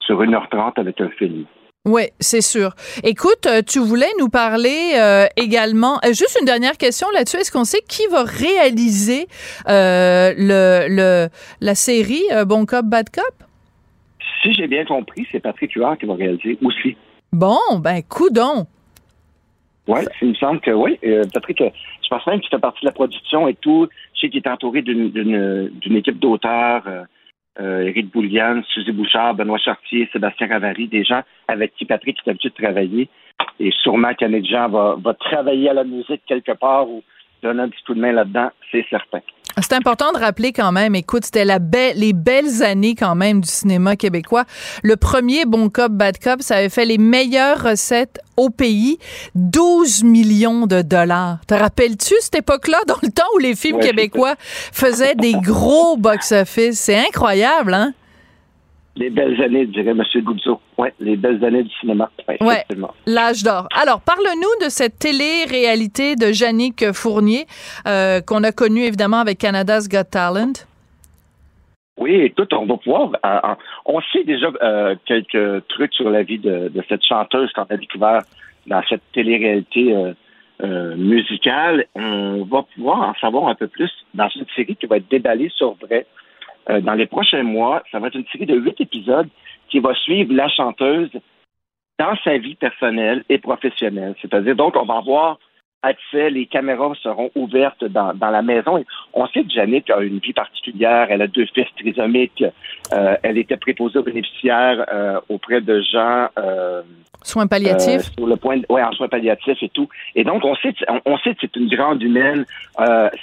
sur 0.00 0.22
1h30 0.22 0.78
avec 0.78 1.00
un 1.00 1.08
film. 1.10 1.46
Oui, 1.86 2.02
c'est 2.20 2.42
sûr. 2.42 2.74
Écoute, 3.04 3.46
euh, 3.46 3.62
tu 3.66 3.78
voulais 3.78 4.10
nous 4.18 4.28
parler 4.28 4.92
euh, 4.96 5.24
également, 5.38 5.94
euh, 6.04 6.08
juste 6.08 6.36
une 6.38 6.44
dernière 6.44 6.76
question 6.76 7.08
là-dessus, 7.14 7.38
est-ce 7.38 7.50
qu'on 7.50 7.64
sait 7.64 7.80
qui 7.88 8.06
va 8.08 8.22
réaliser 8.22 9.28
le, 9.66 10.84
le, 10.88 11.28
la 11.62 11.74
série 11.74 12.22
Bon 12.46 12.66
Cop, 12.66 12.84
Bad 12.84 13.08
Cop? 13.08 13.32
Si 14.42 14.52
j'ai 14.52 14.66
bien 14.66 14.84
compris, 14.84 15.26
c'est 15.32 15.40
Patrick 15.40 15.72
Huard 15.72 15.96
qui 15.96 16.04
va 16.04 16.16
réaliser 16.16 16.58
aussi. 16.62 16.98
Bon, 17.32 17.78
ben, 17.78 18.02
coudon. 18.02 18.66
Oui, 19.86 20.00
il 20.20 20.28
me 20.28 20.34
semble 20.34 20.60
que 20.60 20.72
oui. 20.72 20.98
Patrick, 21.32 21.62
je 21.62 22.08
pense 22.10 22.26
même 22.26 22.40
qu'il 22.40 22.50
fait 22.50 22.58
partie 22.58 22.80
de 22.82 22.88
la 22.88 22.92
production 22.92 23.48
et 23.48 23.54
tout. 23.54 23.88
Je 24.14 24.20
sais 24.20 24.28
qu'il 24.28 24.42
est 24.44 24.48
entouré 24.48 24.82
d'une 24.82 25.96
équipe 25.96 26.18
d'auteurs 26.18 26.82
euh, 27.58 27.82
Éric 27.82 28.12
Bouliane, 28.12 28.62
Suzy 28.72 28.92
Bouchard, 28.92 29.34
Benoît 29.34 29.58
Chartier, 29.58 30.08
Sébastien 30.12 30.46
Ravary, 30.46 30.88
des 30.88 31.04
gens 31.04 31.22
avec 31.48 31.74
qui 31.74 31.84
Patrick 31.84 32.18
est 32.24 32.30
habitué 32.30 32.50
de 32.50 32.62
travailler. 32.62 33.08
Et 33.58 33.70
sûrement 33.82 34.14
qu'Annick 34.14 34.48
Jean 34.48 34.68
va, 34.68 34.96
va 34.98 35.14
travailler 35.14 35.70
à 35.70 35.74
la 35.74 35.84
musique 35.84 36.22
quelque 36.26 36.52
part 36.52 36.88
ou 36.88 37.02
donner 37.42 37.62
un 37.62 37.68
petit 37.68 37.82
coup 37.84 37.94
de 37.94 38.00
main 38.00 38.12
là-dedans, 38.12 38.50
c'est 38.70 38.86
certain. 38.88 39.20
C'est 39.62 39.74
important 39.74 40.12
de 40.12 40.18
rappeler 40.18 40.52
quand 40.52 40.72
même, 40.72 40.94
écoute, 40.94 41.24
c'était 41.24 41.44
la 41.44 41.58
belle, 41.58 41.98
les 41.98 42.12
belles 42.12 42.62
années 42.62 42.94
quand 42.94 43.14
même 43.14 43.40
du 43.40 43.48
cinéma 43.48 43.96
québécois. 43.96 44.44
Le 44.82 44.96
premier 44.96 45.44
Bon 45.44 45.68
Cop, 45.68 45.92
Bad 45.92 46.18
Cop, 46.18 46.42
ça 46.42 46.56
avait 46.56 46.68
fait 46.68 46.84
les 46.84 46.98
meilleures 46.98 47.62
recettes 47.62 48.20
au 48.36 48.50
pays, 48.50 48.98
12 49.34 50.04
millions 50.04 50.66
de 50.66 50.82
dollars. 50.82 51.38
Te 51.46 51.54
rappelles-tu 51.54 52.14
cette 52.20 52.36
époque-là, 52.36 52.78
dans 52.86 52.96
le 53.02 53.10
temps 53.10 53.26
où 53.34 53.38
les 53.38 53.54
films 53.54 53.80
québécois 53.80 54.34
faisaient 54.72 55.14
des 55.14 55.34
gros 55.34 55.96
box-office? 55.96 56.78
C'est 56.78 56.98
incroyable, 56.98 57.74
hein? 57.74 57.92
Les 58.96 59.08
belles 59.08 59.40
années, 59.40 59.66
dirait 59.66 59.92
M. 59.92 60.02
Goudzo. 60.22 60.60
Oui, 60.76 60.88
les 60.98 61.16
belles 61.16 61.44
années 61.44 61.62
du 61.62 61.70
cinéma. 61.80 62.10
Ouais, 62.40 62.64
l'âge 63.06 63.42
d'or. 63.44 63.68
Alors, 63.74 64.00
parle-nous 64.00 64.64
de 64.64 64.68
cette 64.68 64.98
télé-réalité 64.98 66.16
de 66.16 66.32
Jannick 66.32 66.92
Fournier, 66.92 67.46
euh, 67.86 68.20
qu'on 68.20 68.42
a 68.42 68.50
connue 68.50 68.82
évidemment 68.82 69.18
avec 69.18 69.38
Canada's 69.38 69.88
Got 69.88 70.04
Talent. 70.10 70.52
Oui, 71.98 72.14
écoute, 72.14 72.52
on 72.52 72.66
va 72.66 72.76
pouvoir. 72.78 73.12
Euh, 73.24 73.54
on 73.86 74.00
sait 74.12 74.24
déjà 74.24 74.48
euh, 74.60 74.96
quelques 75.06 75.66
trucs 75.68 75.94
sur 75.94 76.10
la 76.10 76.22
vie 76.22 76.38
de, 76.38 76.72
cette 76.88 77.04
chanteuse 77.04 77.52
qu'on 77.52 77.62
a 77.62 77.76
découvert 77.76 78.22
dans 78.66 78.82
cette 78.88 79.02
télé-réalité 79.12 79.94
musicale. 80.96 81.86
On 81.94 82.44
va 82.44 82.64
pouvoir 82.74 83.08
en 83.08 83.14
savoir 83.20 83.48
un 83.48 83.54
peu 83.54 83.68
plus 83.68 83.90
dans 84.14 84.28
une 84.34 84.46
série 84.56 84.76
qui 84.76 84.86
va 84.86 84.96
être 84.96 85.08
déballée 85.08 85.50
sur 85.56 85.74
vrai 85.74 86.06
euh, 86.68 86.80
dans 86.80 86.94
les 86.94 87.06
prochains 87.06 87.42
mois. 87.42 87.82
Ça 87.90 87.98
va 87.98 88.08
être 88.08 88.16
une 88.16 88.26
série 88.26 88.46
de 88.46 88.56
huit 88.56 88.80
épisodes 88.80 89.28
qui 89.68 89.78
va 89.78 89.94
suivre 89.94 90.34
la 90.34 90.48
chanteuse 90.48 91.10
dans 91.98 92.16
sa 92.24 92.38
vie 92.38 92.54
personnelle 92.54 93.24
et 93.28 93.38
professionnelle. 93.38 94.14
C'est-à-dire, 94.20 94.56
donc, 94.56 94.76
on 94.76 94.84
va 94.84 95.00
voir 95.00 95.38
accès, 95.82 96.30
les 96.30 96.46
caméras 96.46 96.92
seront 97.02 97.30
ouvertes 97.34 97.84
dans, 97.84 98.12
dans 98.14 98.30
la 98.30 98.42
maison. 98.42 98.84
on 99.14 99.26
sait 99.28 99.42
que 99.44 99.50
Janet 99.50 99.88
a 99.90 100.00
une 100.00 100.18
vie 100.18 100.32
particulière, 100.32 101.06
elle 101.10 101.22
a 101.22 101.26
deux 101.26 101.46
fils 101.46 101.66
trisomiques, 101.78 102.44
euh, 102.92 103.16
elle 103.22 103.38
était 103.38 103.56
préposée 103.56 103.98
aux 103.98 104.02
bénéficiaires 104.02 104.84
euh, 104.92 105.20
auprès 105.28 105.60
de 105.60 105.80
gens... 105.80 106.28
Euh, 106.38 106.82
soins 107.22 107.46
palliatifs? 107.46 108.10
Euh, 108.10 108.14
sur 108.18 108.26
le 108.26 108.36
point 108.36 108.58
de, 108.58 108.66
ouais, 108.68 108.82
en 108.82 108.92
soins 108.92 109.08
palliatifs 109.08 109.62
et 109.62 109.68
tout. 109.70 109.88
Et 110.14 110.24
donc, 110.24 110.44
on 110.44 110.54
sait, 110.56 110.74
on, 111.06 111.18
sait 111.18 111.34
que 111.34 111.40
c'est 111.42 111.56
une 111.56 111.68
grande 111.68 112.02
humaine. 112.02 112.44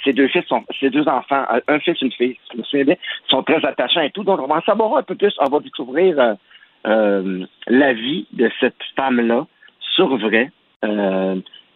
ses 0.04 0.12
deux 0.12 0.28
fils 0.28 0.44
sont, 0.46 0.64
ses 0.80 0.90
deux 0.90 1.06
enfants, 1.08 1.44
un 1.66 1.78
fils, 1.80 2.00
une 2.02 2.12
fille, 2.12 2.36
je 2.52 2.58
me 2.58 2.64
souviens 2.64 2.84
bien, 2.84 2.96
sont 3.28 3.42
très 3.42 3.64
attachants 3.64 4.00
et 4.00 4.10
tout. 4.10 4.24
Donc, 4.24 4.40
on 4.40 4.46
va 4.46 4.56
en 4.56 4.62
savoir 4.62 4.96
un 4.96 5.02
peu 5.02 5.14
plus. 5.14 5.34
On 5.38 5.48
va 5.48 5.60
découvrir 5.60 6.36
la 6.84 7.92
vie 7.92 8.26
de 8.32 8.50
cette 8.60 8.76
femme-là 8.96 9.46
sur 9.80 10.16
vrai. 10.16 10.50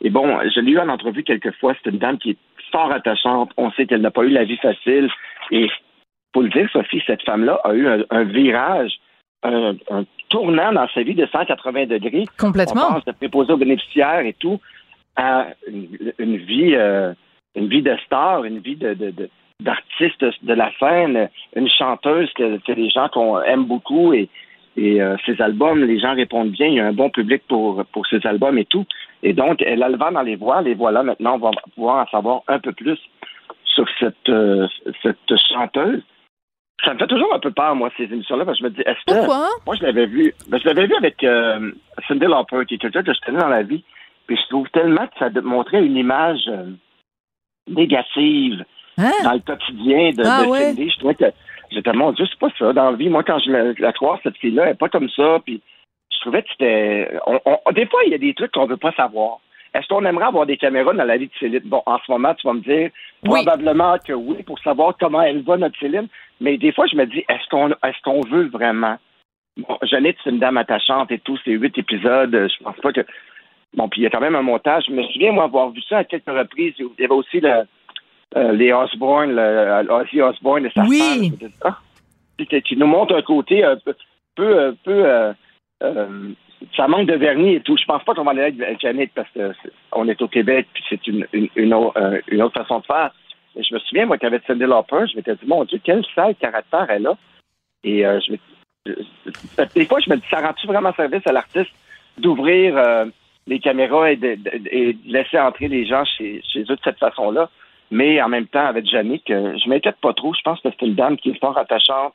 Et 0.03 0.11
bon, 0.11 0.39
je 0.55 0.61
l'ai 0.61 0.73
eu 0.73 0.79
en 0.79 0.89
entrevue 0.89 1.23
quelques 1.23 1.55
fois. 1.59 1.75
C'est 1.83 1.91
une 1.91 1.99
dame 1.99 2.19
qui 2.19 2.31
est 2.31 2.37
fort 2.71 2.93
attachante. 2.93 3.51
On 3.57 3.71
sait 3.73 3.87
qu'elle 3.87 4.01
n'a 4.01 4.11
pas 4.11 4.25
eu 4.25 4.31
la 4.31 4.45
vie 4.45 4.57
facile. 4.57 5.09
Et 5.51 5.69
pour 6.33 6.43
le 6.43 6.49
dire, 6.49 6.69
Sophie, 6.73 7.03
cette 7.07 7.23
femme-là 7.23 7.61
a 7.65 7.73
eu 7.73 7.87
un, 7.87 8.25
virage, 8.25 8.93
un, 9.45 9.75
tournant 10.29 10.73
dans 10.73 10.89
sa 10.89 11.03
vie 11.03 11.15
de 11.15 11.27
180 11.27 11.87
degrés. 11.87 12.27
Complètement. 12.39 12.89
On 12.89 12.93
pense 12.95 13.05
de 13.05 13.13
préposer 13.13 13.53
aux 13.53 13.59
bénéficiaires 13.59 14.27
et 14.27 14.35
tout 14.35 14.61
à 15.15 15.49
une, 15.69 16.37
vie, 16.37 16.75
euh, 16.75 17.13
une 17.55 17.69
vie 17.69 17.83
de 17.83 17.95
star, 18.07 18.45
une 18.45 18.59
vie 18.59 18.77
de, 18.77 18.97
d'artiste 19.61 20.25
de 20.43 20.55
la 20.55 20.73
scène, 20.81 21.29
une 21.55 21.69
chanteuse 21.69 22.33
que, 22.33 22.59
que 22.59 22.73
les 22.73 22.89
gens 22.89 23.09
qu'on 23.09 23.41
aime 23.43 23.65
beaucoup 23.65 24.15
et, 24.15 24.29
et 24.77 25.03
euh, 25.03 25.17
ses 25.27 25.41
albums, 25.41 25.85
les 25.85 25.99
gens 25.99 26.15
répondent 26.15 26.51
bien. 26.51 26.67
Il 26.67 26.75
y 26.75 26.81
a 26.81 26.87
un 26.87 26.93
bon 26.93 27.11
public 27.11 27.43
pour, 27.49 27.85
pour 27.93 28.07
ses 28.07 28.25
albums 28.27 28.57
et 28.59 28.65
tout. 28.65 28.87
Et 29.23 29.33
donc, 29.33 29.63
elle 29.63 29.83
a 29.83 29.89
le 29.89 29.99
vent 29.99 30.13
dans 30.13 30.23
les 30.23 30.37
voix. 30.37 30.63
Les 30.63 30.75
voilà, 30.75 31.03
maintenant, 31.03 31.35
on 31.35 31.39
va 31.39 31.51
pouvoir 31.75 32.07
en 32.07 32.11
savoir 32.11 32.43
un 32.49 32.59
peu 32.59 32.73
plus 32.73 32.99
sur 33.65 33.87
cette, 34.01 34.29
euh, 34.29 34.67
cette 35.03 35.37
chanteuse. 35.53 36.03
Ça 36.85 36.95
me 36.95 36.99
fait 36.99 37.07
toujours 37.07 37.33
un 37.33 37.39
peu 37.39 37.53
peur, 37.53 37.77
moi, 37.77 37.91
ces 37.97 38.05
émissions-là, 38.05 38.45
parce 38.45 38.59
que 38.59 38.65
je 38.65 38.71
me 38.71 38.75
dis, 38.75 38.81
est-ce 38.81 38.99
que. 39.07 39.19
Pourquoi? 39.19 39.49
Moi, 39.67 39.77
je 39.77 39.83
l'avais 39.85 40.07
vu. 40.07 40.35
Ben, 40.49 40.59
je 40.59 40.67
l'avais 40.67 40.87
vu 40.87 40.95
avec 40.97 41.23
euh, 41.23 41.71
Cindy 42.09 42.27
Lauper, 42.27 42.65
qui 42.67 42.75
est 42.75 42.79
quelqu'un 42.79 43.03
que 43.03 43.13
je 43.13 43.21
connais 43.25 43.39
dans 43.39 43.49
la 43.49 43.63
vie. 43.63 43.85
Puis 44.27 44.37
je 44.37 44.49
trouve 44.49 44.69
tellement 44.71 45.07
que 45.07 45.19
ça 45.19 45.29
montrait 45.43 45.85
une 45.85 45.97
image 45.97 46.51
négative 47.69 48.65
hein? 48.99 49.11
dans 49.25 49.33
le 49.33 49.41
quotidien 49.41 50.11
de, 50.11 50.23
ah, 50.25 50.45
Cindy. 50.45 50.91
Je 50.91 50.99
trouvais 50.99 51.15
que 51.15 51.25
J'étais, 51.73 51.93
mon 51.93 52.13
Dieu, 52.13 52.27
c'est 52.27 52.39
pas 52.39 52.53
ça 52.59 52.73
dans 52.73 52.91
la 52.91 52.97
vie. 52.97 53.09
Moi, 53.09 53.23
quand 53.23 53.39
je 53.39 53.51
la, 53.51 53.73
la 53.79 53.93
croise, 53.93 54.21
cette 54.23 54.37
fille-là, 54.37 54.65
elle 54.65 54.69
n'est 54.71 54.75
pas 54.77 54.89
comme 54.89 55.09
ça. 55.11 55.41
Puis 55.45 55.61
je 56.13 56.21
trouvais 56.21 56.43
que 56.43 56.49
c'était. 56.51 57.09
des 57.75 57.87
fois, 57.87 58.01
il 58.07 58.13
y 58.13 58.15
a 58.15 58.19
des 58.19 58.35
trucs 58.35 58.53
qu'on 58.53 58.67
veut 58.67 58.77
pas 58.77 58.93
savoir. 58.93 59.39
Est-ce 59.75 59.87
qu'on 59.89 60.05
aimerait 60.05 60.27
avoir 60.27 60.45
des 60.45 60.59
caméras 60.59 60.93
dans 60.93 61.05
la 61.05 61.17
vie 61.17 61.29
de 61.29 61.33
Céline? 61.41 61.63
Bon, 61.65 61.83
en 61.87 61.99
ce 61.99 62.11
moment, 62.11 62.35
tu 62.35 62.47
vas 62.47 62.53
me 62.53 62.61
dire 62.61 62.91
probablement 63.25 63.97
que 63.99 64.13
oui, 64.13 64.43
pour 64.43 64.59
savoir 64.59 64.95
comment 65.01 65.23
elle 65.23 65.43
va, 65.43 65.57
notre 65.57 65.79
Céline. 65.79 66.09
Mais 66.41 66.59
des 66.59 66.73
fois, 66.73 66.87
je 66.87 66.97
me 66.97 67.07
dis, 67.07 67.25
est-ce 67.29 67.49
qu'on 67.49 67.71
est-ce 67.71 68.03
qu'on 68.05 68.21
veut 68.21 68.49
vraiment? 68.49 68.99
Bon, 69.57 69.79
Jeannette, 69.83 70.17
c'est 70.23 70.31
une 70.31 70.39
dame 70.39 70.59
attachante 70.59 71.11
et 71.11 71.19
tout, 71.19 71.39
ces 71.45 71.53
huit 71.53 71.77
épisodes, 71.77 72.33
je 72.33 72.65
pense 72.65 72.77
pas 72.77 72.93
que. 72.93 73.05
Bon, 73.75 73.89
puis 73.89 74.03
il 74.03 74.05
y 74.05 74.07
a 74.07 74.11
quand 74.11 74.21
même 74.21 74.37
un 74.37 74.43
montage. 74.43 74.85
Je 74.89 74.93
me 74.93 75.03
souviens, 75.05 75.33
moi, 75.33 75.45
avoir 75.45 75.71
vu 75.71 75.81
ça 75.89 75.99
à 75.99 76.05
quelques 76.05 76.27
reprises. 76.29 76.75
Il 76.79 76.89
y 76.99 77.05
avait 77.05 77.15
aussi 77.15 77.41
le, 77.41 77.63
euh, 78.37 78.53
les 78.53 78.73
Osborne, 78.73 79.35
le, 79.35 79.93
Ozzy 79.93 80.23
Osbourne 80.23 80.67
et 80.67 80.71
sa 80.71 80.85
oui. 80.85 81.33
femme. 81.59 81.77
Qui, 82.65 82.77
nous 82.77 82.87
montre 82.87 83.15
un 83.15 83.23
côté 83.23 83.63
un 83.63 83.77
peu, 83.77 83.95
peu, 84.35 84.75
peu 84.85 85.05
euh, 85.05 85.33
euh, 85.83 86.31
ça 86.75 86.89
manque 86.89 87.09
de 87.09 87.15
vernis 87.15 87.57
et 87.57 87.61
tout. 87.61 87.77
Je 87.77 87.85
pense 87.85 88.03
pas 88.05 88.15
qu'on 88.15 88.25
va 88.25 88.31
aller 88.31 88.43
avec 88.43 88.81
Janet 88.81 89.11
parce 89.15 89.29
qu'on 89.31 90.09
est 90.09 90.21
au 90.23 90.29
Québec 90.29 90.67
puis 90.73 90.83
c'est 90.89 91.07
une, 91.07 91.27
une, 91.33 91.49
une, 91.57 91.75
autre 92.43 92.63
façon 92.63 92.81
de 92.81 92.87
faire. 92.87 93.11
Mais 93.55 93.63
je 93.63 93.75
me 93.75 93.81
souviens, 93.81 94.07
moi, 94.07 94.17
qu'avec 94.17 94.43
Cindy 94.47 94.65
Lauper, 94.65 95.05
je 95.11 95.17
m'étais 95.17 95.35
dit, 95.35 95.47
mon 95.47 95.65
Dieu, 95.65 95.79
quel 95.85 96.03
sale 96.15 96.35
caractère 96.37 96.87
elle 96.89 97.07
a. 97.07 97.19
Et 97.85 98.03
je 98.03 98.37
des 99.75 99.85
fois, 99.85 100.01
je 100.01 100.11
me 100.11 100.17
dis, 100.17 100.27
ça 100.31 100.41
rend-tu 100.41 100.67
vraiment 100.67 100.93
service 100.95 101.27
à 101.27 101.33
l'artiste 101.33 101.71
d'ouvrir 102.17 102.81
les 103.47 103.61
caméras 103.61 104.13
et 104.13 104.17
de, 104.17 104.39
laisser 105.07 105.39
entrer 105.39 105.69
les 105.69 105.85
gens 105.85 106.05
chez, 106.05 106.41
chez 106.51 106.63
eux 106.63 106.77
de 106.77 106.81
cette 106.83 106.99
façon-là? 106.99 107.51
Mais 107.93 108.23
en 108.23 108.31
même 108.31 108.47
temps, 108.47 108.65
avec 108.65 108.87
Jannick, 108.87 109.31
euh, 109.31 109.55
je 109.63 109.69
m'inquiète 109.69 110.01
pas 110.01 110.15
trop. 110.15 110.33
Je 110.33 110.41
pense 110.41 110.59
que 110.63 110.71
c'est 110.71 110.87
une 110.87 110.95
dame 110.95 111.19
qui 111.19 111.29
est 111.29 111.39
fort 111.39 111.59
attachante, 111.59 112.15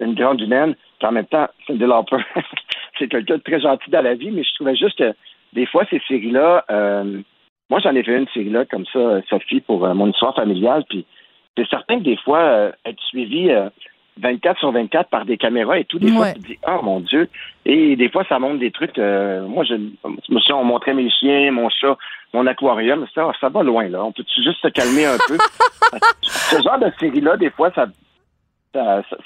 une 0.00 0.14
grande 0.14 0.40
humaine. 0.40 0.74
Puis 0.98 1.08
en 1.08 1.12
même 1.12 1.26
temps, 1.26 1.46
c'est 1.68 1.78
c'est 2.98 3.06
quelqu'un 3.06 3.36
de 3.36 3.42
très 3.42 3.60
gentil 3.60 3.88
dans 3.88 4.02
la 4.02 4.16
vie, 4.16 4.32
mais 4.32 4.42
je 4.42 4.52
trouvais 4.56 4.74
juste 4.74 4.98
que 4.98 5.14
des 5.52 5.66
fois, 5.66 5.84
ces 5.90 6.02
séries-là, 6.08 6.64
euh, 6.72 7.20
moi, 7.70 7.78
j'en 7.78 7.94
ai 7.94 8.02
fait 8.02 8.18
une 8.18 8.26
série-là 8.34 8.64
comme 8.64 8.84
ça, 8.86 9.22
Sophie, 9.30 9.60
pour 9.60 9.86
euh, 9.86 9.94
mon 9.94 10.10
histoire 10.10 10.34
familiale. 10.34 10.84
Puis 10.88 11.06
c'est 11.56 11.68
certain 11.68 12.00
que 12.00 12.04
des 12.04 12.16
fois, 12.16 12.72
être 12.84 13.02
suivi 13.04 13.48
24 14.20 14.58
sur 14.58 14.72
24 14.72 15.08
par 15.08 15.24
des 15.24 15.36
caméras 15.36 15.78
et 15.78 15.84
tout. 15.84 15.98
Des 15.98 16.12
fois, 16.12 16.32
tu 16.32 16.40
te 16.40 16.46
dis, 16.46 16.58
oh 16.66 16.80
mon 16.82 17.00
Dieu. 17.00 17.28
Et 17.64 17.96
des 17.96 18.08
fois, 18.08 18.24
ça 18.28 18.38
montre 18.38 18.58
des 18.58 18.70
trucs. 18.70 18.98
Euh, 18.98 19.46
moi, 19.46 19.64
je, 19.64 19.74
me 19.74 20.40
suis 20.40 20.52
on 20.52 20.64
montrait 20.64 20.94
mes 20.94 21.10
chiens, 21.10 21.50
mon 21.50 21.68
chat, 21.70 21.96
mon 22.32 22.46
aquarium. 22.46 23.06
Ça, 23.14 23.30
ça 23.40 23.48
va 23.48 23.62
loin, 23.62 23.88
là. 23.88 24.04
On 24.04 24.12
peut 24.12 24.24
juste 24.44 24.60
se 24.60 24.68
calmer 24.68 25.06
un 25.06 25.16
peu? 25.26 25.38
Ce 26.22 26.62
genre 26.62 26.78
de 26.78 26.92
série-là, 26.98 27.36
des 27.36 27.50
fois, 27.50 27.70
ça, 27.74 27.86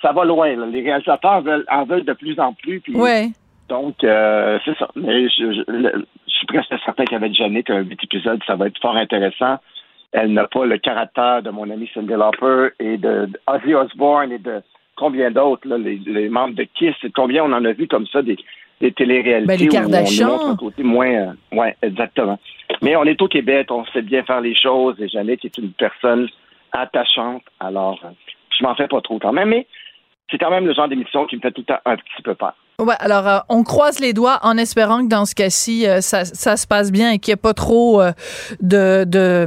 ça, 0.03 0.13
va 0.13 0.25
loin. 0.25 0.49
Les 0.67 0.83
réalisateurs 0.83 1.41
veulent, 1.41 1.65
en 1.71 1.85
veulent 1.85 2.05
de 2.05 2.13
plus 2.13 2.39
en 2.39 2.53
plus. 2.53 2.81
Puis 2.81 2.97
ouais. 2.97 3.29
Donc, 3.69 4.05
euh, 4.05 4.59
c'est 4.65 4.77
ça. 4.79 4.89
Mais 4.95 5.29
je, 5.29 5.53
je, 5.53 6.05
je 6.27 6.35
suis 6.35 6.47
presque 6.47 6.75
certain 6.85 7.05
qu'avec 7.05 7.35
Jannick, 7.35 7.71
un 7.71 7.81
huit 7.81 8.03
épisode, 8.03 8.41
ça 8.47 8.55
va 8.55 8.69
être 8.69 8.81
fort 8.81 8.97
intéressant. 8.97 9.57
Elle 10.13 10.33
n'a 10.33 10.47
pas 10.47 10.65
le 10.65 10.79
caractère 10.79 11.43
de 11.43 11.51
mon 11.51 11.69
ami 11.71 11.91
Cindy 11.93 12.13
Lauper 12.13 12.69
et 12.79 12.97
de, 12.97 13.27
de 13.27 13.41
Ozzy 13.47 13.75
Osbourne 13.75 14.33
et 14.33 14.39
de 14.39 14.63
combien 14.97 15.31
d'autres, 15.31 15.69
les, 15.77 16.01
les 16.07 16.29
membres 16.29 16.55
de 16.55 16.65
Kiss, 16.75 16.95
combien 17.15 17.45
on 17.45 17.53
en 17.53 17.65
a 17.65 17.73
vu 17.73 17.87
comme 17.87 18.07
ça 18.07 18.23
des, 18.23 18.37
des 18.81 18.93
téléréalités 18.93 19.47
Ben, 19.47 19.61
les 19.61 20.25
où 20.25 20.29
on 20.29 20.51
un 20.51 20.57
côté 20.57 20.83
moins... 20.83 21.07
euh, 21.13 21.33
ouais, 21.53 21.77
exactement. 21.83 22.39
Mais 22.83 22.97
on 22.97 23.05
est 23.05 23.21
au 23.21 23.29
Québec, 23.29 23.69
on 23.71 23.85
sait 23.87 24.03
bien 24.03 24.23
faire 24.25 24.41
les 24.41 24.55
choses, 24.55 24.97
et 25.01 25.09
Jannick 25.09 25.45
est 25.45 25.59
une 25.59 25.71
personne 25.73 26.29
attachante, 26.73 27.43
alors 27.61 27.99
euh, 28.05 28.09
je 28.59 28.65
m'en 28.65 28.75
fais 28.75 28.89
pas 28.89 29.01
trop 29.01 29.19
quand 29.19 29.33
même, 29.33 29.51
mais 29.51 29.67
c'est 30.31 30.39
quand 30.39 30.51
même 30.51 30.67
le 30.67 30.75
genre 30.75 30.89
d'émission 30.89 31.25
qui 31.27 31.37
me 31.37 31.41
fait 31.41 31.53
tout 31.53 31.61
le 31.63 31.67
temps 31.75 31.81
un 31.85 31.97
petit 31.97 32.23
peu 32.25 32.35
peur. 32.35 32.55
Ouais, 32.79 32.95
alors 32.99 33.27
euh, 33.27 33.39
on 33.49 33.63
croise 33.63 34.01
les 34.01 34.13
doigts 34.13 34.39
en 34.43 34.59
espérant 34.59 35.03
que 35.03 35.09
dans 35.09 35.25
ce 35.25 35.35
cas-ci, 35.35 35.87
euh, 35.87 36.01
ça, 36.03 36.25
ça 36.27 36.57
se 36.59 36.67
passe 36.67 36.93
bien 36.93 37.13
et 37.13 37.19
qu'il 37.19 37.33
n'y 37.33 37.35
ait 37.35 37.41
pas 37.41 37.55
trop 37.55 38.03
euh, 38.03 38.11
de, 38.61 39.05
de 39.05 39.47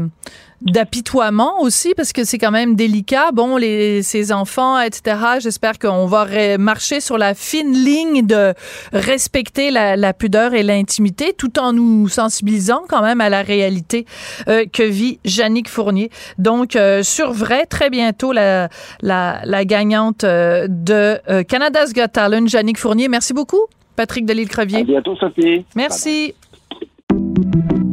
d'apitoiement 0.62 1.62
aussi 1.62 1.94
parce 1.96 2.14
que 2.14 2.24
c'est 2.24 2.38
quand 2.38 2.52
même 2.52 2.76
délicat. 2.76 3.32
Bon 3.32 3.58
les 3.58 4.04
ces 4.04 4.32
enfants 4.32 4.80
etc 4.80 5.18
j'espère 5.40 5.80
qu'on 5.80 6.06
va 6.06 6.58
marcher 6.58 7.00
sur 7.00 7.18
la 7.18 7.34
fine 7.34 7.74
ligne 7.74 8.26
de 8.26 8.54
respecter 8.94 9.72
la, 9.72 9.96
la 9.96 10.14
pudeur 10.14 10.54
et 10.54 10.64
l'intimité 10.64 11.34
tout 11.38 11.60
en 11.60 11.74
nous 11.74 12.08
sensibilisant 12.08 12.84
quand 12.88 13.02
même 13.02 13.22
à 13.22 13.30
la 13.30 13.42
réalité 13.42 14.06
euh, 14.48 14.66
que 14.72 14.84
vit 14.84 15.20
Jannick 15.26 15.70
Fournier. 15.70 16.10
Donc 16.38 16.76
euh, 16.76 17.04
sur 17.04 17.32
vrai 17.32 17.66
très 17.66 17.90
bientôt 17.90 18.32
la 18.32 18.70
la, 19.02 19.42
la 19.46 19.66
gagnante 19.66 20.24
euh, 20.24 20.68
de 20.70 21.20
euh, 21.30 21.44
Canada's 21.44 21.94
Got 21.94 22.10
Talent 22.10 22.48
Jannick 22.48 22.78
Fournier. 22.78 23.08
Merci 23.08 23.34
beaucoup 23.34 23.62
Patrick 23.96 24.24
À 24.24 24.28
Delisle-Crevier 24.28 24.84
bientôt, 24.84 25.16
Sophie. 25.16 25.66
merci 25.76 26.34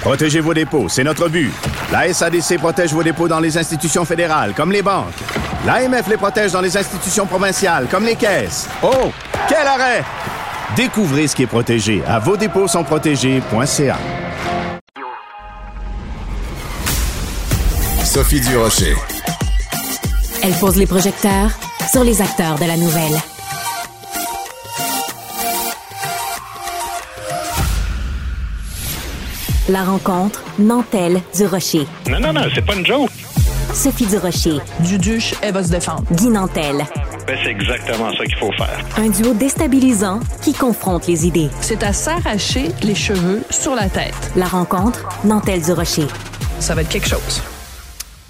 Protégez 0.00 0.40
vos 0.40 0.54
dépôts, 0.54 0.88
c'est 0.88 1.04
notre 1.04 1.28
but. 1.28 1.52
La 1.92 2.12
SADC 2.12 2.56
protège 2.58 2.92
vos 2.92 3.02
dépôts 3.02 3.28
dans 3.28 3.38
les 3.38 3.58
institutions 3.58 4.06
fédérales, 4.06 4.54
comme 4.54 4.72
les 4.72 4.82
banques. 4.82 5.12
L'AMF 5.66 6.08
les 6.08 6.16
protège 6.16 6.52
dans 6.52 6.62
les 6.62 6.74
institutions 6.74 7.26
provinciales, 7.26 7.86
comme 7.90 8.04
les 8.04 8.16
caisses. 8.16 8.66
Oh, 8.82 9.12
quel 9.46 9.66
arrêt! 9.66 10.02
Découvrez 10.74 11.26
ce 11.26 11.36
qui 11.36 11.42
est 11.42 11.46
protégé 11.46 12.02
à 12.06 12.18
vos 12.18 12.36
dépôts 12.36 12.66
sont 12.66 12.82
protégés.ca. 12.82 13.98
Sophie 18.02 18.40
Durocher. 18.40 18.94
Elle 20.42 20.54
pose 20.54 20.76
les 20.76 20.86
projecteurs 20.86 21.50
sur 21.92 22.04
les 22.04 22.22
acteurs 22.22 22.58
de 22.58 22.64
la 22.64 22.76
nouvelle. 22.76 23.18
La 29.70 29.84
rencontre 29.84 30.42
Nantel 30.58 31.20
du 31.32 31.46
Rocher. 31.46 31.86
Non, 32.10 32.18
non, 32.18 32.32
non, 32.32 32.40
c'est 32.52 32.66
pas 32.66 32.74
une 32.74 32.84
joke. 32.84 33.08
Sophie 33.72 34.06
du 34.06 34.16
Rocher, 34.16 34.58
Duduche 34.80 35.34
elle 35.42 35.54
va 35.54 35.62
se 35.62 35.70
défendre 35.70 36.02
Guy 36.10 36.26
Nantel. 36.26 36.78
Ben, 37.24 37.38
c'est 37.44 37.50
exactement 37.50 38.12
ça 38.16 38.24
qu'il 38.24 38.34
faut 38.36 38.50
faire. 38.50 38.80
Un 38.96 39.10
duo 39.10 39.32
déstabilisant 39.32 40.18
qui 40.42 40.54
confronte 40.54 41.06
les 41.06 41.24
idées. 41.24 41.50
c'est 41.60 41.84
à 41.84 41.92
s'arracher 41.92 42.72
les 42.82 42.96
cheveux 42.96 43.42
sur 43.50 43.76
la 43.76 43.88
tête 43.88 44.32
La 44.34 44.46
rencontre 44.46 45.08
Nantel 45.24 45.62
du 45.62 45.70
Rocher. 45.70 46.06
ça 46.58 46.74
va 46.74 46.80
être 46.82 46.88
quelque 46.88 47.08
chose. 47.08 47.40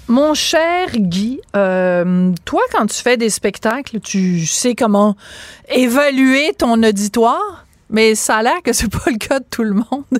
Mon 0.07 0.35
cher 0.35 0.89
Guy, 0.93 1.41
euh, 1.55 2.31
toi, 2.45 2.61
quand 2.71 2.85
tu 2.85 3.01
fais 3.01 3.17
des 3.17 3.31
spectacles, 3.31 3.99
tu 3.99 4.45
sais 4.45 4.75
comment 4.75 5.15
évaluer 5.73 6.53
ton 6.55 6.83
auditoire, 6.83 7.65
mais 7.89 8.13
ça 8.13 8.35
a 8.35 8.43
l'air 8.43 8.61
que 8.63 8.73
c'est 8.73 8.91
pas 8.91 9.09
le 9.09 9.17
cas 9.17 9.39
de 9.39 9.45
tout 9.49 9.63
le 9.63 9.73
monde. 9.73 10.19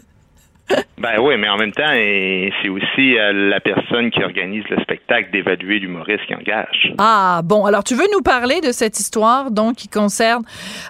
Ben 0.97 1.19
oui, 1.19 1.35
mais 1.37 1.49
en 1.49 1.57
même 1.57 1.71
temps, 1.71 1.91
c'est 1.91 2.69
aussi 2.69 3.17
à 3.17 3.33
la 3.33 3.59
personne 3.59 4.11
qui 4.11 4.23
organise 4.23 4.63
le 4.69 4.79
spectacle 4.81 5.31
d'évaluer 5.31 5.79
l'humoriste 5.79 6.25
qui 6.27 6.35
engage. 6.35 6.93
Ah, 6.97 7.41
bon, 7.43 7.65
alors 7.65 7.83
tu 7.83 7.95
veux 7.95 8.07
nous 8.13 8.21
parler 8.21 8.61
de 8.61 8.71
cette 8.71 8.99
histoire, 8.99 9.51
donc, 9.51 9.77
qui 9.77 9.87
concerne 9.87 10.43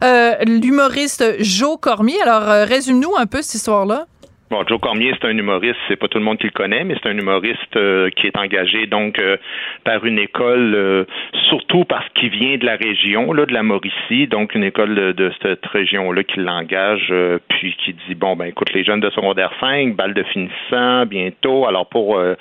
euh, 0.03 0.33
l'humoriste 0.45 1.23
Joe 1.39 1.77
Cormier? 1.79 2.21
Alors, 2.23 2.49
euh, 2.49 2.65
résume-nous 2.65 3.13
un 3.17 3.25
peu 3.25 3.41
cette 3.41 3.55
histoire-là. 3.55 4.05
Bon, 4.51 4.65
Joe 4.67 4.81
Cormier, 4.81 5.13
c'est 5.13 5.29
un 5.29 5.37
humoriste, 5.37 5.77
c'est 5.87 5.95
pas 5.95 6.09
tout 6.09 6.17
le 6.17 6.25
monde 6.25 6.37
qui 6.37 6.47
le 6.47 6.51
connaît, 6.51 6.83
mais 6.83 6.95
c'est 7.01 7.07
un 7.09 7.17
humoriste 7.17 7.77
euh, 7.77 8.09
qui 8.09 8.27
est 8.27 8.37
engagé 8.37 8.85
donc 8.85 9.17
euh, 9.17 9.37
par 9.85 10.03
une 10.05 10.19
école, 10.19 10.75
euh, 10.75 11.05
surtout 11.47 11.85
parce 11.85 12.09
qu'il 12.09 12.31
vient 12.31 12.57
de 12.57 12.65
la 12.65 12.75
région, 12.75 13.31
là, 13.31 13.45
de 13.45 13.53
la 13.53 13.63
Mauricie, 13.63 14.27
donc 14.27 14.53
une 14.53 14.65
école 14.65 14.93
de, 14.93 15.11
de 15.13 15.31
cette 15.41 15.65
région-là 15.65 16.23
qui 16.25 16.41
l'engage, 16.41 17.07
euh, 17.11 17.39
puis 17.47 17.73
qui 17.77 17.93
dit 17.93 18.13
bon 18.13 18.35
ben 18.35 18.47
écoute, 18.47 18.73
les 18.73 18.83
jeunes 18.83 18.99
de 18.99 19.09
secondaire 19.11 19.53
5, 19.61 19.95
balle 19.95 20.13
de 20.13 20.23
finissant 20.23 21.05
bientôt, 21.05 21.65
alors 21.65 21.87
pour 21.87 22.17
euh, 22.17 22.35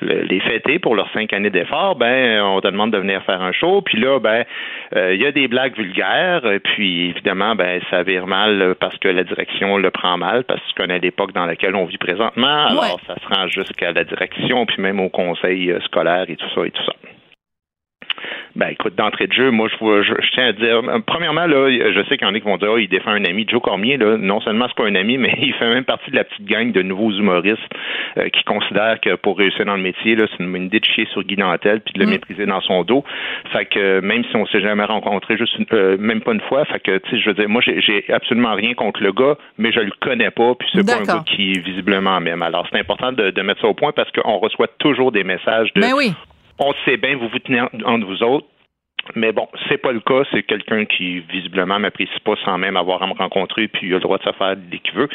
les 0.00 0.40
fêter 0.40 0.78
pour 0.78 0.96
leurs 0.96 1.10
cinq 1.12 1.32
années 1.32 1.50
d'effort, 1.50 1.96
ben 1.96 2.40
on 2.42 2.60
te 2.60 2.68
demande 2.68 2.92
de 2.92 2.98
venir 2.98 3.22
faire 3.24 3.40
un 3.42 3.52
show, 3.52 3.82
puis 3.82 3.98
là 4.00 4.18
ben 4.18 4.44
euh, 4.96 5.14
il 5.14 5.20
y 5.20 5.26
a 5.26 5.32
des 5.32 5.48
blagues 5.48 5.76
vulgaires, 5.76 6.44
et 6.50 6.58
puis 6.60 7.10
évidemment 7.10 7.54
ben 7.54 7.80
ça 7.90 8.02
vire 8.02 8.26
mal 8.26 8.60
euh, 8.62 8.74
parce 8.78 8.96
que 8.98 9.08
la 9.08 9.24
direction 9.24 9.76
le 9.76 9.90
prend 9.90 10.16
mal 10.18 10.44
parce 10.44 10.60
que 10.60 10.66
tu 10.68 10.74
connais 10.74 10.98
l'époque 10.98 11.32
dans 11.32 11.46
laquelle 11.46 11.74
on 11.76 11.84
vit 11.84 11.98
présentement, 11.98 12.66
alors 12.66 12.82
Ouais. 12.82 13.00
ça 13.06 13.14
se 13.14 13.34
rend 13.34 13.46
jusqu'à 13.48 13.92
la 13.92 14.04
direction 14.04 14.66
puis 14.66 14.80
même 14.82 14.98
au 15.00 15.08
conseil 15.08 15.70
euh, 15.70 15.80
scolaire 15.82 16.24
et 16.28 16.36
tout 16.36 16.48
ça 16.54 16.66
et 16.66 16.70
tout 16.70 16.82
ça. 16.84 16.92
Ben 18.56 18.68
écoute, 18.68 18.94
d'entrée 18.96 19.26
de 19.26 19.32
jeu, 19.32 19.50
moi 19.50 19.68
je, 19.68 20.02
je, 20.02 20.12
je 20.22 20.30
tiens 20.32 20.46
à 20.48 20.52
dire, 20.52 20.76
euh, 20.76 20.98
premièrement, 21.06 21.46
là, 21.46 21.70
je 21.70 22.02
sais 22.08 22.16
qu'il 22.18 22.26
y 22.26 22.30
en 22.30 22.34
a 22.34 22.38
qui 22.40 22.44
vont 22.44 22.56
dire 22.58 22.70
oh, 22.72 22.78
il 22.78 22.88
défend 22.88 23.10
un 23.12 23.24
ami. 23.24 23.46
Joe 23.48 23.60
Cormier, 23.62 23.96
là, 23.96 24.16
non 24.18 24.40
seulement 24.40 24.66
c'est 24.68 24.76
pas 24.76 24.88
un 24.88 24.94
ami, 24.94 25.16
mais 25.22 25.34
il 25.40 25.52
fait 25.54 25.68
même 25.72 25.84
partie 25.84 26.10
de 26.10 26.16
la 26.16 26.24
petite 26.24 26.44
gang 26.46 26.72
de 26.72 26.82
nouveaux 26.82 27.10
humoristes 27.12 27.58
euh, 28.18 28.28
qui 28.28 28.42
considèrent 28.44 29.00
que 29.00 29.14
pour 29.16 29.38
réussir 29.38 29.64
dans 29.64 29.76
le 29.76 29.82
métier, 29.82 30.14
là, 30.16 30.26
c'est 30.30 30.42
une, 30.42 30.54
une 30.54 30.64
idée 30.64 30.80
de 30.80 30.84
chier 30.84 31.06
sur 31.12 31.22
Guy 31.22 31.36
Nantel 31.36 31.80
puis 31.80 31.94
de 31.94 32.00
le 32.00 32.06
Mm. 32.06 32.10
mépriser 32.10 32.46
dans 32.46 32.60
son 32.60 32.82
dos. 32.82 33.04
Fait 33.52 33.64
que 33.66 33.78
euh, 33.78 34.00
même 34.02 34.24
si 34.24 34.36
on 34.36 34.46
s'est 34.46 34.60
jamais 34.60 34.84
rencontré 34.84 35.36
juste 35.36 35.56
une- 35.58 35.66
euh, 35.72 35.96
même 35.98 36.20
pas 36.20 36.32
une 36.32 36.40
fois, 36.42 36.64
fait 36.66 36.80
que 36.80 36.98
tu 36.98 37.10
sais, 37.10 37.18
je 37.22 37.28
veux 37.28 37.34
dire, 37.34 37.48
moi 37.48 37.62
j'ai 37.64 38.04
absolument 38.12 38.54
rien 38.54 38.74
contre 38.74 39.02
le 39.02 39.12
gars, 39.12 39.36
mais 39.58 39.72
je 39.72 39.80
le 39.80 39.92
connais 40.00 40.30
pas, 40.30 40.54
puis 40.54 40.68
c'est 40.72 40.84
pas 40.86 40.92
un 41.00 41.04
gars 41.18 41.24
qui 41.26 41.52
visiblement 41.60 42.20
m'aime. 42.20 42.42
Alors 42.42 42.66
c'est 42.70 42.78
important 42.78 43.12
de, 43.12 43.30
de 43.30 43.42
mettre 43.42 43.60
ça 43.60 43.68
au 43.68 43.74
point 43.74 43.92
parce 43.92 44.10
qu'on 44.12 44.38
reçoit 44.38 44.68
toujours 44.78 45.12
des 45.12 45.24
messages 45.24 45.72
de 45.74 45.80
Ben 45.80 45.92
oui. 45.96 46.12
On 46.58 46.72
sait 46.84 46.96
bien, 46.96 47.16
vous 47.16 47.28
vous 47.28 47.38
tenez 47.38 47.60
en- 47.60 47.68
entre 47.84 48.06
vous 48.06 48.22
autres. 48.22 48.46
Mais 49.16 49.32
bon, 49.32 49.48
c'est 49.68 49.78
pas 49.78 49.92
le 49.92 50.00
cas. 50.00 50.22
C'est 50.32 50.42
quelqu'un 50.44 50.84
qui 50.84 51.20
visiblement 51.20 51.78
m'apprécie 51.78 52.20
pas 52.24 52.34
sans 52.44 52.56
même 52.58 52.76
avoir 52.76 53.02
à 53.02 53.06
me 53.06 53.14
rencontrer, 53.14 53.68
puis 53.68 53.88
il 53.88 53.92
a 53.92 53.94
le 53.96 54.00
droit 54.00 54.18
de 54.18 54.22
se 54.24 54.32
faire 54.32 54.56
dès 54.56 54.78
qu'il 54.78 54.94
veut. 54.94 55.08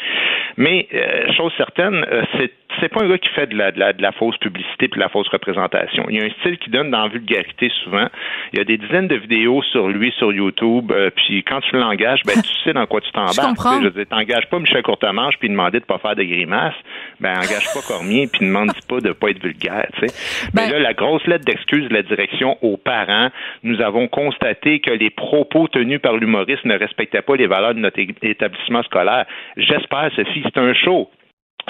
Mais 0.56 0.86
euh, 0.94 1.32
chose 1.32 1.52
certaine, 1.56 2.04
euh, 2.10 2.22
c'est 2.36 2.52
c'est 2.80 2.90
pas 2.90 3.02
un 3.02 3.08
gars 3.08 3.18
qui 3.18 3.30
fait 3.30 3.46
de 3.46 3.56
la, 3.56 3.72
de 3.72 3.80
la, 3.80 3.92
de 3.94 4.02
la 4.02 4.12
fausse 4.12 4.36
publicité 4.36 4.86
puis 4.88 4.98
de 4.98 5.00
la 5.00 5.08
fausse 5.08 5.26
représentation. 5.28 6.04
Il 6.10 6.16
y 6.16 6.20
a 6.20 6.24
un 6.26 6.30
style 6.40 6.58
qui 6.58 6.68
donne 6.70 6.90
dans 6.90 7.02
la 7.02 7.08
vulgarité 7.08 7.72
souvent. 7.82 8.06
Il 8.52 8.58
y 8.58 8.62
a 8.62 8.64
des 8.64 8.76
dizaines 8.76 9.08
de 9.08 9.16
vidéos 9.16 9.62
sur 9.72 9.88
lui 9.88 10.12
sur 10.18 10.32
YouTube. 10.32 10.92
euh, 10.92 11.10
puis 11.16 11.42
quand 11.44 11.60
tu 11.62 11.74
l'engages, 11.76 12.20
ben 12.26 12.34
tu 12.40 12.48
sais 12.62 12.74
dans 12.74 12.86
quoi 12.86 13.00
tu 13.00 13.10
t'embarques. 13.10 13.34
comprends. 13.40 13.78
Tu 13.80 13.86
sais, 13.86 13.92
Je 13.96 14.02
t'engages 14.02 14.48
pas 14.50 14.58
Michel 14.60 14.82
Courtemanche 14.82 15.34
puis 15.40 15.48
demander 15.48 15.80
de 15.80 15.84
pas 15.86 15.98
faire 15.98 16.14
de 16.14 16.22
grimaces. 16.22 16.74
Ben 17.20 17.32
engage 17.38 17.64
pas 17.74 17.80
Cormier 17.88 18.28
puis 18.30 18.46
demande 18.46 18.70
pas 18.88 19.00
de 19.00 19.12
pas 19.12 19.30
être 19.30 19.42
vulgaire. 19.42 19.88
Tu 19.98 20.06
sais. 20.06 20.50
Ben- 20.54 20.66
Mais 20.66 20.72
là, 20.74 20.78
la 20.78 20.92
grosse 20.94 21.26
lettre 21.26 21.46
d'excuse 21.46 21.88
de 21.88 21.94
la 21.94 22.02
direction 22.02 22.58
aux 22.62 22.76
parents, 22.76 23.30
nous 23.62 23.77
avons 23.80 24.08
constaté 24.08 24.80
que 24.80 24.90
les 24.90 25.10
propos 25.10 25.68
tenus 25.68 26.00
par 26.00 26.16
l'humoriste 26.16 26.64
ne 26.64 26.78
respectaient 26.78 27.22
pas 27.22 27.36
les 27.36 27.46
valeurs 27.46 27.74
de 27.74 27.80
notre 27.80 27.98
établissement 28.22 28.82
scolaire. 28.82 29.26
J'espère, 29.56 30.10
Sophie, 30.14 30.42
c'est 30.44 30.58
un 30.58 30.74
show. 30.74 31.10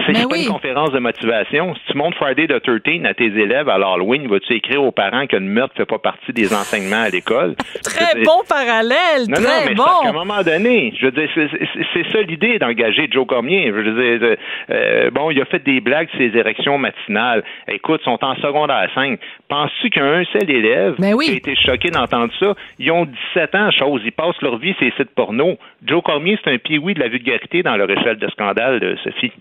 C'est 0.07 0.13
Mais 0.13 0.23
pas 0.23 0.29
oui. 0.31 0.43
une 0.45 0.53
conférence 0.53 0.91
de 0.93 0.99
motivation. 0.99 1.75
Si 1.75 1.93
tu 1.93 1.99
montres 1.99 2.17
Friday 2.17 2.47
the 2.47 2.61
13 2.63 3.05
à 3.05 3.15
tes 3.15 3.27
élèves 3.27 3.69
à 3.69 3.79
l'Halloween, 3.79 4.27
vas-tu 4.29 4.55
écrire 4.55 4.83
aux 4.83 4.93
parents 4.93 5.27
que 5.27 5.37
le 5.37 5.43
meurtre 5.43 5.75
fait 5.77 5.85
pas 5.87 5.99
partie 5.99 6.33
des 6.33 6.53
enseignements 6.55 7.03
à 7.03 7.09
l'école? 7.11 7.55
Très 7.85 8.23
bon 8.23 8.43
parallèle, 8.49 9.23
non, 9.29 9.41
non, 9.41 9.47
très 9.47 9.69
mais 9.69 9.75
parce 9.75 10.01
qu'à 10.03 10.09
un 10.09 10.13
bon. 10.13 10.19
moment 10.25 10.43
donné, 10.43 10.93
je 10.99 11.07
veux 11.07 11.13
dire, 11.13 11.29
c'est- 11.35 12.13
ça 12.13 12.23
l'idée 12.23 12.59
d'engager 12.59 13.09
Joe 13.11 13.27
Cormier. 13.27 13.67
Je 13.67 13.73
veux 13.73 13.83
dire, 14.19 14.29
euh, 14.29 14.37
euh, 14.71 15.11
bon, 15.11 15.31
il 15.31 15.41
a 15.41 15.45
fait 15.45 15.63
des 15.65 15.81
blagues 15.81 16.09
sur 16.11 16.21
les 16.21 16.37
érections 16.37 16.79
matinales. 16.79 17.43
Écoute, 17.69 18.01
ils 18.03 18.05
sont 18.05 18.19
en 18.25 18.35
secondaire 18.37 18.89
5. 18.95 19.19
Penses-tu 19.49 19.91
qu'il 19.91 20.03
y 20.03 20.05
a 20.05 20.09
un 20.09 20.25
seul 20.25 20.51
élève 20.51 20.95
Ben 20.99 21.15
oui. 21.15 21.27
qui 21.27 21.33
a 21.33 21.37
été 21.37 21.55
choqué 21.57 21.91
d'entendre 21.91 22.33
ça? 22.39 22.55
Ils 22.79 22.91
ont 22.93 23.05
17 23.35 23.55
ans, 23.55 23.71
chose. 23.71 24.01
Ils 24.05 24.13
passent 24.13 24.41
leur 24.43 24.59
vie 24.59 24.75
sur 24.75 24.85
les 24.85 24.93
sites 24.93 25.15
porno. 25.15 25.57
Joe 25.85 26.03
Cormier, 26.03 26.39
c'est 26.45 26.53
un 26.53 26.59
pioui 26.59 26.95
de 26.95 27.01
la 27.01 27.09
vulgarité 27.09 27.63
dans 27.63 27.77
leur 27.77 27.91
échelle 27.91 28.17
de 28.19 28.29
scandale, 28.31 28.81
euh, 28.83 28.97
Sophie. 29.05 29.33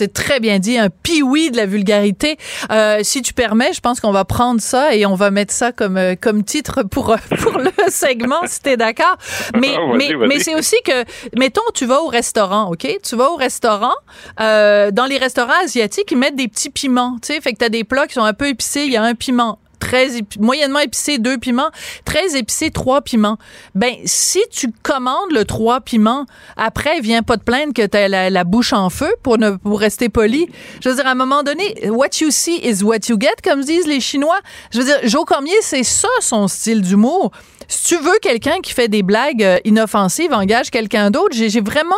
C'est 0.00 0.14
très 0.14 0.40
bien 0.40 0.58
dit, 0.58 0.78
un 0.78 0.88
pioui 0.88 1.50
de 1.50 1.58
la 1.58 1.66
vulgarité. 1.66 2.38
Euh, 2.72 3.00
si 3.02 3.20
tu 3.20 3.34
permets, 3.34 3.74
je 3.74 3.80
pense 3.80 4.00
qu'on 4.00 4.12
va 4.12 4.24
prendre 4.24 4.58
ça 4.58 4.94
et 4.94 5.04
on 5.04 5.14
va 5.14 5.30
mettre 5.30 5.52
ça 5.52 5.72
comme 5.72 5.98
euh, 5.98 6.14
comme 6.18 6.42
titre 6.42 6.84
pour 6.84 7.10
euh, 7.10 7.16
pour 7.42 7.58
le 7.58 7.70
segment, 7.90 8.40
si 8.46 8.60
t'es 8.60 8.78
d'accord. 8.78 9.18
Mais 9.54 9.76
mais 9.94 10.12
mais 10.26 10.38
c'est 10.38 10.54
aussi 10.54 10.76
que, 10.86 11.04
mettons, 11.38 11.60
tu 11.74 11.84
vas 11.84 12.00
au 12.00 12.06
restaurant, 12.06 12.70
ok? 12.72 12.88
Tu 13.02 13.14
vas 13.14 13.30
au 13.30 13.36
restaurant. 13.36 13.92
euh, 14.40 14.90
dans 14.90 15.04
les 15.04 15.18
restaurants 15.18 15.62
asiatiques, 15.62 16.10
ils 16.10 16.16
mettent 16.16 16.36
des 16.36 16.48
petits 16.48 16.70
piments, 16.70 17.18
tu 17.20 17.34
sais? 17.34 17.40
Fait 17.42 17.52
que 17.52 17.58
t'as 17.58 17.68
des 17.68 17.84
plats 17.84 18.06
qui 18.06 18.14
sont 18.14 18.24
un 18.24 18.32
peu 18.32 18.48
épicés. 18.48 18.84
Il 18.86 18.92
y 18.92 18.96
a 18.96 19.02
un 19.02 19.14
piment 19.14 19.58
très 19.80 20.18
épi- 20.18 20.38
moyennement 20.38 20.78
épicé, 20.78 21.18
deux 21.18 21.38
piments, 21.38 21.70
très 22.04 22.36
épicé, 22.36 22.70
trois 22.70 23.00
piments. 23.00 23.38
Ben, 23.74 23.94
si 24.04 24.40
tu 24.52 24.68
commandes 24.82 25.32
le 25.32 25.44
trois 25.44 25.80
piments, 25.80 26.26
après, 26.56 27.00
viens 27.00 27.22
pas 27.22 27.36
te 27.36 27.42
plaindre 27.42 27.72
que 27.74 27.84
t'as 27.86 28.06
la, 28.06 28.30
la 28.30 28.44
bouche 28.44 28.72
en 28.72 28.90
feu 28.90 29.12
pour 29.22 29.38
ne, 29.38 29.50
pour 29.50 29.80
rester 29.80 30.08
poli. 30.08 30.46
Je 30.82 30.88
veux 30.88 30.94
dire, 30.94 31.06
à 31.06 31.10
un 31.10 31.14
moment 31.16 31.42
donné, 31.42 31.88
what 31.88 32.10
you 32.20 32.30
see 32.30 32.60
is 32.62 32.84
what 32.84 33.08
you 33.08 33.16
get, 33.18 33.36
comme 33.42 33.62
disent 33.62 33.86
les 33.86 34.00
Chinois. 34.00 34.38
Je 34.72 34.78
veux 34.78 34.84
dire, 34.84 34.98
Joe 35.04 35.24
Cormier, 35.24 35.56
c'est 35.62 35.82
ça 35.82 36.08
son 36.20 36.46
style 36.46 36.82
d'humour. 36.82 37.32
Si 37.68 37.94
tu 37.94 38.02
veux 38.02 38.18
quelqu'un 38.20 38.60
qui 38.60 38.72
fait 38.72 38.88
des 38.88 39.04
blagues 39.04 39.44
euh, 39.44 39.58
inoffensives, 39.64 40.32
engage 40.32 40.70
quelqu'un 40.70 41.12
d'autre. 41.12 41.36
J'ai 41.36 41.60
vraiment, 41.60 41.94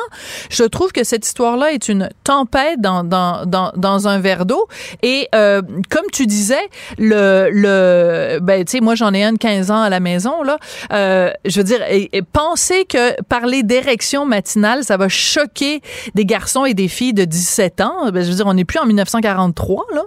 je 0.50 0.64
trouve 0.64 0.92
que 0.92 1.02
cette 1.02 1.24
histoire-là 1.26 1.72
est 1.72 1.88
une 1.88 2.10
tempête 2.24 2.78
dans, 2.78 3.04
dans, 3.04 3.46
dans, 3.46 3.72
dans 3.74 4.06
un 4.06 4.18
verre 4.18 4.44
d'eau. 4.44 4.68
Et 5.02 5.28
euh, 5.34 5.62
comme 5.88 6.04
tu 6.12 6.26
disais, 6.26 6.60
le, 6.98 7.48
le 7.50 7.71
ben, 8.40 8.64
tu 8.64 8.72
sais, 8.72 8.80
moi 8.80 8.94
j'en 8.94 9.12
ai 9.12 9.22
un 9.22 9.32
de 9.32 9.38
15 9.38 9.70
ans 9.70 9.82
à 9.82 9.90
la 9.90 10.00
maison, 10.00 10.42
là. 10.42 10.58
Euh, 10.92 11.30
je 11.44 11.58
veux 11.58 11.64
dire, 11.64 11.80
et 11.88 12.22
penser 12.32 12.84
que 12.84 13.22
parler 13.24 13.62
d'érection 13.62 14.24
matinale, 14.24 14.82
ça 14.82 14.96
va 14.96 15.08
choquer 15.08 15.80
des 16.14 16.24
garçons 16.24 16.64
et 16.64 16.74
des 16.74 16.88
filles 16.88 17.14
de 17.14 17.24
17 17.24 17.80
ans, 17.80 18.10
ben, 18.12 18.22
je 18.22 18.30
veux 18.30 18.36
dire, 18.36 18.46
on 18.46 18.54
n'est 18.54 18.64
plus 18.64 18.78
en 18.78 18.86
1943, 18.86 19.84
là. 19.94 20.02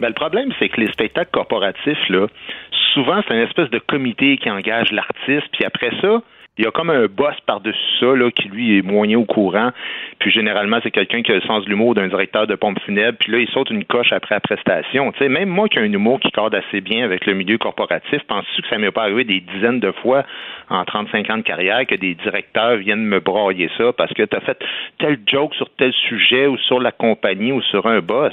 Ben, 0.00 0.08
le 0.08 0.14
problème, 0.14 0.50
c'est 0.58 0.68
que 0.68 0.80
les 0.80 0.90
spectacles 0.92 1.30
corporatifs, 1.30 2.08
là, 2.08 2.26
souvent, 2.94 3.20
c'est 3.26 3.34
une 3.34 3.46
espèce 3.46 3.70
de 3.70 3.78
comité 3.78 4.36
qui 4.38 4.50
engage 4.50 4.90
l'artiste, 4.92 5.46
puis 5.52 5.64
après 5.64 5.90
ça, 6.00 6.20
il 6.56 6.64
y 6.64 6.68
a 6.68 6.70
comme 6.70 6.90
un 6.90 7.06
boss 7.06 7.34
par-dessus 7.46 7.78
ça, 7.98 8.14
là, 8.14 8.30
qui 8.30 8.48
lui 8.48 8.78
est 8.78 8.82
moyen 8.82 9.18
au 9.18 9.24
courant. 9.24 9.70
Puis 10.20 10.30
généralement, 10.30 10.78
c'est 10.84 10.92
quelqu'un 10.92 11.22
qui 11.22 11.32
a 11.32 11.34
le 11.34 11.40
sens 11.40 11.64
de 11.64 11.68
l'humour 11.68 11.94
d'un 11.94 12.06
directeur 12.06 12.46
de 12.46 12.54
pompe 12.54 12.78
funèbre. 12.82 13.18
Puis 13.18 13.32
là, 13.32 13.38
il 13.38 13.48
saute 13.48 13.70
une 13.70 13.84
coche 13.84 14.12
après 14.12 14.36
la 14.36 14.40
prestation. 14.40 15.10
Tu 15.12 15.18
sais, 15.18 15.28
même 15.28 15.48
moi 15.48 15.68
qui 15.68 15.78
ai 15.78 15.82
un 15.82 15.92
humour 15.92 16.20
qui 16.20 16.30
corde 16.30 16.54
assez 16.54 16.80
bien 16.80 17.04
avec 17.04 17.26
le 17.26 17.34
milieu 17.34 17.58
corporatif, 17.58 18.22
penses-tu 18.28 18.62
que 18.62 18.68
ça 18.68 18.78
m'est 18.78 18.92
pas 18.92 19.02
arrivé 19.02 19.24
des 19.24 19.40
dizaines 19.40 19.80
de 19.80 19.90
fois 19.90 20.24
en 20.70 20.84
35 20.84 21.30
ans 21.30 21.38
de 21.38 21.42
carrière 21.42 21.84
que 21.86 21.96
des 21.96 22.14
directeurs 22.14 22.76
viennent 22.76 23.04
me 23.04 23.18
brailler 23.18 23.68
ça 23.76 23.92
parce 23.92 24.12
que 24.14 24.22
tu 24.22 24.36
fait 24.46 24.58
tel 24.98 25.18
joke 25.26 25.54
sur 25.54 25.68
tel 25.70 25.92
sujet 25.92 26.46
ou 26.46 26.56
sur 26.58 26.78
la 26.78 26.92
compagnie 26.92 27.50
ou 27.50 27.62
sur 27.62 27.86
un 27.86 28.00
boss? 28.00 28.32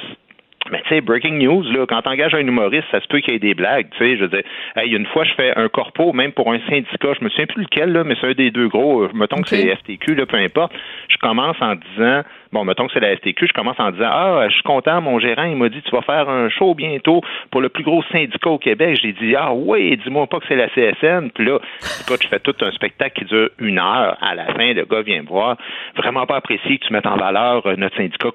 Mais 0.70 0.82
tu 0.84 0.90
sais, 0.90 1.02
breaking 1.02 1.40
news, 1.40 1.64
là, 1.64 1.86
quand 1.88 2.04
t'engages 2.04 2.36
un 2.36 2.40
humoriste, 2.40 2.86
ça 2.92 3.02
se 3.02 3.08
peut 3.08 3.20
qu'il 3.20 3.34
y 3.34 3.36
ait 3.36 3.40
des 3.40 3.56
blagues, 3.56 3.88
tu 3.92 3.98
sais, 3.98 4.18
je 4.18 4.22
veux 4.22 4.30
dire, 4.30 4.44
hey, 4.76 4.92
une 4.92 5.08
fois, 5.08 5.24
je 5.24 5.34
fais 5.34 5.58
un 5.58 5.68
corpo, 5.70 6.14
même 6.14 6.32
pour 6.34 6.52
un 6.52 6.60
syndicat, 6.70 7.14
je 7.20 7.24
me 7.24 7.30
souviens 7.30 7.48
plus 7.48 7.64
lequel, 7.64 7.92
là, 7.92 8.04
mais 8.04 8.16
c'est 8.22 8.28
un 8.28 8.34
des 8.34 8.52
deux 8.52 8.68
gros, 8.68 9.08
mettons 9.14 9.42
que 9.42 9.50
c'est 9.50 9.76
FTQ, 9.76 10.16
là, 10.16 10.26
peu 10.26 10.38
importe, 10.38 10.74
je 11.10 11.18
commence 11.18 11.58
en 11.62 11.76
disant, 11.76 12.22
bon, 12.52 12.66
mettons 12.66 12.88
que 12.88 12.94
c'est 12.94 13.00
la 13.00 13.16
FTQ, 13.16 13.48
je 13.48 13.54
commence 13.54 13.80
en 13.80 13.92
disant, 13.92 14.10
ah, 14.10 14.46
je 14.48 14.54
suis 14.54 14.64
content, 14.64 15.02
mon 15.02 15.20
gérant, 15.20 15.44
il 15.44 15.56
m'a 15.56 15.70
dit, 15.70 15.82
tu 15.82 15.92
vas 15.92 16.02
faire 16.02 16.30
un 16.30 16.50
show 16.50 16.74
bientôt 16.74 17.22
pour 17.50 17.62
le 17.62 17.70
plus 17.70 17.84
gros 17.84 18.04
syndicat 18.12 18.50
au 18.50 18.58
Québec, 18.58 19.00
j'ai 19.02 19.14
dit, 19.14 19.36
ah 19.36 19.54
oui, 19.54 19.98
dis-moi 20.04 20.28
pas 20.28 20.40
que 20.40 20.46
c'est 20.48 20.56
la 20.56 20.70
CSN, 20.70 21.30
puis 21.34 21.46
là, 21.46 21.60
écoute, 22.02 22.20
je 22.22 22.28
fais 22.28 22.40
tout 22.40 22.56
un 22.62 22.72
spectacle 22.72 23.20
qui 23.20 23.26
dure 23.26 23.50
une 23.60 23.80
heure, 23.80 24.18
à 24.22 24.36
la 24.36 24.46
fin, 24.54 24.74
le 24.74 24.86
gars 24.86 25.02
vient 25.02 25.22
me 25.22 25.28
voir, 25.28 25.58
vraiment 25.96 26.26
pas 26.26 26.38
apprécié 26.38 26.78
que 26.78 26.86
tu 26.88 26.94
mettes 26.94 27.08
en 27.08 27.18
valeur 27.18 27.66
euh, 27.66 27.76
notre 27.76 27.96
syndicat 27.98 28.30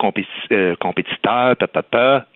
euh, 0.53 0.77
compétiteur, 0.77 1.57
papa, 1.57 2.27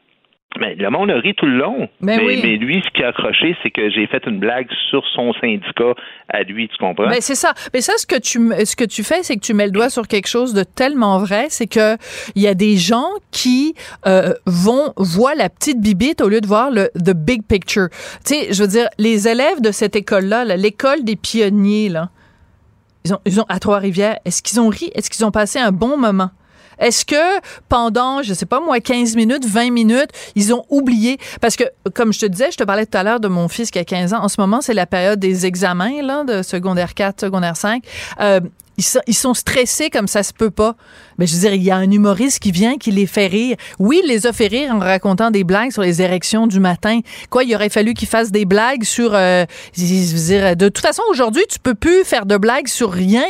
mais 0.59 0.75
le 0.75 0.91
monde 0.91 1.11
a 1.11 1.15
ri 1.15 1.35
tout 1.35 1.47
le 1.47 1.59
long. 1.59 1.89
Ben 2.01 2.19
mais, 2.19 2.25
oui. 2.25 2.41
mais 2.43 2.57
lui, 2.57 2.83
ce 2.85 2.91
qui 2.91 3.05
a 3.05 3.09
accroché, 3.09 3.57
c'est 3.63 3.71
que 3.71 3.89
j'ai 3.91 4.07
fait 4.09 4.23
une 4.27 4.41
blague 4.41 4.69
sur 4.91 5.03
son 5.15 5.33
syndicat 5.35 5.95
à 6.29 6.43
lui, 6.43 6.69
tu 6.69 6.77
comprends? 6.79 7.09
Ben 7.09 7.21
c'est 7.21 7.37
ça. 7.37 7.55
Mais 7.73 7.81
ça, 7.81 7.93
ce 7.97 8.07
que 8.07 8.19
tu 8.19 8.39
ce 8.67 8.75
que 8.75 8.85
tu 8.85 9.05
fais, 9.05 9.23
c'est 9.23 9.37
que 9.37 9.41
tu 9.41 9.55
mets 9.55 9.67
le 9.67 9.73
doigt 9.73 9.91
sur 9.91 10.09
quelque 10.09 10.27
chose 10.27 10.53
de 10.53 10.65
tellement 10.65 11.19
vrai, 11.19 11.47
c'est 11.51 11.69
que 11.69 11.97
il 12.35 12.43
y 12.43 12.49
a 12.49 12.55
des 12.55 12.77
gens 12.77 13.09
qui 13.31 13.75
euh, 14.07 14.35
vont 14.45 14.93
voir 14.97 15.35
la 15.37 15.49
petite 15.49 15.81
bibite 15.81 16.21
au 16.21 16.29
lieu 16.29 16.41
de 16.41 16.47
voir 16.49 16.71
le 16.73 16.91
the 16.97 17.15
big 17.15 17.45
picture. 17.47 17.89
Tu 18.27 18.35
sais, 18.35 18.53
je 18.53 18.63
veux 18.63 18.69
dire, 18.69 18.89
les 18.99 19.29
élèves 19.29 19.61
de 19.61 19.71
cette 19.71 19.95
école-là, 19.95 20.45
là, 20.45 20.57
l'école 20.57 21.05
des 21.05 21.17
pionniers, 21.17 21.89
là, 21.89 22.11
ils 23.05 23.15
ont, 23.15 23.21
ils 23.25 23.41
ont 23.41 23.47
à 23.49 23.61
Trois-Rivières. 23.61 24.19
Est-ce 24.25 24.43
qu'ils 24.43 24.61
ont 24.61 24.69
ri? 24.69 24.91
Est-ce 24.95 25.11
qu'ils 25.11 25.25
ont 25.25 25.31
passé 25.31 25.61
un 25.61 25.73
bon 25.73 25.97
moment? 25.97 26.31
Est-ce 26.81 27.05
que 27.05 27.41
pendant, 27.69 28.23
je 28.23 28.35
sais 28.35 28.47
pas 28.47 28.61
moi, 28.61 28.81
15 28.81 29.15
minutes, 29.17 29.47
20 29.47 29.71
minutes, 29.71 30.11
ils 30.35 30.53
ont 30.53 30.65
oublié? 30.71 31.19
Parce 31.41 31.57
que, 31.57 31.65
comme 31.95 32.13
je 32.13 32.21
te 32.21 32.27
disais, 32.27 32.51
je 32.51 32.57
te 32.57 32.65
parlais 32.65 32.87
tout 32.87 32.97
à 32.97 33.03
l'heure 33.03 33.21
de 33.21 33.29
mon 33.29 33.49
fils 33.49 33.71
qui 33.71 33.79
a 33.79 33.85
15 33.85 34.15
ans. 34.15 34.23
En 34.23 34.29
ce 34.29 34.41
moment, 34.41 34.61
c'est 34.61 34.75
la 34.75 34.87
période 34.87 35.21
des 35.21 35.47
examens, 35.47 36.03
là, 36.03 36.25
de 36.25 36.43
secondaire 36.43 36.95
4, 36.95 37.21
secondaire 37.21 37.57
5. 37.57 37.85
Euh, 38.21 38.41
ils 38.77 38.83
sont, 38.83 39.01
ils 39.07 39.15
sont 39.15 39.35
stressés 39.35 39.91
comme 39.91 40.09
ça 40.09 40.23
se 40.23 40.33
peut 40.33 40.51
pas. 40.51 40.75
Mais 41.21 41.27
je 41.27 41.35
veux 41.35 41.41
dire, 41.43 41.53
il 41.55 41.63
y 41.63 41.71
a 41.71 41.77
un 41.77 41.91
humoriste 41.91 42.43
qui 42.43 42.51
vient, 42.51 42.77
qui 42.79 42.91
les 42.91 43.07
fait 43.07 43.27
rire. 43.27 43.57
Oui, 43.79 44.01
il 44.03 44.09
les 44.09 44.27
a 44.27 44.33
fait 44.33 44.47
rire 44.49 44.73
en 44.75 44.79
racontant 44.79 45.31
des 45.31 45.45
blagues 45.45 45.71
sur 45.71 45.83
les 45.83 46.01
érections 46.03 46.47
du 46.47 46.59
matin. 46.61 47.01
Quoi, 47.31 47.45
il 47.45 47.55
aurait 47.55 47.69
fallu 47.69 47.95
qu'il 47.95 48.09
fasse 48.09 48.33
des 48.33 48.47
blagues 48.47 48.83
sur... 48.85 49.15
euh, 49.15 49.45
je 49.77 49.83
veux 49.83 50.39
dire, 50.39 50.57
de 50.57 50.69
toute 50.69 50.79
façon, 50.85 51.03
aujourd'hui, 51.11 51.43
tu 51.51 51.59
peux 51.59 51.75
plus 51.75 52.05
faire 52.05 52.25
de 52.27 52.37
blagues 52.39 52.67
sur 52.69 52.91
rien. 52.91 53.23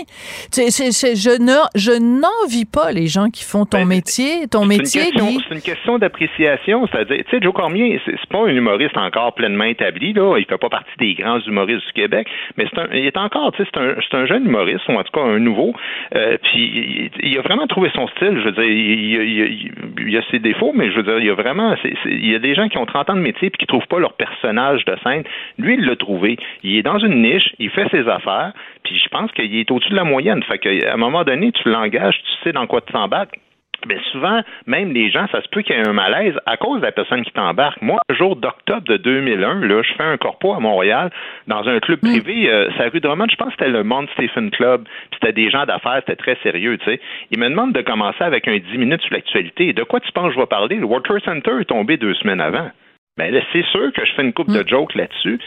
Je 0.54 1.36
ne, 1.42 1.58
je 1.74 1.92
n'envie 1.98 2.64
pas 2.64 2.92
les 2.92 3.06
gens 3.06 3.28
qui 3.30 3.44
font 3.44 3.64
ton 3.66 3.84
métier, 3.84 4.46
ton 4.48 4.66
Ben, 4.66 4.76
C'est 4.76 4.78
métier, 4.82 5.00
une 5.02 5.10
question- 5.12 5.26
Guy. 5.30 5.44
C'est 5.48 5.54
une 5.54 5.60
question 5.62 5.98
d'appréciation. 5.98 6.86
C'est-à-dire, 6.86 7.24
tu 7.28 7.30
sais, 7.36 7.42
Joe 7.42 7.52
Cormier, 7.52 8.00
c'est 8.06 8.14
pas 8.30 8.38
un 8.38 8.48
humoriste 8.54 8.96
encore 8.96 9.34
pleinement 9.34 9.64
établi, 9.64 10.12
là. 10.12 10.36
Il 10.38 10.44
fait 10.46 10.58
pas 10.58 10.68
partie 10.68 10.90
des 10.98 11.14
grands 11.14 11.40
humoristes 11.40 11.86
du 11.86 11.92
Québec, 11.94 12.26
mais 12.56 12.66
c'est 12.72 12.80
un, 12.80 12.86
il 12.92 13.06
est 13.06 13.16
encore, 13.16 13.52
tu 13.52 13.62
sais, 13.64 13.68
c'est 13.72 13.80
un, 13.80 13.94
c'est 14.08 14.16
un 14.16 14.26
jeune 14.26 14.46
humoriste, 14.46 14.86
ou 14.88 14.92
en 14.92 15.02
tout 15.02 15.12
cas 15.12 15.22
un 15.22 15.38
nouveau. 15.38 15.72
Euh, 16.14 16.36
puis 16.42 17.10
il, 17.22 17.30
il 17.30 17.38
a 17.38 17.42
vraiment 17.42 17.66
trouvé 17.66 17.79
son 17.90 18.06
style. 18.08 18.38
Je 18.38 18.44
veux 18.44 18.52
dire, 18.52 18.64
il, 18.64 19.72
il 20.06 20.16
a 20.16 20.22
ses 20.30 20.38
défauts, 20.38 20.72
mais 20.74 20.90
je 20.90 20.96
veux 20.96 21.02
dire, 21.02 21.18
il 21.18 21.26
y 21.26 21.30
a 21.30 21.34
vraiment, 21.34 21.74
il 22.04 22.30
y 22.30 22.34
a 22.34 22.38
des 22.38 22.54
gens 22.54 22.68
qui 22.68 22.78
ont 22.78 22.86
30 22.86 23.10
ans 23.10 23.14
de 23.14 23.20
métier 23.20 23.50
puis 23.50 23.58
qui 23.58 23.66
trouvent 23.66 23.86
pas 23.86 23.98
leur 23.98 24.12
personnage 24.12 24.84
de 24.84 24.94
scène. 25.02 25.24
Lui, 25.58 25.74
il 25.74 25.86
l'a 25.86 25.96
trouvé. 25.96 26.36
Il 26.62 26.76
est 26.76 26.82
dans 26.82 26.98
une 26.98 27.22
niche, 27.22 27.54
il 27.58 27.70
fait 27.70 27.88
ses 27.90 28.08
affaires, 28.08 28.52
puis 28.82 28.98
je 28.98 29.08
pense 29.08 29.30
qu'il 29.32 29.56
est 29.56 29.70
au-dessus 29.70 29.90
de 29.90 29.96
la 29.96 30.04
moyenne. 30.04 30.42
Fait 30.42 30.58
qu'à 30.58 30.92
un 30.92 30.96
moment 30.96 31.24
donné, 31.24 31.52
tu 31.52 31.68
l'engages, 31.68 32.18
tu 32.22 32.44
sais 32.44 32.52
dans 32.52 32.66
quoi 32.66 32.80
tu 32.80 32.92
t'embarques. 32.92 33.38
Ben 33.86 33.98
souvent, 34.12 34.42
même 34.66 34.92
les 34.92 35.10
gens, 35.10 35.26
ça 35.32 35.42
se 35.42 35.48
peut 35.48 35.62
qu'il 35.62 35.74
y 35.74 35.78
ait 35.78 35.88
un 35.88 35.92
malaise 35.92 36.34
à 36.46 36.56
cause 36.56 36.80
de 36.80 36.86
la 36.86 36.92
personne 36.92 37.22
qui 37.24 37.32
t'embarque. 37.32 37.80
Moi, 37.80 37.98
le 38.08 38.14
jour 38.14 38.36
d'octobre 38.36 38.86
de 38.86 38.96
2001, 38.96 39.60
là, 39.60 39.82
je 39.82 39.92
fais 39.94 40.04
un 40.04 40.16
corpo 40.16 40.52
à 40.52 40.60
Montréal 40.60 41.10
dans 41.46 41.66
un 41.66 41.80
club 41.80 42.00
privé, 42.00 42.50
euh, 42.50 42.68
rue 42.92 43.00
Drummond, 43.00 43.28
je 43.30 43.36
pense 43.36 43.48
que 43.48 43.54
c'était 43.58 43.70
le 43.70 43.82
Mount 43.82 44.06
Stephen 44.12 44.50
Club, 44.50 44.84
puis 44.84 45.18
c'était 45.20 45.32
des 45.32 45.50
gens 45.50 45.64
d'affaires, 45.64 46.02
c'était 46.06 46.16
très 46.16 46.36
sérieux, 46.42 46.76
tu 46.78 46.84
sais. 46.84 47.00
Ils 47.30 47.38
me 47.38 47.48
demandent 47.48 47.72
de 47.72 47.82
commencer 47.82 48.22
avec 48.22 48.46
un 48.48 48.58
10 48.58 48.78
minutes 48.78 49.02
sur 49.02 49.14
l'actualité. 49.14 49.72
De 49.72 49.82
quoi 49.82 50.00
tu 50.00 50.12
penses 50.12 50.28
que 50.28 50.34
je 50.34 50.40
vais 50.40 50.46
parler? 50.46 50.76
Le 50.76 50.84
World 50.84 51.04
Trade 51.04 51.24
Center 51.24 51.60
est 51.60 51.64
tombé 51.64 51.96
deux 51.96 52.14
semaines 52.14 52.40
avant. 52.40 52.70
Ben 53.16 53.32
là, 53.34 53.40
c'est 53.52 53.64
sûr 53.66 53.92
que 53.92 54.04
je 54.04 54.12
fais 54.14 54.22
une 54.22 54.32
coupe 54.32 54.50
de 54.50 54.66
jokes 54.66 54.94
là-dessus. 54.94 55.38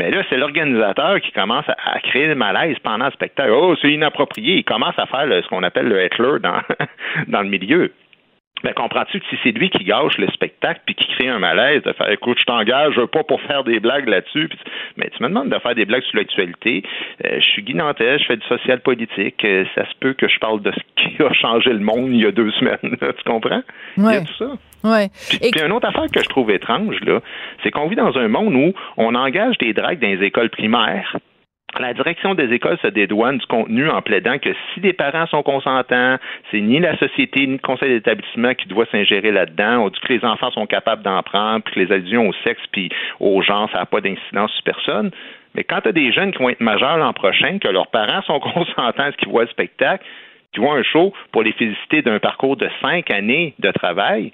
Mais 0.00 0.10
là, 0.10 0.22
c'est 0.30 0.38
l'organisateur 0.38 1.20
qui 1.20 1.30
commence 1.30 1.66
à, 1.68 2.00
créer 2.00 2.26
le 2.26 2.34
malaise 2.34 2.78
pendant 2.82 3.04
le 3.04 3.10
spectacle. 3.10 3.50
Oh, 3.52 3.76
c'est 3.82 3.92
inapproprié. 3.92 4.54
Il 4.56 4.64
commence 4.64 4.98
à 4.98 5.04
faire 5.04 5.26
ce 5.28 5.46
qu'on 5.48 5.62
appelle 5.62 5.88
le 5.88 6.02
Hitler 6.02 6.38
dans 7.28 7.42
le 7.42 7.48
milieu. 7.48 7.92
Ben, 8.62 8.74
comprends-tu 8.74 9.20
que 9.20 9.26
si 9.30 9.36
c'est 9.42 9.52
lui 9.52 9.70
qui 9.70 9.84
gâche 9.84 10.18
le 10.18 10.28
spectacle 10.28 10.80
puis 10.84 10.94
qui 10.94 11.06
crée 11.08 11.28
un 11.28 11.38
malaise, 11.38 11.82
de 11.82 11.92
faire 11.92 12.10
écoute, 12.10 12.38
je 12.38 12.44
t'engage 12.44 12.96
pas 13.12 13.22
pour 13.24 13.40
faire 13.42 13.64
des 13.64 13.80
blagues 13.80 14.08
là-dessus, 14.08 14.48
mais 14.96 15.08
tu 15.16 15.22
me 15.22 15.28
demandes 15.28 15.48
de 15.48 15.58
faire 15.58 15.74
des 15.74 15.86
blagues 15.86 16.02
sur 16.02 16.18
l'actualité. 16.18 16.82
Euh, 17.24 17.36
je 17.40 17.44
suis 17.44 17.62
Guy 17.62 17.74
Nantel, 17.74 18.18
je 18.20 18.24
fais 18.26 18.36
du 18.36 18.46
social 18.46 18.80
politique. 18.80 19.42
Euh, 19.44 19.64
ça 19.74 19.84
se 19.86 19.94
peut 19.98 20.12
que 20.12 20.28
je 20.28 20.38
parle 20.38 20.60
de 20.62 20.72
ce 20.72 20.80
qui 20.96 21.22
a 21.22 21.32
changé 21.32 21.70
le 21.72 21.78
monde 21.80 22.08
il 22.12 22.20
y 22.20 22.26
a 22.26 22.32
deux 22.32 22.50
semaines. 22.52 22.78
tu 23.00 23.24
comprends? 23.24 23.62
Il 23.96 24.02
y 24.02 24.06
a 24.06 24.08
Ouais. 24.10 24.24
tout 24.24 24.34
ça. 24.38 24.50
Ouais. 24.82 25.08
Puis, 25.28 25.50
puis 25.52 25.60
une 25.62 25.72
autre 25.72 25.88
affaire 25.88 26.06
que 26.10 26.22
je 26.22 26.28
trouve 26.28 26.50
étrange, 26.50 26.96
là, 27.02 27.20
c'est 27.62 27.70
qu'on 27.70 27.86
vit 27.88 27.96
dans 27.96 28.16
un 28.16 28.28
monde 28.28 28.54
où 28.54 28.72
on 28.96 29.14
engage 29.14 29.58
des 29.58 29.72
dragues 29.74 30.00
dans 30.00 30.08
les 30.08 30.22
écoles 30.26 30.48
primaires. 30.50 31.16
La 31.78 31.94
direction 31.94 32.34
des 32.34 32.52
écoles 32.52 32.78
se 32.82 32.88
dédouane 32.88 33.38
du 33.38 33.46
contenu 33.46 33.88
en 33.88 34.02
plaidant 34.02 34.38
que 34.38 34.50
si 34.74 34.80
les 34.80 34.92
parents 34.92 35.26
sont 35.26 35.42
consentants, 35.42 36.16
c'est 36.50 36.60
ni 36.60 36.80
la 36.80 36.96
société 36.98 37.46
ni 37.46 37.54
le 37.54 37.58
conseil 37.58 37.90
d'établissement 37.90 38.54
qui 38.54 38.66
doit 38.66 38.86
s'ingérer 38.90 39.30
là-dedans. 39.30 39.84
On 39.84 39.88
dit 39.88 40.00
que 40.00 40.12
les 40.12 40.24
enfants 40.24 40.50
sont 40.50 40.66
capables 40.66 41.02
d'en 41.02 41.22
prendre, 41.22 41.62
puis 41.62 41.74
que 41.74 41.80
les 41.80 41.92
allusions 41.92 42.28
au 42.28 42.32
sexe 42.44 42.62
puis 42.72 42.88
au 43.20 43.40
genre, 43.42 43.70
ça 43.72 43.78
n'a 43.78 43.86
pas 43.86 44.00
d'incidence 44.00 44.50
sur 44.52 44.64
personne. 44.64 45.10
Mais 45.54 45.64
quand 45.64 45.80
tu 45.80 45.92
des 45.92 46.12
jeunes 46.12 46.32
qui 46.32 46.38
vont 46.38 46.48
être 46.48 46.60
majeurs 46.60 46.96
l'an 46.96 47.12
prochain, 47.12 47.58
que 47.58 47.68
leurs 47.68 47.88
parents 47.88 48.22
sont 48.22 48.40
consentants 48.40 49.02
à 49.02 49.12
ce 49.12 49.16
qu'ils 49.16 49.28
voient 49.28 49.44
le 49.44 49.48
spectacle, 49.48 50.04
qui 50.52 50.60
voient 50.60 50.76
un 50.76 50.82
show 50.82 51.12
pour 51.32 51.42
les 51.42 51.52
féliciter 51.52 52.02
d'un 52.02 52.18
parcours 52.18 52.56
de 52.56 52.68
cinq 52.80 53.10
années 53.10 53.54
de 53.60 53.70
travail, 53.70 54.32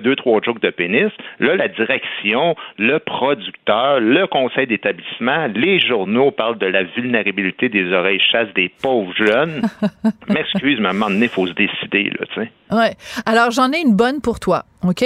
deux, 0.00 0.16
trois 0.16 0.40
jokes 0.42 0.60
de 0.60 0.70
pénis, 0.70 1.10
là, 1.40 1.56
la 1.56 1.68
direction, 1.68 2.54
le 2.78 2.98
producteur, 2.98 4.00
le 4.00 4.26
conseil 4.26 4.66
d'établissement, 4.66 5.48
les 5.54 5.80
journaux 5.80 6.30
parlent 6.30 6.58
de 6.58 6.66
la 6.66 6.84
vulnérabilité 6.84 7.68
des 7.68 7.92
oreilles 7.92 8.20
chasses 8.20 8.52
des 8.54 8.70
pauvres 8.82 9.14
jeunes. 9.16 9.62
M'excuse, 10.28 10.78
mais 10.80 10.88
à 10.88 10.90
un 10.90 10.94
moment 10.94 11.10
donné, 11.10 11.26
il 11.26 11.28
faut 11.28 11.46
se 11.46 11.52
décider, 11.52 12.10
là, 12.18 12.26
tu 12.32 12.40
sais. 12.40 12.50
Ouais. 12.70 12.94
Alors, 13.26 13.50
j'en 13.50 13.70
ai 13.72 13.80
une 13.80 13.94
bonne 13.94 14.20
pour 14.20 14.40
toi. 14.40 14.64
OK? 14.84 15.04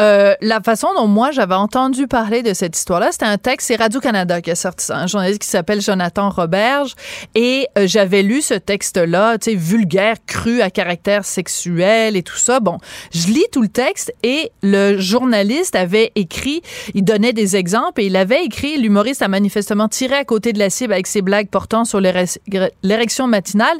Euh, 0.00 0.34
la 0.40 0.60
façon 0.60 0.88
dont 0.96 1.06
moi 1.06 1.32
j'avais 1.32 1.54
entendu 1.54 2.06
parler 2.06 2.42
de 2.42 2.54
cette 2.54 2.76
histoire-là, 2.76 3.10
c'était 3.12 3.26
un 3.26 3.38
texte, 3.38 3.68
c'est 3.68 3.76
Radio-Canada 3.76 4.40
qui 4.40 4.50
a 4.50 4.54
sorti 4.54 4.84
ça, 4.84 4.96
un 4.96 5.06
journaliste 5.06 5.42
qui 5.42 5.48
s'appelle 5.48 5.80
Jonathan 5.80 6.30
Roberge, 6.30 6.94
et 7.34 7.66
euh, 7.76 7.86
j'avais 7.86 8.22
lu 8.22 8.42
ce 8.42 8.54
texte-là, 8.54 9.38
tu 9.38 9.50
sais, 9.50 9.56
vulgaire, 9.56 10.16
cru, 10.26 10.62
à 10.62 10.70
caractère 10.70 11.24
sexuel 11.24 12.16
et 12.16 12.22
tout 12.22 12.36
ça. 12.36 12.60
Bon, 12.60 12.78
je 13.12 13.26
lis 13.28 13.44
tout 13.52 13.62
le 13.62 13.68
texte 13.68 14.14
et 14.22 14.50
le 14.62 14.98
journaliste 14.98 15.74
avait 15.74 16.12
écrit, 16.14 16.62
il 16.94 17.04
donnait 17.04 17.32
des 17.32 17.56
exemples 17.56 18.00
et 18.00 18.06
il 18.06 18.16
avait 18.16 18.44
écrit, 18.44 18.78
l'humoriste 18.78 19.22
a 19.22 19.28
manifestement 19.28 19.88
tiré 19.88 20.14
à 20.14 20.24
côté 20.24 20.52
de 20.52 20.58
la 20.58 20.70
cible 20.70 20.92
avec 20.92 21.06
ses 21.06 21.22
blagues 21.22 21.48
portant 21.48 21.84
sur 21.84 22.00
l'érection 22.00 23.26
matinale, 23.26 23.76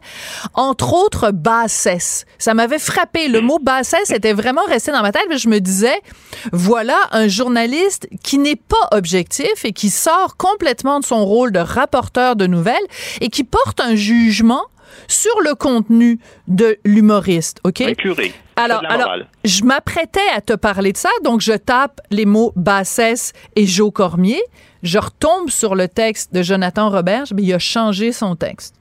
entre 0.54 0.92
autres 0.92 1.30
bassesse. 1.30 2.24
Ça 2.38 2.54
m'avait 2.54 2.78
frappé. 2.78 3.28
Le 3.28 3.40
mot 3.40 3.58
bassesse 3.58 4.10
était 4.10 4.32
vraiment 4.32 4.64
resté 4.66 4.92
dans 4.92 5.02
ma 5.02 5.12
tête 5.12 5.21
je 5.30 5.48
me 5.48 5.60
disais, 5.60 6.00
voilà 6.52 6.98
un 7.12 7.28
journaliste 7.28 8.08
qui 8.22 8.38
n'est 8.38 8.56
pas 8.56 8.88
objectif 8.92 9.64
et 9.64 9.72
qui 9.72 9.90
sort 9.90 10.36
complètement 10.36 11.00
de 11.00 11.04
son 11.04 11.24
rôle 11.24 11.52
de 11.52 11.60
rapporteur 11.60 12.36
de 12.36 12.46
nouvelles 12.46 12.86
et 13.20 13.28
qui 13.28 13.44
porte 13.44 13.80
un 13.80 13.94
jugement 13.94 14.64
sur 15.08 15.32
le 15.42 15.54
contenu 15.54 16.18
de 16.48 16.78
l'humoriste, 16.84 17.60
OK? 17.64 17.80
Alors, 18.56 18.82
alors, 18.86 19.16
je 19.44 19.64
m'apprêtais 19.64 20.20
à 20.34 20.40
te 20.40 20.52
parler 20.52 20.92
de 20.92 20.98
ça, 20.98 21.08
donc 21.24 21.40
je 21.40 21.52
tape 21.52 22.00
les 22.10 22.26
mots 22.26 22.52
bassesse 22.56 23.32
et 23.56 23.66
Joe 23.66 23.90
Cormier. 23.92 24.42
Je 24.82 24.98
retombe 24.98 25.48
sur 25.48 25.74
le 25.74 25.88
texte 25.88 26.34
de 26.34 26.42
Jonathan 26.42 26.90
Roberge, 26.90 27.32
mais 27.34 27.42
il 27.42 27.54
a 27.54 27.58
changé 27.58 28.12
son 28.12 28.36
texte. 28.36 28.74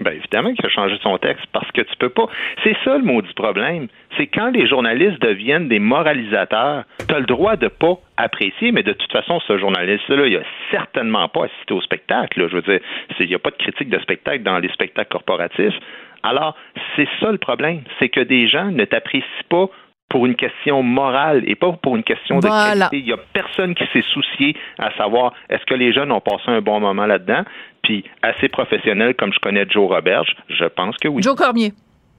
Bien, 0.00 0.12
évidemment 0.12 0.52
qu'il 0.54 0.66
a 0.66 0.68
changé 0.68 0.96
son 1.02 1.18
texte 1.18 1.46
parce 1.52 1.70
que 1.72 1.82
tu 1.82 1.96
peux 1.98 2.08
pas. 2.08 2.26
C'est 2.62 2.76
ça 2.84 2.98
le 2.98 3.04
maudit 3.04 3.32
problème. 3.34 3.88
C'est 4.16 4.26
quand 4.26 4.50
les 4.50 4.66
journalistes 4.66 5.20
deviennent 5.20 5.68
des 5.68 5.78
moralisateurs, 5.78 6.84
tu 7.08 7.14
as 7.14 7.20
le 7.20 7.26
droit 7.26 7.56
de 7.56 7.68
pas 7.68 7.98
apprécier, 8.16 8.72
mais 8.72 8.82
de 8.82 8.92
toute 8.92 9.12
façon, 9.12 9.40
ce 9.40 9.58
journaliste-là, 9.58 10.26
il 10.26 10.36
a 10.36 10.42
certainement 10.70 11.28
pas 11.28 11.44
assisté 11.44 11.74
au 11.74 11.80
spectacle. 11.80 12.48
Je 12.48 12.56
veux 12.56 12.62
dire, 12.62 12.80
il 13.20 13.26
n'y 13.26 13.34
a 13.34 13.38
pas 13.38 13.50
de 13.50 13.56
critique 13.56 13.88
de 13.88 13.98
spectacle 13.98 14.42
dans 14.42 14.58
les 14.58 14.68
spectacles 14.68 15.10
corporatifs. 15.10 15.74
Alors, 16.22 16.56
c'est 16.96 17.08
ça 17.20 17.30
le 17.30 17.38
problème. 17.38 17.82
C'est 17.98 18.08
que 18.08 18.20
des 18.20 18.48
gens 18.48 18.70
ne 18.70 18.84
t'apprécient 18.84 19.28
pas 19.50 19.68
pour 20.14 20.26
une 20.26 20.36
question 20.36 20.80
morale 20.84 21.42
et 21.48 21.56
pas 21.56 21.72
pour 21.72 21.96
une 21.96 22.04
question 22.04 22.38
de 22.38 22.46
qualité. 22.46 22.98
Il 22.98 23.04
n'y 23.04 23.12
a 23.12 23.16
personne 23.32 23.74
qui 23.74 23.82
s'est 23.92 24.04
soucié 24.12 24.54
à 24.78 24.96
savoir 24.96 25.32
est-ce 25.50 25.64
que 25.66 25.74
les 25.74 25.92
jeunes 25.92 26.12
ont 26.12 26.20
passé 26.20 26.44
un 26.46 26.60
bon 26.60 26.78
moment 26.78 27.04
là-dedans. 27.04 27.42
Puis 27.82 28.04
assez 28.22 28.48
professionnel 28.48 29.16
comme 29.16 29.32
je 29.32 29.40
connais 29.40 29.66
Joe 29.68 29.88
Roberge, 29.88 30.36
je 30.50 30.66
pense 30.66 30.96
que 30.98 31.08
oui. 31.08 31.20
Joe 31.20 31.34
Cormier. 31.34 31.72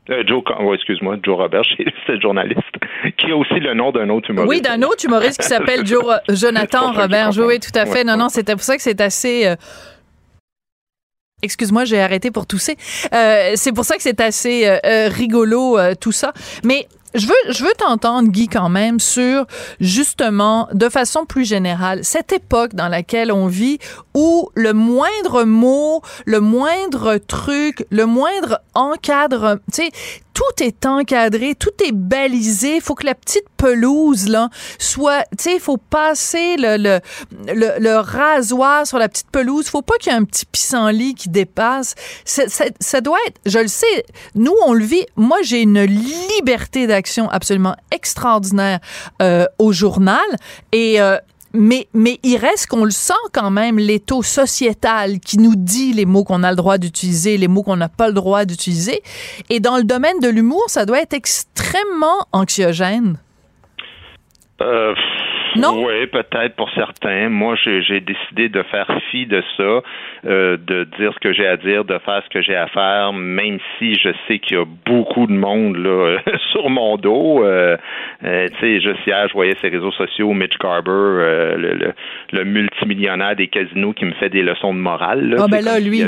Euh, 0.10 0.23
Joe, 0.27 0.43
excuse-moi, 0.73 1.15
Joe 1.23 1.38
Roberge, 1.38 1.67
c'est 1.77 2.15
le 2.15 2.19
journaliste, 2.19 2.60
qui 3.17 3.31
a 3.31 3.38
aussi 3.38 3.62
le 3.62 3.73
nom 3.73 3.93
d'un 3.93 4.10
autre 4.10 4.29
humoriste. 4.29 4.49
Oui, 4.49 4.60
d'un 4.60 4.86
autre 4.86 5.05
humoriste 5.05 5.39
qui 5.39 5.47
s'appelle 5.47 5.86
Joe, 5.88 6.03
Jonathan 6.27 6.91
Roberge. 6.91 7.39
Oui, 7.39 7.62
tout 7.62 7.79
à 7.79 7.86
fait. 7.86 8.03
Non, 8.03 8.17
non, 8.17 8.27
c'était 8.27 8.55
pour 8.55 8.63
ça 8.63 8.75
que 8.75 8.84
c'est 8.84 8.99
assez. 8.99 9.47
Euh, 9.47 9.55
excuse-moi, 11.41 11.86
j'ai 11.86 12.01
arrêté 12.01 12.29
pour 12.29 12.45
tousser. 12.45 12.75
Euh, 13.13 13.53
c'est 13.55 13.73
pour 13.73 13.86
ça 13.86 13.95
que 13.95 14.01
c'est 14.01 14.19
assez 14.19 14.67
rigolo 15.15 15.77
tout 16.01 16.12
ça. 16.12 16.34
Mais 16.65 16.88
je 17.15 17.28
veux, 17.28 17.54
je 17.54 17.63
veux 17.63 17.73
t'entendre, 17.78 18.30
Guy, 18.30 18.47
quand 18.47 18.69
même, 18.69 18.99
sur 18.99 19.45
justement, 19.80 20.67
de 20.73 20.89
façon 20.89 21.25
plus 21.25 21.45
générale, 21.45 22.04
cette 22.04 22.32
époque 22.34 22.75
dans 22.75 22.88
laquelle 22.89 23.32
on 23.32 23.47
vit 23.47 23.80
où 24.13 24.49
le 24.56 24.73
moindre 24.73 25.43
mot, 25.43 26.01
le 26.25 26.39
moindre 26.39 27.17
truc, 27.17 27.86
le 27.89 28.06
moindre 28.06 28.60
encadre, 28.73 29.60
tu 29.73 29.84
sais, 29.84 29.91
tout 30.34 30.63
est 30.63 30.86
encadré, 30.86 31.56
tout 31.56 31.71
est 31.84 31.93
balisé. 31.93 32.82
Faut 32.82 32.93
que 32.93 33.06
la 33.06 33.15
petite 33.15 33.45
pelouse 33.56 34.28
là 34.28 34.49
soit, 34.78 35.23
tu 35.38 35.43
sais, 35.45 35.54
il 35.56 35.60
faut 35.62 35.78
passer 35.78 36.58
le, 36.58 36.75
le, 36.78 37.80
le, 37.80 37.95
rasoir 37.99 38.86
sur 38.86 38.99
la 38.99 39.08
petite 39.08 39.32
pelouse. 39.32 39.67
Faut 39.69 39.82
pas 39.82 39.95
qu'il 39.97 40.12
y 40.12 40.15
ait 40.15 40.17
un 40.17 40.25
petit 40.25 40.45
pissenlit 40.45 41.15
qui 41.15 41.30
dépasse. 41.30 41.95
Ça, 42.25 42.43
ça, 42.80 43.01
doit 43.01 43.17
être, 43.28 43.39
je 43.45 43.60
le 43.60 43.69
sais, 43.69 44.06
nous 44.36 44.56
on 44.65 44.73
le 44.73 44.84
vit. 44.84 45.06
Moi 45.15 45.38
j'ai 45.41 45.62
une 45.62 45.82
liberté 45.84 46.86
d'action 46.86 47.05
absolument 47.32 47.76
extraordinaire 47.91 48.80
euh, 49.22 49.46
au 49.60 49.72
journal 49.72 50.26
et 50.72 51.02
euh, 51.02 51.18
mais, 51.56 51.88
mais 51.94 52.20
il 52.24 52.38
reste 52.38 52.68
qu'on 52.68 52.84
le 52.84 52.91
sent 52.91 53.13
quand 53.32 53.50
même, 53.50 53.80
l'étau 53.80 54.22
sociétal 54.22 55.20
qui 55.20 55.38
nous 55.38 55.56
dit 55.56 55.94
les 55.94 56.06
mots 56.06 56.26
qu'on 56.26 56.44
a 56.44 56.50
le 56.50 56.58
droit 56.58 56.78
d'utiliser, 56.78 57.38
les 57.38 57.48
mots 57.48 57.63
qu'on 57.63 57.78
n'a 57.78 57.88
pas 57.88 58.08
le 58.08 58.13
droit 58.13 58.44
d'utiliser. 58.44 59.02
Et 59.50 59.62
dans 59.62 59.78
le 59.78 59.84
domaine 59.84 60.20
de 60.20 60.28
l'humour, 60.28 60.63
ça 60.68 60.86
doit 60.86 61.00
être 61.00 61.13
extrêmement 61.13 62.28
anxiogène. 62.34 63.18
Euh, 64.62 64.94
oui, 65.56 66.08
peut-être 66.08 66.56
pour 66.56 66.70
certains. 66.72 67.30
Moi, 67.30 67.56
j'ai 67.63 68.00
décidé 68.00 68.50
de 68.50 68.63
faire 68.63 68.88
fi 69.12 69.26
de 69.26 69.44
ça, 69.58 69.82
euh, 70.26 70.58
de 70.58 70.86
dire 70.98 71.13
ce 71.13 71.20
que 71.20 71.34
j'ai 71.34 71.48
à 71.48 71.58
dire, 71.58 71.86
de 71.86 71.98
faire 72.00 72.22
ce 72.24 72.30
que 72.30 72.41
j'ai 72.41 72.56
à 72.56 72.68
faire, 72.68 73.13
même 73.13 73.60
si 73.78 73.96
je 73.96 74.10
sais 74.28 74.39
qu'il 74.39 74.58
y 74.58 74.60
a 74.60 74.65
beaucoup 74.86 75.28
de 75.28 75.34
monde 75.34 75.78
là 75.78 76.18
sur 76.52 76.70
mon 76.70 76.98
dos. 76.98 77.44
Euh, 77.44 77.78
euh, 78.24 78.48
tu 78.60 78.60
sais, 78.60 78.82
juste 78.82 79.06
hier, 79.06 79.28
je 79.28 79.34
voyais 79.34 79.56
ces 79.62 79.70
réseaux 79.70 79.91
sociaux, 79.91 80.34
Mitch 80.34 80.58
Garber, 80.58 80.91
le, 81.58 81.94
le, 82.32 82.44
multimillionnaire 82.44 83.36
des 83.36 83.48
casinos, 83.48 83.94
qui 83.94 84.06
me 84.06 84.13
fait 84.13 84.30
des 84.30 84.41
leçons 84.41 84.74
de 84.74 84.80
morale. 84.80 85.36
ah 85.39 85.48
ben 85.50 85.63
là, 85.63 85.80
lui. 85.80 86.04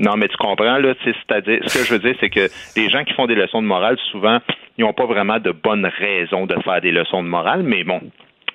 Non, 0.00 0.16
mais 0.16 0.28
tu 0.28 0.36
comprends, 0.38 0.78
là, 0.78 0.94
c'est-à-dire, 1.04 1.60
ce 1.66 1.78
que 1.78 1.84
je 1.84 1.92
veux 1.92 1.98
dire, 1.98 2.16
c'est 2.20 2.30
que 2.30 2.48
les 2.74 2.88
gens 2.88 3.04
qui 3.04 3.12
font 3.12 3.26
des 3.26 3.34
leçons 3.34 3.60
de 3.60 3.66
morale, 3.66 3.98
souvent, 4.10 4.38
ils 4.78 4.84
n'ont 4.84 4.94
pas 4.94 5.04
vraiment 5.04 5.38
de 5.38 5.52
bonnes 5.52 5.84
raisons 5.84 6.46
de 6.46 6.54
faire 6.62 6.80
des 6.80 6.90
leçons 6.90 7.22
de 7.22 7.28
morale, 7.28 7.62
mais 7.62 7.84
bon, 7.84 8.00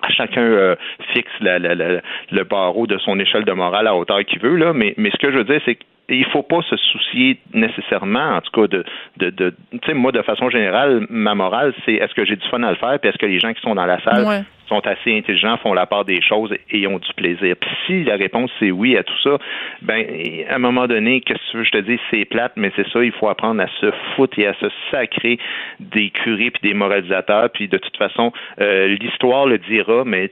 chacun 0.10 0.42
euh, 0.42 0.76
fixe 1.14 1.32
le 1.40 2.44
barreau 2.44 2.88
de 2.88 2.98
son 2.98 3.20
échelle 3.20 3.46
de 3.46 3.52
morale 3.52 3.88
à 3.88 3.96
hauteur 3.96 4.24
qu'il 4.26 4.40
veut, 4.40 4.56
là, 4.56 4.74
mais, 4.74 4.94
mais 4.98 5.12
ce 5.12 5.18
que 5.18 5.32
je 5.32 5.38
veux 5.38 5.44
dire, 5.44 5.62
c'est 5.66 5.78
qu'il 6.08 6.26
faut 6.26 6.44
pas 6.44 6.62
se 6.62 6.76
soucier 6.78 7.40
nécessairement, 7.54 8.38
en 8.38 8.42
tout 8.42 8.52
cas, 8.52 8.68
de, 8.68 8.84
de, 9.18 9.30
de 9.30 9.54
tu 9.72 9.80
sais, 9.86 9.94
moi, 9.94 10.12
de 10.12 10.22
façon 10.22 10.50
générale, 10.50 11.06
ma 11.10 11.36
morale, 11.36 11.74
c'est 11.86 11.94
est-ce 11.94 12.14
que 12.14 12.26
j'ai 12.26 12.36
du 12.36 12.48
fun 12.50 12.62
à 12.64 12.72
le 12.72 12.78
faire, 12.78 13.00
puis 13.00 13.10
est-ce 13.10 13.18
que 13.18 13.26
les 13.26 13.40
gens 13.40 13.54
qui 13.54 13.62
sont 13.62 13.76
dans 13.76 13.86
la 13.86 14.02
salle 14.04 14.46
sont 14.68 14.86
assez 14.86 15.16
intelligents, 15.16 15.58
font 15.58 15.74
la 15.74 15.86
part 15.86 16.06
des 16.06 16.22
choses 16.22 16.54
et 16.72 16.88
ont 16.88 16.98
du 16.98 17.14
plaisir. 17.16 17.56
Puis 17.60 17.70
si 17.86 18.04
la 18.04 18.16
réponse 18.16 18.50
c'est 18.60 18.72
oui 18.72 18.98
à 18.98 19.04
tout 19.04 19.18
ça, 19.24 19.38
ben 19.82 20.04
à 20.50 20.56
un 20.56 20.60
moment 20.60 20.88
donné, 20.88 21.22
qu'est-ce 21.22 21.40
que 21.40 21.52
tu 21.52 21.58
veux, 21.58 21.64
je 21.64 21.72
te 21.72 21.78
dis, 21.78 22.00
c'est 22.12 22.26
plate, 22.26 22.54
mais 22.56 22.72
c'est 22.76 22.88
ça, 22.90 23.04
il 23.04 23.12
faut 23.12 23.30
apprendre 23.30 23.62
à 23.62 23.68
se 23.80 23.92
foutre 24.16 24.40
et 24.40 24.48
à 24.48 24.54
se 24.56 24.68
sacrer 24.92 25.38
des 25.80 26.10
curés 26.10 26.52
puis 26.52 26.68
des 26.70 26.74
moralisateurs. 26.74 27.50
Puis 27.52 27.68
de 27.68 27.78
toute 27.78 27.98
façon, 27.98 28.32
euh, 28.60 28.88
l'histoire 28.88 29.46
le 29.46 29.58
dira, 29.60 30.04
mais 30.06 30.32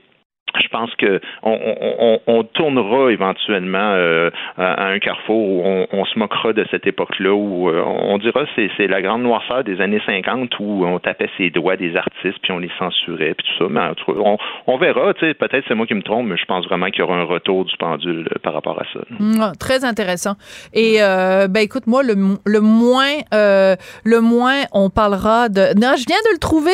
je 0.60 0.68
pense 0.68 0.94
que 0.96 1.20
on, 1.42 2.44
tournera 2.54 3.10
éventuellement 3.10 3.92
euh, 3.94 4.30
à 4.56 4.86
un 4.86 4.98
carrefour 4.98 5.64
où 5.64 5.86
on, 5.90 6.04
se 6.04 6.18
moquera 6.18 6.52
de 6.52 6.64
cette 6.70 6.86
époque-là 6.86 7.32
où 7.32 7.68
euh, 7.68 7.82
on 7.84 8.18
dira 8.18 8.44
c'est 8.54 8.70
c'est 8.76 8.86
la 8.86 9.02
grande 9.02 9.22
noirceur 9.22 9.64
des 9.64 9.80
années 9.80 10.00
50 10.04 10.58
où 10.60 10.84
on 10.84 10.98
tapait 10.98 11.30
ses 11.36 11.50
doigts 11.50 11.76
des 11.76 11.96
artistes 11.96 12.38
puis 12.42 12.52
on 12.52 12.58
les 12.58 12.70
censurait 12.78 13.34
puis 13.34 13.46
tout 13.46 13.64
ça. 13.64 13.70
Mais 13.70 13.80
on, 14.08 14.36
on 14.66 14.76
verra. 14.78 15.14
Tu 15.14 15.26
sais, 15.26 15.34
peut-être 15.34 15.64
c'est 15.66 15.74
moi 15.74 15.86
qui 15.86 15.94
me 15.94 16.02
trompe, 16.02 16.26
mais 16.28 16.36
je 16.36 16.44
pense 16.44 16.66
vraiment 16.66 16.86
qu'il 16.86 17.00
y 17.00 17.02
aura 17.02 17.16
un 17.16 17.24
retour 17.24 17.64
du 17.64 17.76
pendule 17.76 18.28
euh, 18.30 18.38
par 18.42 18.52
rapport 18.52 18.80
à 18.80 18.84
ça. 18.92 19.00
Ah, 19.40 19.52
très 19.58 19.84
intéressant. 19.84 20.34
Et 20.72 20.98
ben 20.98 21.60
écoute, 21.60 21.86
moi 21.86 22.02
le, 22.02 22.14
le 22.44 22.60
moins 22.60 23.14
le 23.32 24.20
moins 24.20 24.62
on 24.72 24.90
parlera 24.90 25.48
de. 25.48 25.74
Non, 25.80 25.94
je 25.96 26.04
viens 26.06 26.20
de 26.28 26.34
le 26.34 26.38
trouver 26.38 26.72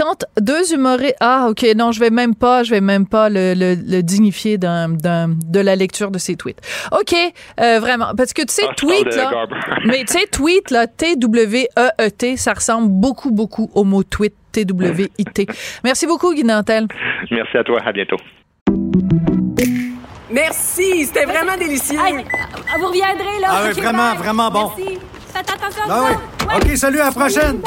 quand 0.00 0.24
deux 0.40 0.72
humoristes. 0.72 1.16
Ah, 1.20 1.48
OK, 1.50 1.64
non, 1.76 1.92
je 1.92 2.00
vais 2.00 2.10
même 2.10 2.34
pas, 2.34 2.62
je 2.62 2.70
vais 2.70 2.80
même 2.80 3.06
pas 3.06 3.28
le, 3.28 4.00
dignifier 4.02 4.58
d'un, 4.58 4.88
de 4.88 5.60
la 5.60 5.76
lecture 5.76 6.10
de 6.10 6.18
ses 6.18 6.36
tweets. 6.36 6.60
OK, 6.92 7.14
euh, 7.60 7.80
vraiment. 7.80 8.12
Parce 8.16 8.32
que 8.32 8.42
tu 8.42 8.54
sais, 8.54 8.62
ah, 8.68 8.74
tweet, 8.74 9.14
là. 9.14 9.46
mais 9.84 10.04
tu 10.04 10.18
sais, 10.18 10.26
tweet, 10.26 10.70
là, 10.70 10.86
T-W-E-E-T, 10.86 12.36
ça 12.36 12.54
ressemble 12.54 12.88
beaucoup, 12.88 13.30
beaucoup 13.30 13.70
au 13.74 13.84
mot 13.84 14.02
tweet, 14.02 14.34
T-W-I-T. 14.52 15.46
Merci 15.84 16.06
beaucoup, 16.06 16.34
Guy 16.34 16.44
Nantel. 16.44 16.86
Merci 17.30 17.56
à 17.58 17.64
toi. 17.64 17.80
À 17.84 17.92
bientôt. 17.92 18.16
Merci, 20.32 21.06
c'était 21.06 21.24
vraiment 21.24 21.56
délicieux. 21.58 21.98
vous 21.98 22.86
reviendrez, 22.86 23.40
là. 23.40 23.48
Ah 23.50 23.62
oui, 23.66 23.80
vraiment, 23.80 24.14
vraiment 24.14 24.50
bon. 24.50 24.70
Merci. 24.76 24.98
Faites 25.34 25.50
attention. 25.50 25.82
Ah 25.88 26.04
oui. 26.08 26.56
OK, 26.56 26.76
salut, 26.76 27.00
à 27.00 27.06
la 27.06 27.10
prochaine. 27.10 27.60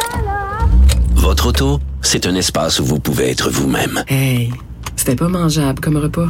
Votre 1.15 1.47
auto, 1.47 1.79
c'est 2.03 2.27
un 2.27 2.35
espace 2.35 2.79
où 2.79 2.85
vous 2.85 2.99
pouvez 2.99 3.29
être 3.29 3.49
vous-même. 3.49 4.03
Hey, 4.07 4.51
c'était 4.95 5.15
pas 5.15 5.27
mangeable 5.27 5.79
comme 5.79 5.97
repas. 5.97 6.27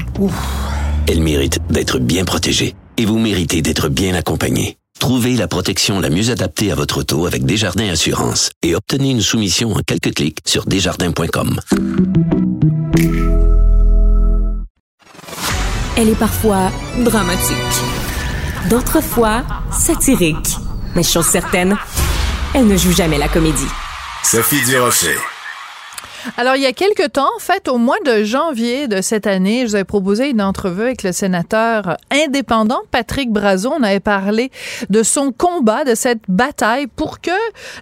Elle 1.07 1.21
mérite 1.21 1.59
d'être 1.69 1.99
bien 1.99 2.24
protégée 2.24 2.76
et 2.97 3.05
vous 3.05 3.19
méritez 3.19 3.61
d'être 3.61 3.89
bien 3.89 4.13
accompagné. 4.15 4.78
Trouvez 4.99 5.36
la 5.36 5.47
protection 5.47 5.99
la 5.99 6.09
mieux 6.09 6.30
adaptée 6.30 6.71
à 6.71 6.76
votre 6.76 6.99
auto 6.99 7.26
avec 7.26 7.45
Desjardins 7.45 7.89
Assurance 7.89 8.51
et 8.61 8.76
obtenez 8.76 9.11
une 9.11 9.21
soumission 9.21 9.74
en 9.74 9.80
quelques 9.86 10.13
clics 10.13 10.39
sur 10.45 10.65
desjardins.com. 10.65 11.59
Elle 15.97 16.09
est 16.09 16.17
parfois 16.17 16.71
dramatique. 17.03 17.57
D'autres 18.69 19.01
fois, 19.01 19.43
satirique. 19.71 20.55
Mais 20.95 21.03
chose 21.03 21.26
certaine, 21.26 21.76
elle 22.53 22.67
ne 22.67 22.78
joue 22.78 22.93
jamais 22.93 23.17
la 23.17 23.28
comédie. 23.28 23.67
Sophie 24.24 24.63
Durocher. 24.65 25.17
Alors, 26.38 26.55
il 26.55 26.61
y 26.61 26.65
a 26.65 26.74
quelque 26.74 27.07
temps, 27.07 27.30
en 27.36 27.39
fait, 27.39 27.67
au 27.67 27.78
mois 27.78 27.97
de 28.05 28.24
janvier 28.24 28.88
de 28.88 29.01
cette 29.01 29.28
année, 29.28 29.61
je 29.61 29.67
vous 29.67 29.76
avais 29.76 29.84
proposé 29.84 30.30
une 30.30 30.41
entrevue 30.41 30.84
avec 30.84 31.03
le 31.03 31.11
sénateur 31.11 31.97
indépendant 32.11 32.82
Patrick 32.91 33.32
Brazo. 33.32 33.74
On 33.78 33.84
avait 33.84 33.99
parlé 33.99 34.51
de 34.89 35.03
son 35.03 35.32
combat, 35.32 35.84
de 35.84 35.95
cette 35.95 36.21
bataille 36.28 36.88
pour 36.88 37.19
que 37.19 37.32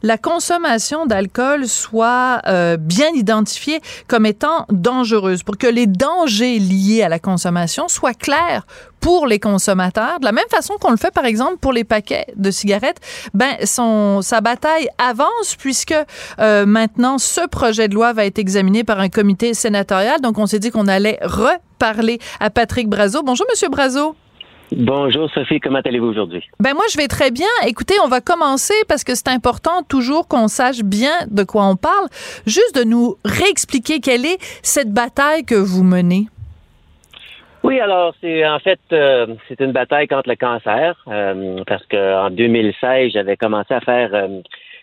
la 0.02 0.18
consommation 0.18 1.06
d'alcool 1.06 1.68
soit 1.68 2.42
euh, 2.48 2.78
bien 2.78 3.10
identifiée 3.14 3.80
comme 4.08 4.26
étant 4.26 4.66
dangereuse, 4.70 5.44
pour 5.44 5.58
que 5.58 5.68
les 5.68 5.88
dangers 5.88 6.60
liés 6.60 7.04
à 7.04 7.10
la 7.10 7.20
consommation 7.20 7.88
soient 7.88 8.14
clairs 8.14 8.66
pour 9.02 9.28
les 9.28 9.40
consommateurs, 9.40 10.20
de 10.20 10.26
la 10.26 10.32
même 10.32 10.48
façon 10.50 10.76
qu'on 10.80 10.92
le 10.92 10.98
fait 10.98 11.12
par 11.12 11.26
exemple 11.26 11.58
pour 11.58 11.74
les 11.74 11.84
paquets 11.84 12.28
de 12.36 12.52
cigarettes, 12.52 13.00
ben 13.34 13.58
son 13.66 14.22
sa 14.22 14.40
bataille 14.42 14.88
avance 14.98 15.56
puisque 15.58 15.96
euh, 16.40 16.66
maintenant 16.66 17.18
ce 17.18 17.46
projet 17.48 17.88
de 17.88 17.96
loi 17.96 18.14
va 18.14 18.26
être 18.26 18.40
examiné 18.40 18.84
par 18.84 19.00
un 19.00 19.10
comité 19.10 19.54
sénatorial. 19.54 20.22
Donc 20.22 20.38
on 20.38 20.46
s'est 20.46 20.60
dit 20.60 20.70
qu'on 20.70 20.88
allait 20.88 21.20
reparler 21.24 22.20
à 22.40 22.50
Patrick 22.50 22.88
Brazo. 22.88 23.24
Bonjour 23.24 23.48
Monsieur 23.50 23.70
Brazo. 23.70 24.16
Bonjour 24.74 25.30
Sophie, 25.34 25.60
comment 25.60 25.82
allez-vous 25.84 26.08
aujourd'hui? 26.08 26.44
Ben 26.62 26.74
moi 26.74 26.84
je 26.90 26.98
vais 26.98 27.10
très 27.10 27.30
bien. 27.30 27.48
Écoutez, 27.68 27.96
on 28.06 28.08
va 28.08 28.22
commencer 28.22 28.74
parce 28.88 29.04
que 29.04 29.16
c'est 29.16 29.28
important 29.28 29.84
toujours 29.84 30.30
qu'on 30.30 30.48
sache 30.48 30.84
bien 30.84 31.12
de 31.30 31.44
quoi 31.44 31.66
on 31.66 31.76
parle. 31.76 32.08
Juste 32.46 32.76
de 32.76 32.86
nous 32.86 33.18
réexpliquer 33.26 34.00
quelle 34.00 34.26
est 34.26 34.38
cette 34.64 34.94
bataille 34.94 35.44
que 35.44 35.56
vous 35.56 35.84
menez. 35.84 36.28
Oui, 37.64 37.80
alors 37.80 38.16
c'est 38.22 38.46
en 38.48 38.60
fait 38.60 38.80
euh, 38.92 39.28
c'est 39.48 39.60
une 39.62 39.72
bataille 39.72 40.08
contre 40.08 40.30
le 40.30 40.36
cancer 40.36 40.96
euh, 41.08 41.64
parce 41.68 41.86
que 41.86 42.26
en 42.26 42.30
2016 42.32 43.12
j'avais 43.14 43.38
commencé 43.38 43.74
à 43.74 43.82
faire 43.82 44.10
euh, 44.16 44.28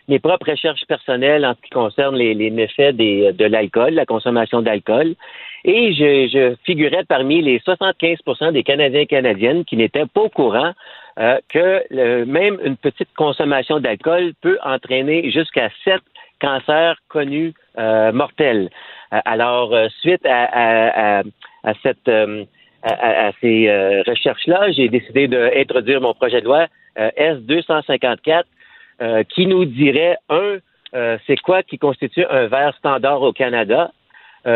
mes 0.07 0.21
propres 0.21 0.51
recherches 0.53 0.87
personnelles 0.87 1.45
en 1.45 1.55
ce 1.55 1.61
qui 1.61 1.71
concerne 1.71 2.15
les, 2.17 2.35
les 2.35 2.51
méfaits 2.51 2.95
des, 2.95 3.33
de 3.33 3.45
l'alcool, 3.47 3.95
la 3.95 4.07
consommation 4.07 4.63
d'alcool, 4.63 5.17
et 5.65 5.93
je, 5.93 6.29
je 6.33 6.55
figurais 6.65 7.05
parmi 7.07 7.43
les 7.43 7.59
75% 7.59 8.53
des 8.53 8.63
Canadiens 8.63 9.01
et 9.01 9.07
Canadiennes 9.07 9.65
qui 9.65 9.77
n'étaient 9.77 10.07
pas 10.07 10.23
au 10.23 10.29
courant 10.31 10.73
euh, 11.19 11.39
que 11.51 12.25
même 12.25 12.59
une 12.65 12.77
petite 12.77 13.13
consommation 13.17 13.81
d'alcool 13.81 14.33
peut 14.41 14.59
entraîner 14.65 15.31
jusqu'à 15.31 15.69
sept 15.85 16.01
cancers 16.41 16.97
connus 17.09 17.53
euh, 17.79 18.13
mortels. 18.13 18.71
Euh, 19.13 19.19
Alors, 19.25 19.75
suite 20.01 20.25
à, 20.25 20.45
à- 20.45 21.19
à- 21.19 21.23
à 21.65 21.73
cette 21.83 22.09
à, 22.89 23.33
ces 23.41 23.69
euh, 23.69 24.03
recherches-là, 24.07 24.71
j'ai 24.73 24.89
décidé 24.89 25.29
d'introduire 25.29 26.01
mon 26.01 26.15
projet 26.15 26.41
de 26.41 26.47
loi 26.47 26.67
euh, 26.99 27.11
S254 27.19 28.45
euh, 29.01 29.23
qui 29.25 29.47
nous 29.47 29.65
dirait, 29.65 30.17
un, 30.29 30.57
c'est 31.27 31.37
quoi 31.37 31.63
qui 31.63 31.79
constitue 31.79 32.25
un 32.31 32.47
verre 32.47 32.75
standard 32.79 33.23
au 33.23 33.33
Canada? 33.33 33.91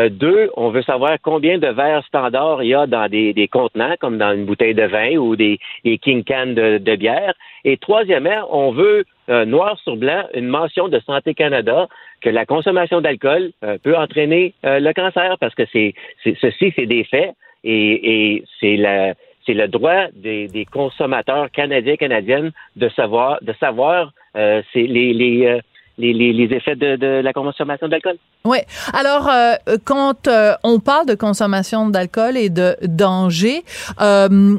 Deux, 0.09 0.49
on 0.57 0.69
veut 0.69 0.81
savoir 0.81 1.17
combien 1.21 1.59
de 1.59 1.67
verres 1.67 2.03
standards 2.07 2.63
il 2.63 2.69
y 2.69 2.73
a 2.73 2.87
dans 2.87 3.07
des, 3.07 3.31
des 3.33 3.47
contenants, 3.47 3.93
comme 3.99 4.17
dans 4.17 4.33
une 4.33 4.45
bouteille 4.45 4.73
de 4.73 4.85
vin 4.85 5.17
ou 5.17 5.35
des, 5.35 5.59
des 5.85 5.99
king 5.99 6.23
cans 6.23 6.47
de, 6.47 6.79
de 6.79 6.95
bière. 6.95 7.33
Et 7.63 7.77
troisièmement, 7.77 8.47
on 8.49 8.71
veut 8.71 9.05
noir 9.27 9.77
sur 9.83 9.95
blanc 9.95 10.23
une 10.33 10.47
mention 10.47 10.87
de 10.87 10.99
Santé 11.01 11.35
Canada 11.35 11.87
que 12.21 12.29
la 12.29 12.47
consommation 12.47 13.01
d'alcool 13.01 13.51
peut 13.83 13.95
entraîner 13.95 14.55
le 14.63 14.93
cancer 14.93 15.37
parce 15.39 15.53
que 15.53 15.63
c'est 15.71 15.93
ceci, 16.23 16.73
c'est 16.75 16.87
des 16.87 17.03
faits 17.03 17.35
et, 17.63 18.11
et 18.13 18.43
c'est 18.59 18.77
la 18.77 19.13
c'est 19.45 19.53
le 19.53 19.67
droit 19.67 20.07
des, 20.13 20.47
des 20.47 20.65
consommateurs 20.65 21.51
canadiens 21.51 21.93
et 21.93 21.97
canadiennes 21.97 22.51
de 22.75 22.89
savoir 22.89 23.39
de 23.41 23.53
savoir 23.59 24.13
euh, 24.35 24.61
c'est 24.71 24.83
les 24.83 25.13
les, 25.13 25.45
euh, 25.47 25.59
les, 25.97 26.13
les, 26.13 26.33
les 26.33 26.55
effets 26.55 26.75
de, 26.75 26.95
de 26.95 27.21
la 27.21 27.33
consommation 27.33 27.87
d'alcool. 27.87 28.17
Oui. 28.45 28.57
Alors, 28.93 29.29
euh, 29.29 29.53
quand 29.85 30.27
euh, 30.27 30.53
on 30.63 30.79
parle 30.79 31.05
de 31.05 31.13
consommation 31.13 31.87
d'alcool 31.89 32.35
et 32.35 32.49
de 32.49 32.75
danger, 32.81 33.61
euh, 34.01 34.57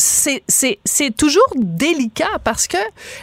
c'est 0.00 1.16
toujours 1.16 1.52
délicat 1.56 2.38
parce 2.44 2.66
que 2.66 2.78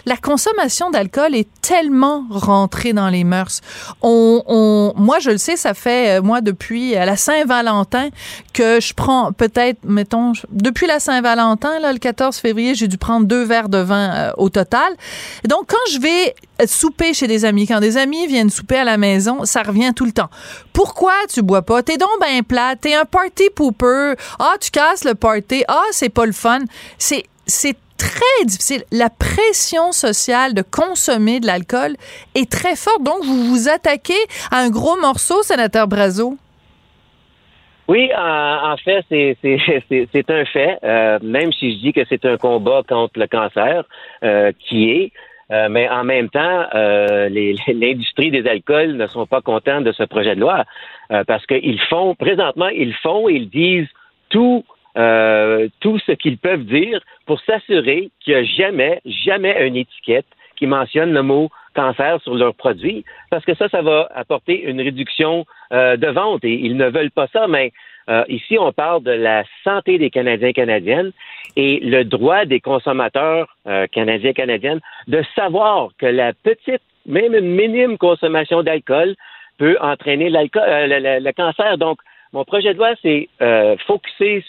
la 0.05 0.17
consommation 0.17 0.89
d'alcool 0.91 1.35
est 1.35 1.47
tellement 1.61 2.25
rentrée 2.29 2.93
dans 2.93 3.09
les 3.09 3.23
mœurs. 3.23 3.61
On, 4.01 4.43
on, 4.45 4.93
moi, 4.95 5.19
je 5.19 5.31
le 5.31 5.37
sais, 5.37 5.55
ça 5.57 5.73
fait, 5.73 6.17
euh, 6.17 6.21
moi, 6.21 6.41
depuis 6.41 6.95
euh, 6.95 7.05
la 7.05 7.17
Saint-Valentin, 7.17 8.09
que 8.53 8.79
je 8.79 8.93
prends 8.93 9.31
peut-être, 9.33 9.79
mettons, 9.83 10.33
depuis 10.51 10.87
la 10.87 10.99
Saint-Valentin, 10.99 11.79
là, 11.79 11.91
le 11.91 11.99
14 11.99 12.37
février, 12.37 12.75
j'ai 12.75 12.87
dû 12.87 12.97
prendre 12.97 13.25
deux 13.25 13.43
verres 13.43 13.69
de 13.69 13.79
vin 13.79 14.13
euh, 14.13 14.31
au 14.37 14.49
total. 14.49 14.93
Donc, 15.47 15.67
quand 15.67 15.91
je 15.91 15.99
vais 15.99 16.35
souper 16.65 17.13
chez 17.13 17.27
des 17.27 17.45
amis, 17.45 17.67
quand 17.67 17.79
des 17.79 17.97
amis 17.97 18.25
viennent 18.27 18.49
souper 18.49 18.77
à 18.77 18.83
la 18.83 18.97
maison, 18.97 19.45
ça 19.45 19.61
revient 19.63 19.91
tout 19.95 20.05
le 20.05 20.11
temps. 20.11 20.29
Pourquoi 20.73 21.13
tu 21.31 21.41
bois 21.41 21.61
pas? 21.61 21.83
T'es 21.83 21.97
donc 21.97 22.09
ben 22.19 22.43
plate, 22.43 22.81
t'es 22.81 22.93
un 22.95 23.05
party 23.05 23.49
pooper. 23.55 24.13
Ah, 24.39 24.55
tu 24.59 24.71
casses 24.71 25.03
le 25.03 25.13
party. 25.15 25.63
Ah, 25.67 25.83
c'est 25.91 26.09
pas 26.09 26.25
le 26.25 26.31
fun. 26.31 26.59
C'est, 26.97 27.23
c'est 27.45 27.75
très 27.97 28.45
difficile. 28.45 28.83
La 28.91 29.09
pression 29.09 29.91
sociale 29.91 30.53
de 30.53 30.61
consommer 30.61 31.39
de 31.39 31.47
l'alcool 31.47 31.95
est 32.35 32.49
très 32.51 32.75
forte. 32.75 33.01
Donc, 33.03 33.23
vous 33.23 33.43
vous 33.45 33.69
attaquez 33.69 34.13
à 34.51 34.59
un 34.59 34.69
gros 34.69 34.97
morceau, 34.99 35.41
sénateur 35.43 35.87
Brazo. 35.87 36.37
Oui, 37.87 38.09
en, 38.17 38.75
fait, 38.83 39.05
c'est 39.09 39.37
c'est- 39.41 39.57
c'est- 39.89 40.07
c'est 40.11 40.29
un 40.29 40.43
fait. 40.45 40.77
euh, 40.83 41.19
même 41.23 41.53
si 41.53 41.71
je 41.73 41.77
dis 41.85 41.93
que 41.93 42.01
c'est 42.09 42.25
un 42.25 42.35
combat 42.37 42.81
contre 42.87 43.17
le 43.17 43.27
cancer, 43.27 43.83
euh, 44.23 44.51
qui 44.59 44.91
est, 44.91 45.11
euh, 45.51 45.69
mais 45.69 45.87
en 45.89 46.03
même 46.03 46.29
temps, 46.29 46.65
euh, 46.75 47.29
l'industrie 47.29 48.31
des 48.31 48.47
alcools 48.47 48.97
ne 48.97 49.07
sont 49.07 49.25
pas 49.25 49.41
contents 49.41 49.81
de 49.81 49.91
ce 49.91 50.03
projet 50.03 50.35
de 50.35 50.41
loi 50.41 50.65
euh, 51.11 51.23
parce 51.25 51.45
qu'ils 51.45 51.81
font, 51.89 52.15
présentement, 52.15 52.67
ils 52.67 52.93
font, 52.95 53.29
ils 53.29 53.49
disent 53.49 53.87
tout, 54.29 54.65
euh, 54.97 55.69
tout 55.79 55.99
ce 55.99 56.11
qu'ils 56.11 56.37
peuvent 56.37 56.65
dire 56.65 56.99
pour 57.25 57.39
s'assurer 57.41 58.09
qu'il 58.19 58.33
n'y 58.33 58.39
a 58.39 58.43
jamais, 58.43 59.01
jamais 59.05 59.65
une 59.65 59.77
étiquette 59.77 60.25
qui 60.57 60.67
mentionne 60.67 61.13
le 61.13 61.21
mot 61.23 61.49
cancer 61.75 62.19
sur 62.23 62.35
leurs 62.35 62.55
produits, 62.55 63.05
parce 63.29 63.45
que 63.45 63.53
ça, 63.53 63.69
ça 63.69 63.83
va 63.83 64.09
apporter 64.15 64.63
une 64.63 64.81
réduction 64.81 65.45
euh, 65.71 65.95
de 65.95 66.07
vente 66.07 66.43
et 66.43 66.55
ils 66.55 66.75
ne 66.75 66.89
veulent 66.89 67.11
pas 67.11 67.27
ça, 67.31 67.47
mais 67.47 67.71
euh, 68.09 68.23
ici, 68.29 68.57
on 68.57 68.71
parle 68.71 69.03
de 69.03 69.11
la 69.11 69.43
santé 69.63 69.97
des 69.97 70.09
Canadiens 70.09 70.49
et 70.49 70.53
Canadiennes 70.53 71.11
et 71.55 71.79
le 71.81 72.03
droit 72.03 72.45
des 72.45 72.61
consommateurs 72.61 73.55
euh, 73.67 73.87
canadiens 73.87 74.29
et 74.29 74.33
canadiennes 74.33 74.79
de 75.07 75.23
savoir 75.35 75.89
que 75.97 76.05
la 76.05 76.33
petite, 76.33 76.81
même 77.05 77.33
une 77.33 77.55
minime 77.55 77.97
consommation 77.97 78.63
d'alcool 78.63 79.15
peut 79.57 79.77
entraîner 79.81 80.27
euh, 80.33 81.19
le, 81.19 81.31
cancer. 81.31 81.77
Donc, 81.77 81.99
mon 82.31 82.45
projet 82.45 82.73
de 82.73 82.77
loi, 82.77 82.93
c'est 83.01 83.27
euh, 83.41 83.75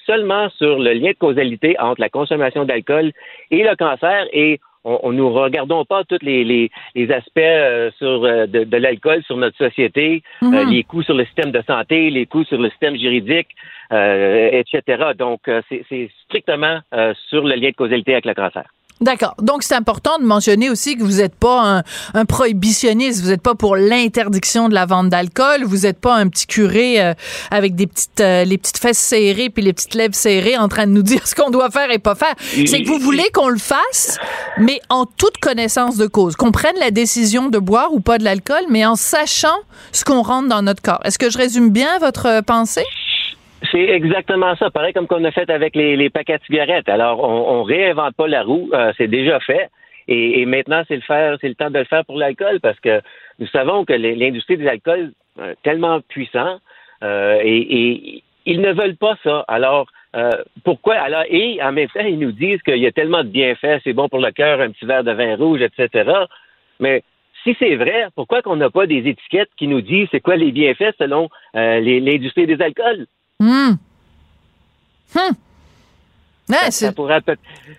seulement 0.06 0.50
sur 0.50 0.78
le 0.78 0.92
lien 0.92 1.10
de 1.10 1.16
causalité 1.16 1.78
entre 1.80 2.00
la 2.00 2.08
consommation 2.08 2.64
d'alcool 2.64 3.12
et 3.50 3.62
le 3.64 3.74
cancer 3.76 4.26
et 4.32 4.60
on, 4.84 5.12
nous 5.12 5.30
regardons 5.32 5.84
pas 5.84 6.04
tous 6.04 6.18
les, 6.22 6.44
les, 6.44 6.70
les 6.94 7.10
aspects 7.12 7.38
euh, 7.38 7.90
sur 7.98 8.24
euh, 8.24 8.46
de, 8.46 8.64
de 8.64 8.76
l'alcool 8.76 9.22
sur 9.24 9.36
notre 9.36 9.56
société, 9.56 10.22
Mhm. 10.42 10.54
euh, 10.54 10.64
les 10.64 10.84
coûts 10.84 11.02
sur 11.02 11.14
le 11.14 11.24
système 11.24 11.50
de 11.50 11.62
santé, 11.66 12.10
les 12.10 12.26
coûts 12.26 12.44
sur 12.44 12.58
le 12.58 12.70
système 12.70 12.96
juridique, 12.96 13.48
euh, 13.92 14.50
etc. 14.52 15.12
Donc, 15.18 15.48
euh, 15.48 15.62
c'est 15.68 15.84
c'est 15.88 16.10
strictement 16.24 16.80
euh, 16.94 17.14
sur 17.28 17.42
le 17.44 17.54
lien 17.54 17.70
de 17.70 17.74
causalité 17.74 18.12
avec 18.12 18.26
le 18.26 18.34
cancer. 18.34 18.64
D'accord. 19.00 19.34
Donc, 19.40 19.62
c'est 19.62 19.74
important 19.74 20.18
de 20.18 20.24
mentionner 20.24 20.70
aussi 20.70 20.96
que 20.96 21.02
vous 21.02 21.18
n'êtes 21.18 21.36
pas 21.36 21.78
un, 21.78 21.82
un 22.14 22.24
prohibitionniste. 22.24 23.22
Vous 23.22 23.28
n'êtes 23.28 23.42
pas 23.42 23.54
pour 23.54 23.76
l'interdiction 23.76 24.68
de 24.68 24.74
la 24.74 24.86
vente 24.86 25.08
d'alcool. 25.08 25.64
Vous 25.64 25.78
n'êtes 25.78 26.00
pas 26.00 26.16
un 26.16 26.28
petit 26.28 26.46
curé 26.46 27.00
euh, 27.00 27.14
avec 27.50 27.76
des 27.76 27.86
petites, 27.86 28.20
euh, 28.20 28.44
les 28.44 28.58
petites 28.58 28.78
fesses 28.78 28.98
serrées 28.98 29.50
puis 29.50 29.62
les 29.62 29.72
petites 29.72 29.94
lèvres 29.94 30.14
serrées 30.14 30.56
en 30.56 30.68
train 30.68 30.86
de 30.86 30.92
nous 30.92 31.02
dire 31.08 31.26
ce 31.26 31.34
qu'on 31.34 31.50
doit 31.50 31.70
faire 31.70 31.90
et 31.90 31.98
pas 31.98 32.14
faire. 32.14 32.34
C'est 32.38 32.82
que 32.82 32.88
vous 32.88 32.98
voulez 32.98 33.28
qu'on 33.32 33.48
le 33.48 33.58
fasse, 33.58 34.18
mais 34.58 34.80
en 34.88 35.06
toute 35.06 35.38
connaissance 35.38 35.96
de 35.96 36.06
cause. 36.06 36.34
Qu'on 36.34 36.52
prenne 36.52 36.76
la 36.80 36.90
décision 36.90 37.48
de 37.48 37.58
boire 37.58 37.92
ou 37.92 38.00
pas 38.00 38.18
de 38.18 38.24
l'alcool, 38.24 38.62
mais 38.68 38.84
en 38.84 38.96
sachant 38.96 39.56
ce 39.92 40.04
qu'on 40.04 40.22
rentre 40.22 40.48
dans 40.48 40.62
notre 40.62 40.82
corps. 40.82 41.00
Est-ce 41.04 41.18
que 41.18 41.30
je 41.30 41.38
résume 41.38 41.70
bien 41.70 41.98
votre 41.98 42.26
euh, 42.26 42.42
pensée? 42.42 42.84
C'est 43.70 43.88
exactement 43.88 44.54
ça. 44.56 44.70
Pareil 44.70 44.92
comme 44.92 45.06
qu'on 45.06 45.24
a 45.24 45.30
fait 45.30 45.50
avec 45.50 45.74
les, 45.74 45.96
les 45.96 46.10
paquets 46.10 46.38
de 46.38 46.44
cigarettes. 46.44 46.88
Alors, 46.88 47.22
on, 47.22 47.58
on 47.58 47.62
réinvente 47.64 48.14
pas 48.14 48.28
la 48.28 48.42
roue. 48.42 48.70
euh, 48.72 48.92
c'est 48.96 49.08
déjà 49.08 49.40
fait. 49.40 49.68
Et, 50.06 50.40
et 50.40 50.46
maintenant, 50.46 50.82
c'est 50.88 50.96
le 50.96 51.02
faire, 51.02 51.36
c'est 51.40 51.48
le 51.48 51.54
temps 51.54 51.70
de 51.70 51.78
le 51.78 51.84
faire 51.84 52.04
pour 52.04 52.16
l'alcool 52.16 52.60
parce 52.60 52.80
que 52.80 53.02
nous 53.38 53.46
savons 53.48 53.84
que 53.84 53.92
l'industrie 53.92 54.56
des 54.56 54.66
alcools 54.66 55.12
euh, 55.38 55.54
tellement 55.62 56.00
puissant 56.00 56.58
euh, 57.02 57.40
et, 57.42 57.58
et 57.58 58.22
ils 58.46 58.60
ne 58.60 58.72
veulent 58.72 58.96
pas 58.96 59.16
ça. 59.22 59.44
Alors 59.48 59.86
euh, 60.16 60.42
pourquoi? 60.64 60.94
Alors 60.94 61.24
et 61.28 61.62
en 61.62 61.72
même 61.72 61.88
temps 61.88 62.00
ils 62.00 62.18
nous 62.18 62.32
disent 62.32 62.62
qu'il 62.62 62.78
y 62.78 62.86
a 62.86 62.92
tellement 62.92 63.22
de 63.22 63.28
bienfaits, 63.28 63.80
c'est 63.84 63.92
bon 63.92 64.08
pour 64.08 64.20
le 64.20 64.30
cœur, 64.30 64.62
un 64.62 64.70
petit 64.70 64.86
verre 64.86 65.04
de 65.04 65.12
vin 65.12 65.36
rouge, 65.36 65.60
etc. 65.60 66.10
Mais 66.80 67.02
si 67.44 67.54
c'est 67.58 67.76
vrai, 67.76 68.06
pourquoi 68.16 68.40
qu'on 68.40 68.56
n'a 68.56 68.70
pas 68.70 68.86
des 68.86 69.06
étiquettes 69.06 69.50
qui 69.58 69.68
nous 69.68 69.82
disent 69.82 70.08
c'est 70.10 70.20
quoi 70.20 70.36
les 70.36 70.52
bienfaits 70.52 70.96
selon 70.98 71.28
euh, 71.54 71.80
l'industrie 71.80 72.46
des 72.46 72.60
alcools? 72.62 73.06
Hmm. 73.40 73.72
Hmm. 75.14 75.32
Ouais, 76.50 76.56
Ça 76.56 76.70
c'est- 76.70 76.94
pourrait 76.94 77.20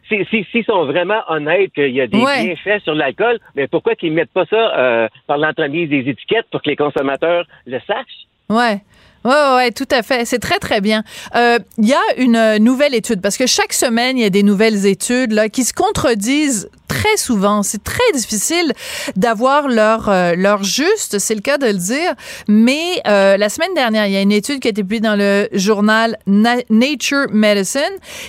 si- 0.07 0.25
si- 0.29 0.45
sont 0.63 0.85
vraiment 0.85 1.21
honnêtes 1.27 1.73
qu'il 1.73 1.89
y 1.89 2.01
a 2.01 2.07
des 2.07 2.21
Ouais. 2.21 2.43
bienfaits 2.45 2.83
sur 2.83 2.93
l'alcool, 2.93 3.39
mais 3.55 3.67
pourquoi 3.67 3.95
qu'ils 3.95 4.13
mettent 4.13 4.31
pas 4.31 4.45
ça 4.45 4.77
euh, 4.77 5.07
par 5.25 5.37
l'entremise 5.39 5.89
des 5.89 6.07
étiquettes 6.07 6.45
pour 6.51 6.61
que 6.61 6.69
les 6.69 6.75
consommateurs 6.75 7.45
le 7.65 7.79
sachent? 7.87 8.27
Ouais. 8.47 8.79
Ouais, 9.25 9.55
ouais, 9.55 9.71
tout 9.71 9.87
à 9.91 10.01
fait. 10.01 10.23
C'est 10.25 10.39
très, 10.39 10.59
très 10.59 10.79
bien. 10.81 11.03
Euh, 11.35 11.59
Il 11.77 11.87
y 11.87 11.93
a 11.93 11.99
une 12.17 12.35
euh, 12.37 12.57
nouvelle 12.59 12.95
étude, 12.95 13.21
parce 13.21 13.37
que 13.37 13.45
chaque 13.47 13.73
semaine, 13.73 14.17
il 14.17 14.21
y 14.21 14.25
a 14.25 14.29
des 14.29 14.43
nouvelles 14.43 14.85
études 14.85 15.33
là, 15.33 15.49
qui 15.49 15.65
se 15.65 15.73
contredisent 15.73 16.69
très 16.87 17.17
souvent. 17.17 17.61
C'est 17.61 17.83
très 17.83 18.11
difficile 18.13 18.71
d'avoir 19.17 19.67
leur, 19.67 20.07
euh, 20.09 20.33
leur 20.35 20.63
juste, 20.63 21.19
c'est 21.19 21.35
le 21.35 21.41
cas 21.41 21.57
de 21.57 21.67
le 21.67 21.73
dire. 21.73 22.13
Mais 22.47 23.01
euh, 23.07 23.35
la 23.35 23.49
semaine 23.49 23.73
dernière, 23.75 24.07
il 24.07 24.13
y 24.13 24.17
a 24.17 24.21
une 24.21 24.31
étude 24.31 24.61
qui 24.61 24.69
a 24.69 24.71
été 24.71 24.81
publiée 24.83 25.01
dans 25.01 25.15
le 25.17 25.49
journal 25.51 26.17
Na- 26.25 26.63
Nature 26.69 27.27
Medicine 27.31 27.81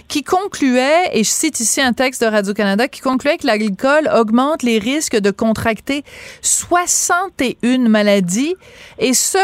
qui 0.08 0.24
concluait, 0.24 1.08
et 1.12 1.22
je 1.22 1.30
cite 1.30 1.60
ici 1.60 1.80
un 1.80 1.92
texte 1.92 2.20
de 2.22 2.26
Radio-Canada, 2.26 2.88
qui 2.88 3.00
concluait 3.00 3.38
que 3.38 3.46
l'alcool 3.46 4.10
augmente 4.14 4.64
les 4.64 4.78
risques 4.78 5.16
de 5.16 5.30
contracter 5.30 6.04
61 6.42 7.78
maladies, 7.88 8.56
et 8.98 9.14
ce, 9.14 9.38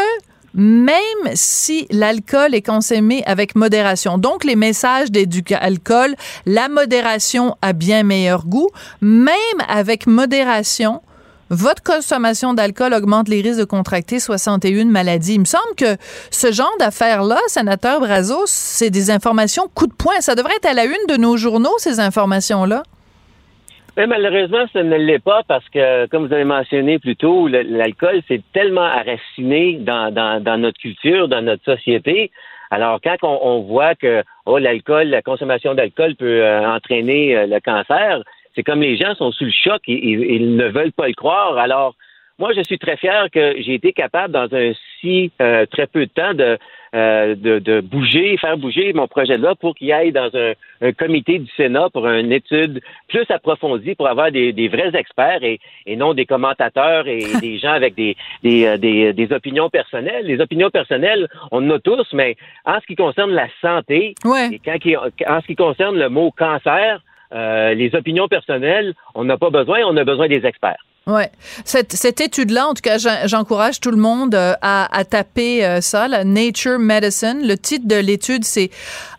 même 0.57 1.35
si 1.35 1.87
l'alcool 1.91 2.55
est 2.55 2.63
consommé 2.63 3.23
avec 3.25 3.55
modération. 3.55 4.17
Donc, 4.17 4.43
les 4.43 4.55
messages 4.55 5.11
d'alcool, 5.11 6.15
la 6.45 6.67
modération 6.67 7.55
a 7.61 7.73
bien 7.73 8.03
meilleur 8.03 8.45
goût. 8.45 8.69
Même 9.01 9.33
avec 9.69 10.07
modération, 10.07 11.01
votre 11.49 11.83
consommation 11.83 12.53
d'alcool 12.53 12.93
augmente 12.93 13.29
les 13.29 13.41
risques 13.41 13.59
de 13.59 13.65
contracter 13.65 14.19
61 14.19 14.85
maladies. 14.85 15.35
Il 15.35 15.41
me 15.41 15.45
semble 15.45 15.75
que 15.77 15.95
ce 16.31 16.51
genre 16.51 16.75
d'affaires-là, 16.79 17.39
sénateur 17.47 17.99
Brazos, 17.99 18.47
c'est 18.47 18.89
des 18.89 19.11
informations 19.11 19.69
coup 19.73 19.87
de 19.87 19.93
poing. 19.93 20.19
Ça 20.19 20.35
devrait 20.35 20.55
être 20.55 20.65
à 20.65 20.73
la 20.73 20.85
une 20.85 21.07
de 21.07 21.17
nos 21.17 21.37
journaux, 21.37 21.75
ces 21.77 21.99
informations-là. 21.99 22.83
Mais 23.97 24.05
malheureusement, 24.05 24.65
ça 24.73 24.83
ne 24.83 24.95
l'est 24.95 25.23
pas 25.23 25.41
parce 25.47 25.67
que, 25.69 26.05
comme 26.07 26.27
vous 26.27 26.33
avez 26.33 26.43
mentionné 26.43 26.99
plus 26.99 27.15
tôt, 27.15 27.47
l'alcool, 27.47 28.21
c'est 28.27 28.43
tellement 28.53 28.81
enraciné 28.85 29.73
dans, 29.79 30.13
dans, 30.13 30.41
dans 30.41 30.59
notre 30.59 30.79
culture, 30.79 31.27
dans 31.27 31.41
notre 31.41 31.63
société. 31.65 32.29
Alors, 32.69 32.99
quand 33.03 33.15
on, 33.23 33.61
voit 33.61 33.95
que 33.95 34.23
oh, 34.45 34.59
l'alcool, 34.59 35.07
la 35.07 35.23
consommation 35.23 35.73
d'alcool 35.73 36.15
peut 36.15 36.43
euh, 36.43 36.69
entraîner 36.69 37.35
euh, 37.35 37.47
le 37.47 37.59
cancer, 37.59 38.21
c'est 38.53 38.61
comme 38.61 38.81
les 38.81 38.97
gens 38.97 39.15
sont 39.15 39.31
sous 39.31 39.45
le 39.45 39.51
choc, 39.51 39.81
ils- 39.87 40.03
ils 40.35 40.55
ne 40.55 40.67
veulent 40.67 40.91
pas 40.91 41.07
le 41.07 41.13
croire. 41.13 41.57
Alors, 41.57 41.95
moi, 42.37 42.51
je 42.53 42.61
suis 42.61 42.77
très 42.77 42.97
fier 42.97 43.29
que 43.31 43.55
j'ai 43.63 43.73
été 43.73 43.93
capable, 43.93 44.31
dans 44.31 44.53
un 44.53 44.73
si 44.99 45.31
euh, 45.41 45.65
très 45.65 45.87
peu 45.87 46.05
de 46.05 46.11
temps, 46.11 46.35
de, 46.35 46.59
euh, 46.95 47.35
de, 47.35 47.59
de 47.59 47.81
bouger, 47.81 48.37
faire 48.37 48.57
bouger 48.57 48.93
mon 48.93 49.07
projet 49.07 49.37
là 49.37 49.55
pour 49.55 49.75
qu'il 49.75 49.91
aille 49.91 50.11
dans 50.11 50.29
un, 50.33 50.53
un 50.81 50.91
comité 50.93 51.39
du 51.39 51.49
Sénat 51.55 51.89
pour 51.91 52.07
une 52.07 52.31
étude 52.31 52.81
plus 53.07 53.25
approfondie, 53.29 53.95
pour 53.95 54.07
avoir 54.07 54.31
des, 54.31 54.53
des 54.53 54.67
vrais 54.67 54.91
experts 54.95 55.43
et, 55.43 55.59
et 55.85 55.95
non 55.95 56.13
des 56.13 56.25
commentateurs 56.25 57.07
et 57.07 57.23
des 57.41 57.57
gens 57.57 57.73
avec 57.73 57.95
des, 57.95 58.15
des, 58.43 58.65
euh, 58.65 58.77
des, 58.77 59.13
des 59.13 59.31
opinions 59.33 59.69
personnelles. 59.69 60.25
Les 60.25 60.39
opinions 60.39 60.69
personnelles, 60.69 61.27
on 61.51 61.67
en 61.67 61.75
a 61.75 61.79
tous, 61.79 62.07
mais 62.13 62.35
en 62.65 62.79
ce 62.79 62.85
qui 62.85 62.95
concerne 62.95 63.31
la 63.31 63.47
santé, 63.61 64.15
et 64.51 64.59
quand, 64.59 64.77
en 65.27 65.41
ce 65.41 65.47
qui 65.47 65.55
concerne 65.55 65.97
le 65.97 66.09
mot 66.09 66.31
cancer, 66.31 67.01
euh, 67.33 67.73
les 67.73 67.93
opinions 67.95 68.27
personnelles, 68.27 68.93
on 69.15 69.25
n'a 69.25 69.37
pas 69.37 69.49
besoin, 69.49 69.81
on 69.85 69.97
a 69.97 70.03
besoin 70.03 70.27
des 70.27 70.45
experts. 70.45 70.83
Ouais, 71.07 71.31
cette, 71.63 71.93
cette 71.93 72.19
étude-là, 72.19 72.67
en 72.67 72.73
tout 72.73 72.81
cas, 72.81 72.97
j'en- 72.97 73.25
j'encourage 73.27 73.79
tout 73.79 73.91
le 73.91 73.97
monde 73.97 74.35
euh, 74.35 74.53
à, 74.61 74.93
à 74.95 75.05
taper 75.05 75.65
euh, 75.65 75.79
ça, 75.79 76.07
la 76.09 76.23
Nature 76.25 76.79
Medicine. 76.79 77.47
Le 77.47 77.57
titre 77.57 77.87
de 77.87 77.95
l'étude, 77.95 78.43
c'est 78.43 78.69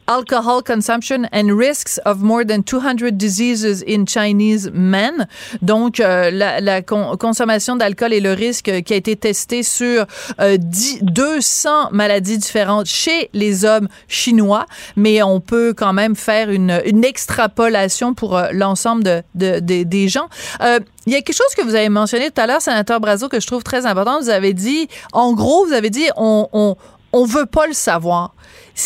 Alcohol 0.08 0.62
Consumption 0.64 1.28
and 1.32 1.54
Risks 1.56 2.00
of 2.06 2.18
More 2.22 2.44
Than 2.44 2.62
200 2.62 3.18
Diseases 3.18 3.84
in 3.86 4.06
Chinese 4.06 4.70
Men. 4.72 5.28
Donc, 5.62 6.00
euh, 6.00 6.30
la, 6.30 6.60
la 6.60 6.80
con- 6.82 7.16
consommation 7.18 7.76
d'alcool 7.76 8.12
et 8.14 8.20
le 8.20 8.32
risque 8.32 8.82
qui 8.82 8.92
a 8.94 8.96
été 8.96 9.14
testé 9.16 9.62
sur 9.62 10.06
euh, 10.40 10.56
10 10.58 11.00
200 11.02 11.90
maladies 11.92 12.38
différentes 12.38 12.86
chez 12.86 13.28
les 13.34 13.64
hommes 13.66 13.88
chinois, 14.08 14.64
mais 14.96 15.22
on 15.22 15.40
peut 15.40 15.74
quand 15.76 15.92
même 15.92 16.16
faire 16.16 16.50
une, 16.50 16.80
une 16.86 17.04
extrapolation 17.04 18.14
pour 18.14 18.36
euh, 18.36 18.48
l'ensemble 18.52 19.04
de- 19.04 19.22
de- 19.60 19.82
des 19.84 20.08
gens. 20.08 20.28
Euh, 20.62 20.80
il 21.06 21.12
y 21.12 21.16
a 21.16 21.20
quelque 21.22 21.36
chose 21.36 21.54
que 21.56 21.62
vous 21.62 21.74
avez 21.74 21.88
mentionné 21.90 22.30
tout 22.30 22.40
à 22.40 22.46
l'heure, 22.46 22.60
sénateur 22.62 22.98
Brazo, 23.00 23.28
que 23.28 23.40
je 23.40 23.46
trouve 23.46 23.62
très 23.62 23.86
important. 23.86 24.20
Vous 24.20 24.30
avez 24.30 24.54
dit, 24.54 24.88
en 25.12 25.32
gros, 25.34 25.66
vous 25.66 25.72
avez 25.72 25.90
dit, 25.90 26.06
on, 26.16 26.48
on, 26.52 26.76
on 27.12 27.24
veut 27.24 27.46
pas 27.46 27.66
le 27.66 27.72
savoir. 27.72 28.34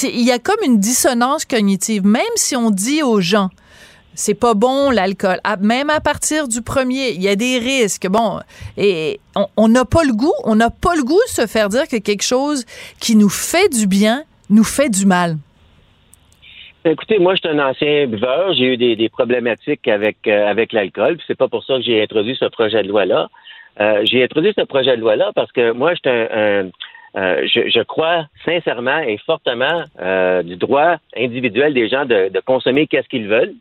Il 0.02 0.22
y 0.26 0.32
a 0.32 0.38
comme 0.38 0.62
une 0.64 0.78
dissonance 0.78 1.44
cognitive. 1.44 2.04
Même 2.06 2.22
si 2.36 2.56
on 2.56 2.70
dit 2.70 3.02
aux 3.02 3.20
gens, 3.20 3.50
c'est 4.14 4.34
pas 4.34 4.54
bon 4.54 4.90
l'alcool. 4.90 5.38
Même 5.60 5.90
à 5.90 6.00
partir 6.00 6.48
du 6.48 6.62
premier, 6.62 7.10
il 7.10 7.22
y 7.22 7.28
a 7.28 7.36
des 7.36 7.58
risques. 7.58 8.06
Bon, 8.08 8.40
et 8.76 9.20
on- 9.56 9.68
n'a 9.68 9.84
pas 9.84 10.02
le 10.04 10.12
goût, 10.12 10.32
on 10.44 10.54
n'a 10.54 10.70
pas 10.70 10.94
le 10.96 11.02
goût 11.04 11.20
de 11.28 11.30
se 11.42 11.46
faire 11.46 11.68
dire 11.68 11.88
que 11.88 11.96
quelque 11.98 12.22
chose 12.24 12.64
qui 13.00 13.16
nous 13.16 13.28
fait 13.28 13.68
du 13.68 13.86
bien 13.86 14.24
nous 14.50 14.64
fait 14.64 14.88
du 14.90 15.06
mal. 15.06 15.36
Écoutez, 16.84 17.18
moi, 17.20 17.34
je 17.36 17.40
suis 17.40 17.48
un 17.56 17.64
ancien 17.64 18.06
buveur. 18.06 18.52
J'ai 18.54 18.74
eu 18.74 18.76
des, 18.76 19.08
problématiques 19.08 19.86
avec, 19.86 20.16
euh, 20.26 20.50
avec 20.50 20.72
l'alcool. 20.72 21.16
C'est 21.26 21.36
pas 21.38 21.48
pour 21.48 21.64
ça 21.64 21.76
que 21.76 21.82
j'ai 21.82 22.02
introduit 22.02 22.36
ce 22.38 22.46
projet 22.46 22.82
de 22.82 22.88
loi-là. 22.88 23.28
Euh, 23.80 24.02
j'ai 24.04 24.24
introduit 24.24 24.52
ce 24.58 24.64
projet 24.64 24.96
de 24.96 25.00
loi-là 25.00 25.30
parce 25.34 25.50
que 25.52 25.70
moi, 25.72 25.94
je 25.94 26.00
suis 26.00 26.10
un, 26.18 26.66
un- 26.66 26.70
euh, 27.16 27.46
je, 27.46 27.68
je 27.68 27.80
crois 27.82 28.26
sincèrement 28.44 28.98
et 29.00 29.18
fortement 29.18 29.82
euh, 30.00 30.42
du 30.42 30.56
droit 30.56 30.96
individuel 31.16 31.74
des 31.74 31.88
gens 31.88 32.04
de, 32.06 32.28
de 32.30 32.40
consommer 32.40 32.86
qu'est-ce 32.86 33.08
qu'ils 33.08 33.28
veulent. 33.28 33.54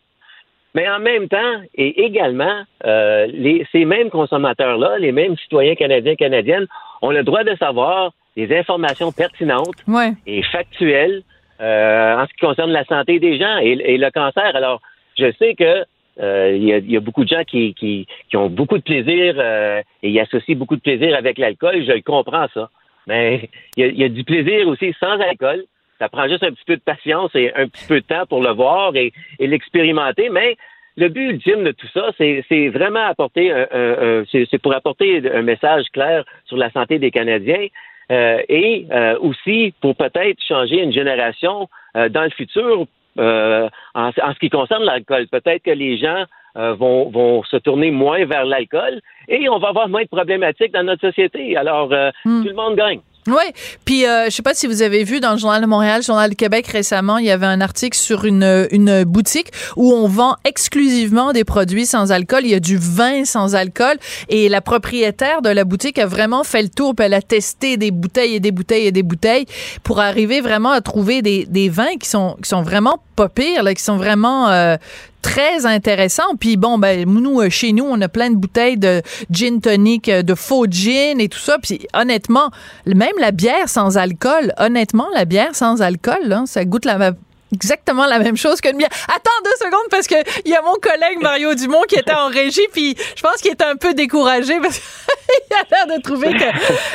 Mais 0.73 0.89
en 0.89 0.99
même 0.99 1.27
temps, 1.27 1.55
et 1.75 2.03
également, 2.05 2.63
euh, 2.85 3.27
les, 3.27 3.67
ces 3.73 3.83
mêmes 3.83 4.09
consommateurs-là, 4.09 4.99
les 4.99 5.11
mêmes 5.11 5.35
citoyens 5.37 5.75
canadiens, 5.75 6.15
canadiennes, 6.15 6.67
ont 7.01 7.11
le 7.11 7.23
droit 7.23 7.43
de 7.43 7.55
savoir 7.57 8.13
des 8.37 8.57
informations 8.57 9.11
pertinentes 9.11 9.83
Ouais. 9.87 10.13
et 10.25 10.41
factuelles 10.43 11.23
euh, 11.59 12.15
en 12.15 12.25
ce 12.25 12.31
qui 12.33 12.39
concerne 12.39 12.71
la 12.71 12.85
santé 12.85 13.19
des 13.19 13.37
gens 13.37 13.57
et, 13.57 13.71
et 13.83 13.97
le 13.97 14.09
cancer. 14.11 14.55
Alors, 14.55 14.81
je 15.19 15.29
sais 15.37 15.55
que 15.55 15.83
euh, 16.21 16.55
il 16.55 16.63
y, 16.63 16.93
y 16.93 16.97
a 16.97 16.99
beaucoup 17.01 17.25
de 17.25 17.29
gens 17.29 17.43
qui, 17.43 17.73
qui, 17.73 18.07
qui 18.29 18.37
ont 18.37 18.49
beaucoup 18.49 18.77
de 18.77 18.83
plaisir 18.83 19.35
euh, 19.37 19.81
et 20.03 20.09
y 20.09 20.19
associent 20.21 20.55
beaucoup 20.55 20.77
de 20.77 20.81
plaisir 20.81 21.17
avec 21.17 21.37
l'alcool. 21.37 21.83
Je 21.85 21.91
le 21.91 22.01
comprends, 22.01 22.47
ça. 22.53 22.69
Mais 23.07 23.49
il 23.77 23.85
y, 23.87 24.01
y 24.01 24.03
a 24.03 24.09
du 24.09 24.23
plaisir 24.23 24.67
aussi 24.67 24.93
sans 24.99 25.19
alcool. 25.19 25.63
Ça 25.99 26.09
prend 26.09 26.27
juste 26.27 26.43
un 26.43 26.51
petit 26.51 26.65
peu 26.65 26.75
de 26.77 26.81
patience 26.81 27.31
et 27.35 27.53
un 27.55 27.67
petit 27.67 27.85
peu 27.87 28.01
de 28.01 28.05
temps 28.05 28.25
pour 28.27 28.41
le 28.41 28.51
voir 28.51 28.95
et, 28.95 29.13
et 29.39 29.47
l'expérimenter. 29.47 30.29
Mais 30.29 30.57
le 30.97 31.09
but 31.09 31.29
ultime 31.29 31.63
de 31.63 31.71
tout 31.71 31.87
ça, 31.93 32.09
c'est 32.17 32.69
vraiment 32.69 33.05
apporter 33.05 33.51
un, 33.51 33.67
un- 33.71 34.19
un- 34.21 34.23
c'est 34.31 34.61
pour 34.61 34.73
apporter 34.73 35.21
un 35.31 35.41
message 35.43 35.85
clair 35.93 36.23
sur 36.45 36.57
la 36.57 36.71
santé 36.71 36.99
des 36.99 37.11
Canadiens. 37.11 37.67
Euh, 38.11 38.41
et 38.49 38.87
euh, 38.91 39.17
aussi 39.19 39.73
pour 39.79 39.95
peut-être 39.95 40.37
changer 40.45 40.81
une 40.83 40.91
génération 40.91 41.69
euh, 41.95 42.09
dans 42.09 42.23
le 42.23 42.29
futur 42.31 42.85
euh, 43.19 43.69
en, 43.93 44.07
en 44.09 44.33
ce 44.33 44.39
qui 44.39 44.49
concerne 44.49 44.83
l'alcool. 44.83 45.27
Peut-être 45.29 45.63
que 45.63 45.71
les 45.71 45.97
gens 45.97 46.25
euh, 46.57 46.73
vont, 46.73 47.09
vont 47.09 47.43
se 47.43 47.57
tourner 47.57 47.91
moins 47.91 48.25
vers 48.25 48.45
l'alcool 48.45 49.01
et 49.27 49.47
on 49.49 49.59
va 49.59 49.69
avoir 49.69 49.87
moins 49.89 50.03
de 50.03 50.07
problématiques 50.07 50.73
dans 50.73 50.83
notre 50.83 51.01
société. 51.01 51.55
Alors, 51.55 51.91
euh, 51.91 52.11
tout 52.23 52.47
le 52.47 52.53
monde 52.53 52.75
gagne. 52.75 52.99
Oui, 53.27 53.43
puis 53.85 54.07
euh, 54.07 54.25
je 54.25 54.29
sais 54.31 54.41
pas 54.41 54.55
si 54.55 54.65
vous 54.65 54.81
avez 54.81 55.03
vu 55.03 55.19
dans 55.19 55.33
le 55.33 55.37
Journal 55.37 55.61
de 55.61 55.67
Montréal, 55.67 55.97
le 55.97 56.03
Journal 56.03 56.31
du 56.31 56.35
Québec 56.35 56.65
récemment, 56.65 57.19
il 57.19 57.25
y 57.25 57.29
avait 57.29 57.45
un 57.45 57.61
article 57.61 57.95
sur 57.95 58.25
une, 58.25 58.67
une 58.71 59.03
boutique 59.03 59.49
où 59.77 59.93
on 59.93 60.07
vend 60.07 60.37
exclusivement 60.43 61.31
des 61.31 61.43
produits 61.43 61.85
sans 61.85 62.11
alcool. 62.11 62.41
Il 62.45 62.49
y 62.49 62.55
a 62.55 62.59
du 62.59 62.77
vin 62.77 63.23
sans 63.23 63.53
alcool 63.53 63.97
et 64.29 64.49
la 64.49 64.61
propriétaire 64.61 65.43
de 65.43 65.49
la 65.49 65.65
boutique 65.65 65.99
a 65.99 66.07
vraiment 66.07 66.43
fait 66.43 66.63
le 66.63 66.69
tour, 66.69 66.95
puis 66.95 67.05
elle 67.05 67.13
a 67.13 67.21
testé 67.21 67.77
des 67.77 67.91
bouteilles 67.91 68.35
et 68.35 68.39
des 68.39 68.51
bouteilles 68.51 68.87
et 68.87 68.91
des 68.91 69.03
bouteilles 69.03 69.45
pour 69.83 69.99
arriver 69.99 70.41
vraiment 70.41 70.71
à 70.71 70.81
trouver 70.81 71.21
des, 71.21 71.45
des 71.45 71.69
vins 71.69 71.97
qui 72.01 72.09
sont, 72.09 72.37
qui 72.41 72.49
sont 72.49 72.63
vraiment 72.63 72.97
pas 73.15 73.29
pires, 73.29 73.61
là, 73.61 73.75
qui 73.75 73.83
sont 73.83 73.97
vraiment 73.97 74.49
euh, 74.49 74.77
très 75.21 75.65
intéressant. 75.65 76.35
Puis 76.39 76.57
bon, 76.57 76.77
ben 76.77 77.05
nous, 77.07 77.41
euh, 77.41 77.49
chez 77.49 77.73
nous, 77.73 77.85
on 77.85 77.99
a 78.01 78.09
plein 78.09 78.29
de 78.29 78.35
bouteilles 78.35 78.77
de 78.77 79.01
gin 79.29 79.61
tonic, 79.61 80.09
euh, 80.09 80.23
de 80.23 80.35
faux 80.35 80.65
gin 80.69 81.19
et 81.19 81.29
tout 81.29 81.39
ça. 81.39 81.57
Puis 81.59 81.87
honnêtement, 81.93 82.51
même 82.85 83.17
la 83.19 83.31
bière 83.31 83.69
sans 83.69 83.97
alcool, 83.97 84.53
honnêtement, 84.57 85.07
la 85.13 85.25
bière 85.25 85.55
sans 85.55 85.81
alcool, 85.81 86.43
ça 86.45 86.65
goûte 86.65 86.85
la 86.85 87.13
exactement 87.53 88.05
la 88.05 88.19
même 88.19 88.37
chose 88.37 88.61
qu'une 88.61 88.77
bière. 88.77 88.89
Attends 89.07 89.29
deux 89.43 89.65
secondes 89.65 89.89
parce 89.89 90.07
que 90.07 90.15
il 90.45 90.51
y 90.51 90.55
a 90.55 90.61
mon 90.61 90.75
collègue 90.75 91.21
Mario 91.21 91.53
Dumont 91.53 91.81
qui 91.87 91.95
était 91.95 92.13
en 92.13 92.27
régie 92.27 92.67
puis 92.71 92.95
je 93.15 93.21
pense 93.21 93.37
qu'il 93.41 93.51
était 93.51 93.65
un 93.65 93.75
peu 93.75 93.93
découragé 93.93 94.57
parce 94.61 94.79
qu'il 94.79 95.57
a 95.57 95.85
l'air 95.85 95.97
de 95.97 96.01
trouver 96.01 96.33
que 96.33 96.45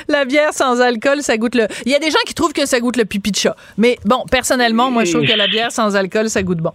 la 0.08 0.24
bière 0.24 0.54
sans 0.54 0.80
alcool 0.80 1.22
ça 1.22 1.36
goûte 1.36 1.54
le 1.54 1.66
Il 1.84 1.92
y 1.92 1.94
a 1.94 1.98
des 1.98 2.10
gens 2.10 2.18
qui 2.26 2.34
trouvent 2.34 2.52
que 2.52 2.66
ça 2.66 2.80
goûte 2.80 2.96
le 2.96 3.04
pipi 3.04 3.32
de 3.32 3.36
chat. 3.36 3.56
Mais 3.76 3.98
bon, 4.04 4.24
personnellement, 4.30 4.90
moi 4.90 5.04
je 5.04 5.12
trouve 5.12 5.26
que 5.26 5.36
la 5.36 5.46
bière 5.46 5.72
sans 5.72 5.94
alcool 5.94 6.30
ça 6.30 6.42
goûte 6.42 6.58
bon. 6.58 6.72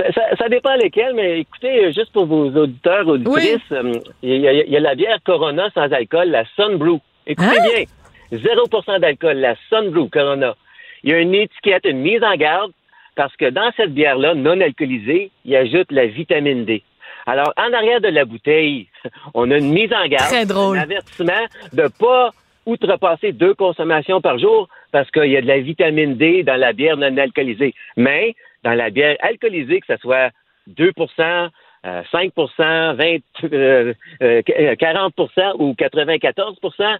Ça, 0.00 0.12
ça, 0.12 0.36
ça 0.38 0.48
dépend 0.48 0.74
lesquels, 0.76 1.14
mais 1.14 1.40
écoutez, 1.40 1.92
juste 1.92 2.12
pour 2.12 2.24
vos 2.26 2.46
auditeurs, 2.50 3.06
auditrices, 3.06 3.58
euh, 3.72 3.92
il 4.22 4.36
y, 4.40 4.48
a- 4.48 4.52
il 4.52 4.70
y 4.70 4.76
a 4.76 4.80
la 4.80 4.94
bière 4.94 5.18
Corona 5.24 5.68
sans 5.74 5.92
alcool, 5.92 6.28
la 6.30 6.44
Sun 6.56 6.76
Brew. 6.76 6.98
Écoutez 7.26 7.58
Hein? 7.58 7.84
bien, 8.30 8.38
0% 8.38 8.98
d'alcool, 8.98 9.36
la 9.38 9.54
Sun 9.68 9.90
Brew 9.90 10.08
Corona. 10.08 10.54
Il 11.02 11.10
y 11.10 11.14
a 11.14 11.18
une 11.18 11.34
étiquette, 11.34 11.84
une 11.84 11.98
mise 11.98 12.22
en 12.22 12.34
garde, 12.36 12.72
parce 13.16 13.34
que 13.36 13.50
dans 13.50 13.70
cette 13.76 13.92
bière-là, 13.92 14.34
non 14.34 14.60
alcoolisée, 14.60 15.30
il 15.44 15.56
ajoute 15.56 15.90
la 15.90 16.06
vitamine 16.06 16.64
D. 16.64 16.82
Alors, 17.26 17.52
en 17.58 17.72
arrière 17.72 18.00
de 18.00 18.08
la 18.08 18.24
bouteille, 18.24 18.88
on 19.34 19.50
a 19.50 19.58
une 19.58 19.70
mise 19.72 19.92
en 19.92 20.06
garde, 20.08 20.28
Très 20.28 20.46
drôle. 20.46 20.78
un 20.78 20.82
avertissement 20.82 21.44
de 21.72 21.88
pas 21.98 22.30
outrepasser 22.66 23.32
deux 23.32 23.54
consommations 23.54 24.20
par 24.20 24.38
jour 24.38 24.68
parce 24.92 25.10
qu'il 25.10 25.26
y 25.30 25.36
a 25.36 25.42
de 25.42 25.46
la 25.46 25.58
vitamine 25.60 26.16
D 26.16 26.42
dans 26.42 26.56
la 26.56 26.72
bière 26.72 26.96
non 26.96 27.16
alcoolisée. 27.16 27.74
Mais 27.96 28.34
dans 28.64 28.74
la 28.74 28.90
bière 28.90 29.16
alcoolisée, 29.20 29.80
que 29.80 29.94
ce 29.94 30.00
soit 30.00 30.30
2% 30.68 31.50
euh, 31.86 32.02
5% 32.12 32.94
20, 32.94 33.20
euh, 33.52 33.94
euh, 34.22 34.42
40% 34.42 35.54
ou 35.58 35.72
94% 35.72 36.98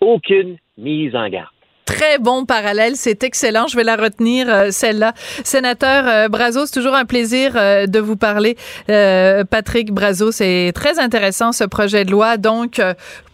aucune 0.00 0.56
mise 0.78 1.16
en 1.16 1.28
garde. 1.28 1.48
Très 1.90 2.18
bon 2.18 2.44
parallèle, 2.44 2.94
c'est 2.96 3.24
excellent. 3.24 3.66
Je 3.66 3.76
vais 3.76 3.84
la 3.84 3.96
retenir, 3.96 4.46
euh, 4.48 4.70
celle-là. 4.70 5.12
Sénateur 5.44 6.04
euh, 6.06 6.28
Brazo, 6.28 6.66
c'est 6.66 6.72
toujours 6.72 6.94
un 6.94 7.04
plaisir 7.04 7.52
euh, 7.56 7.86
de 7.86 7.98
vous 7.98 8.16
parler. 8.16 8.56
Euh, 8.88 9.44
Patrick 9.44 9.92
Brazo, 9.92 10.30
c'est 10.30 10.72
très 10.74 10.98
intéressant 10.98 11.52
ce 11.52 11.64
projet 11.64 12.04
de 12.04 12.10
loi, 12.10 12.36
donc 12.36 12.80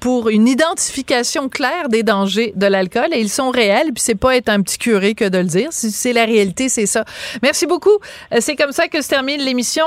pour 0.01 0.29
une 0.29 0.47
identification 0.47 1.49
claire 1.49 1.89
des 1.89 2.03
dangers 2.03 2.53
de 2.55 2.67
l'alcool, 2.67 3.09
et 3.13 3.21
ils 3.21 3.29
sont 3.29 3.51
réels, 3.51 3.93
puis 3.95 4.03
c'est 4.03 4.15
pas 4.15 4.37
être 4.37 4.49
un 4.49 4.63
petit 4.63 4.79
curé 4.79 5.15
que 5.15 5.25
de 5.25 5.39
le 5.39 5.45
dire. 5.45 5.69
Si 5.73 5.91
c'est 5.91 6.13
la 6.13 6.25
réalité, 6.25 6.69
c'est 6.69 6.87
ça. 6.87 7.05
Merci 7.43 7.67
beaucoup. 7.67 7.99
C'est 8.41 8.57
comme 8.57 8.73
ça 8.73 8.89
que 8.89 9.03
se 9.03 9.09
termine 9.09 9.41
l'émission, 9.41 9.87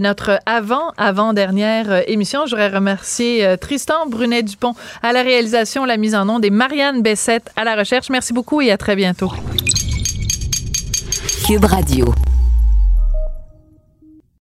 notre 0.00 0.40
avant-avant-dernière 0.46 2.08
émission. 2.08 2.44
Remercier 2.46 3.44
euh, 3.44 3.56
Tristan 3.56 4.06
Brunet-Dupont 4.06 4.74
à 5.02 5.12
la 5.12 5.22
réalisation, 5.22 5.84
la 5.84 5.96
mise 5.96 6.14
en 6.14 6.28
onde 6.28 6.44
et 6.44 6.50
Marianne 6.50 7.02
Bessette 7.02 7.50
à 7.56 7.64
la 7.64 7.76
recherche. 7.76 8.07
Merci 8.10 8.32
beaucoup 8.32 8.60
et 8.60 8.70
à 8.70 8.76
très 8.78 8.96
bientôt. 8.96 9.32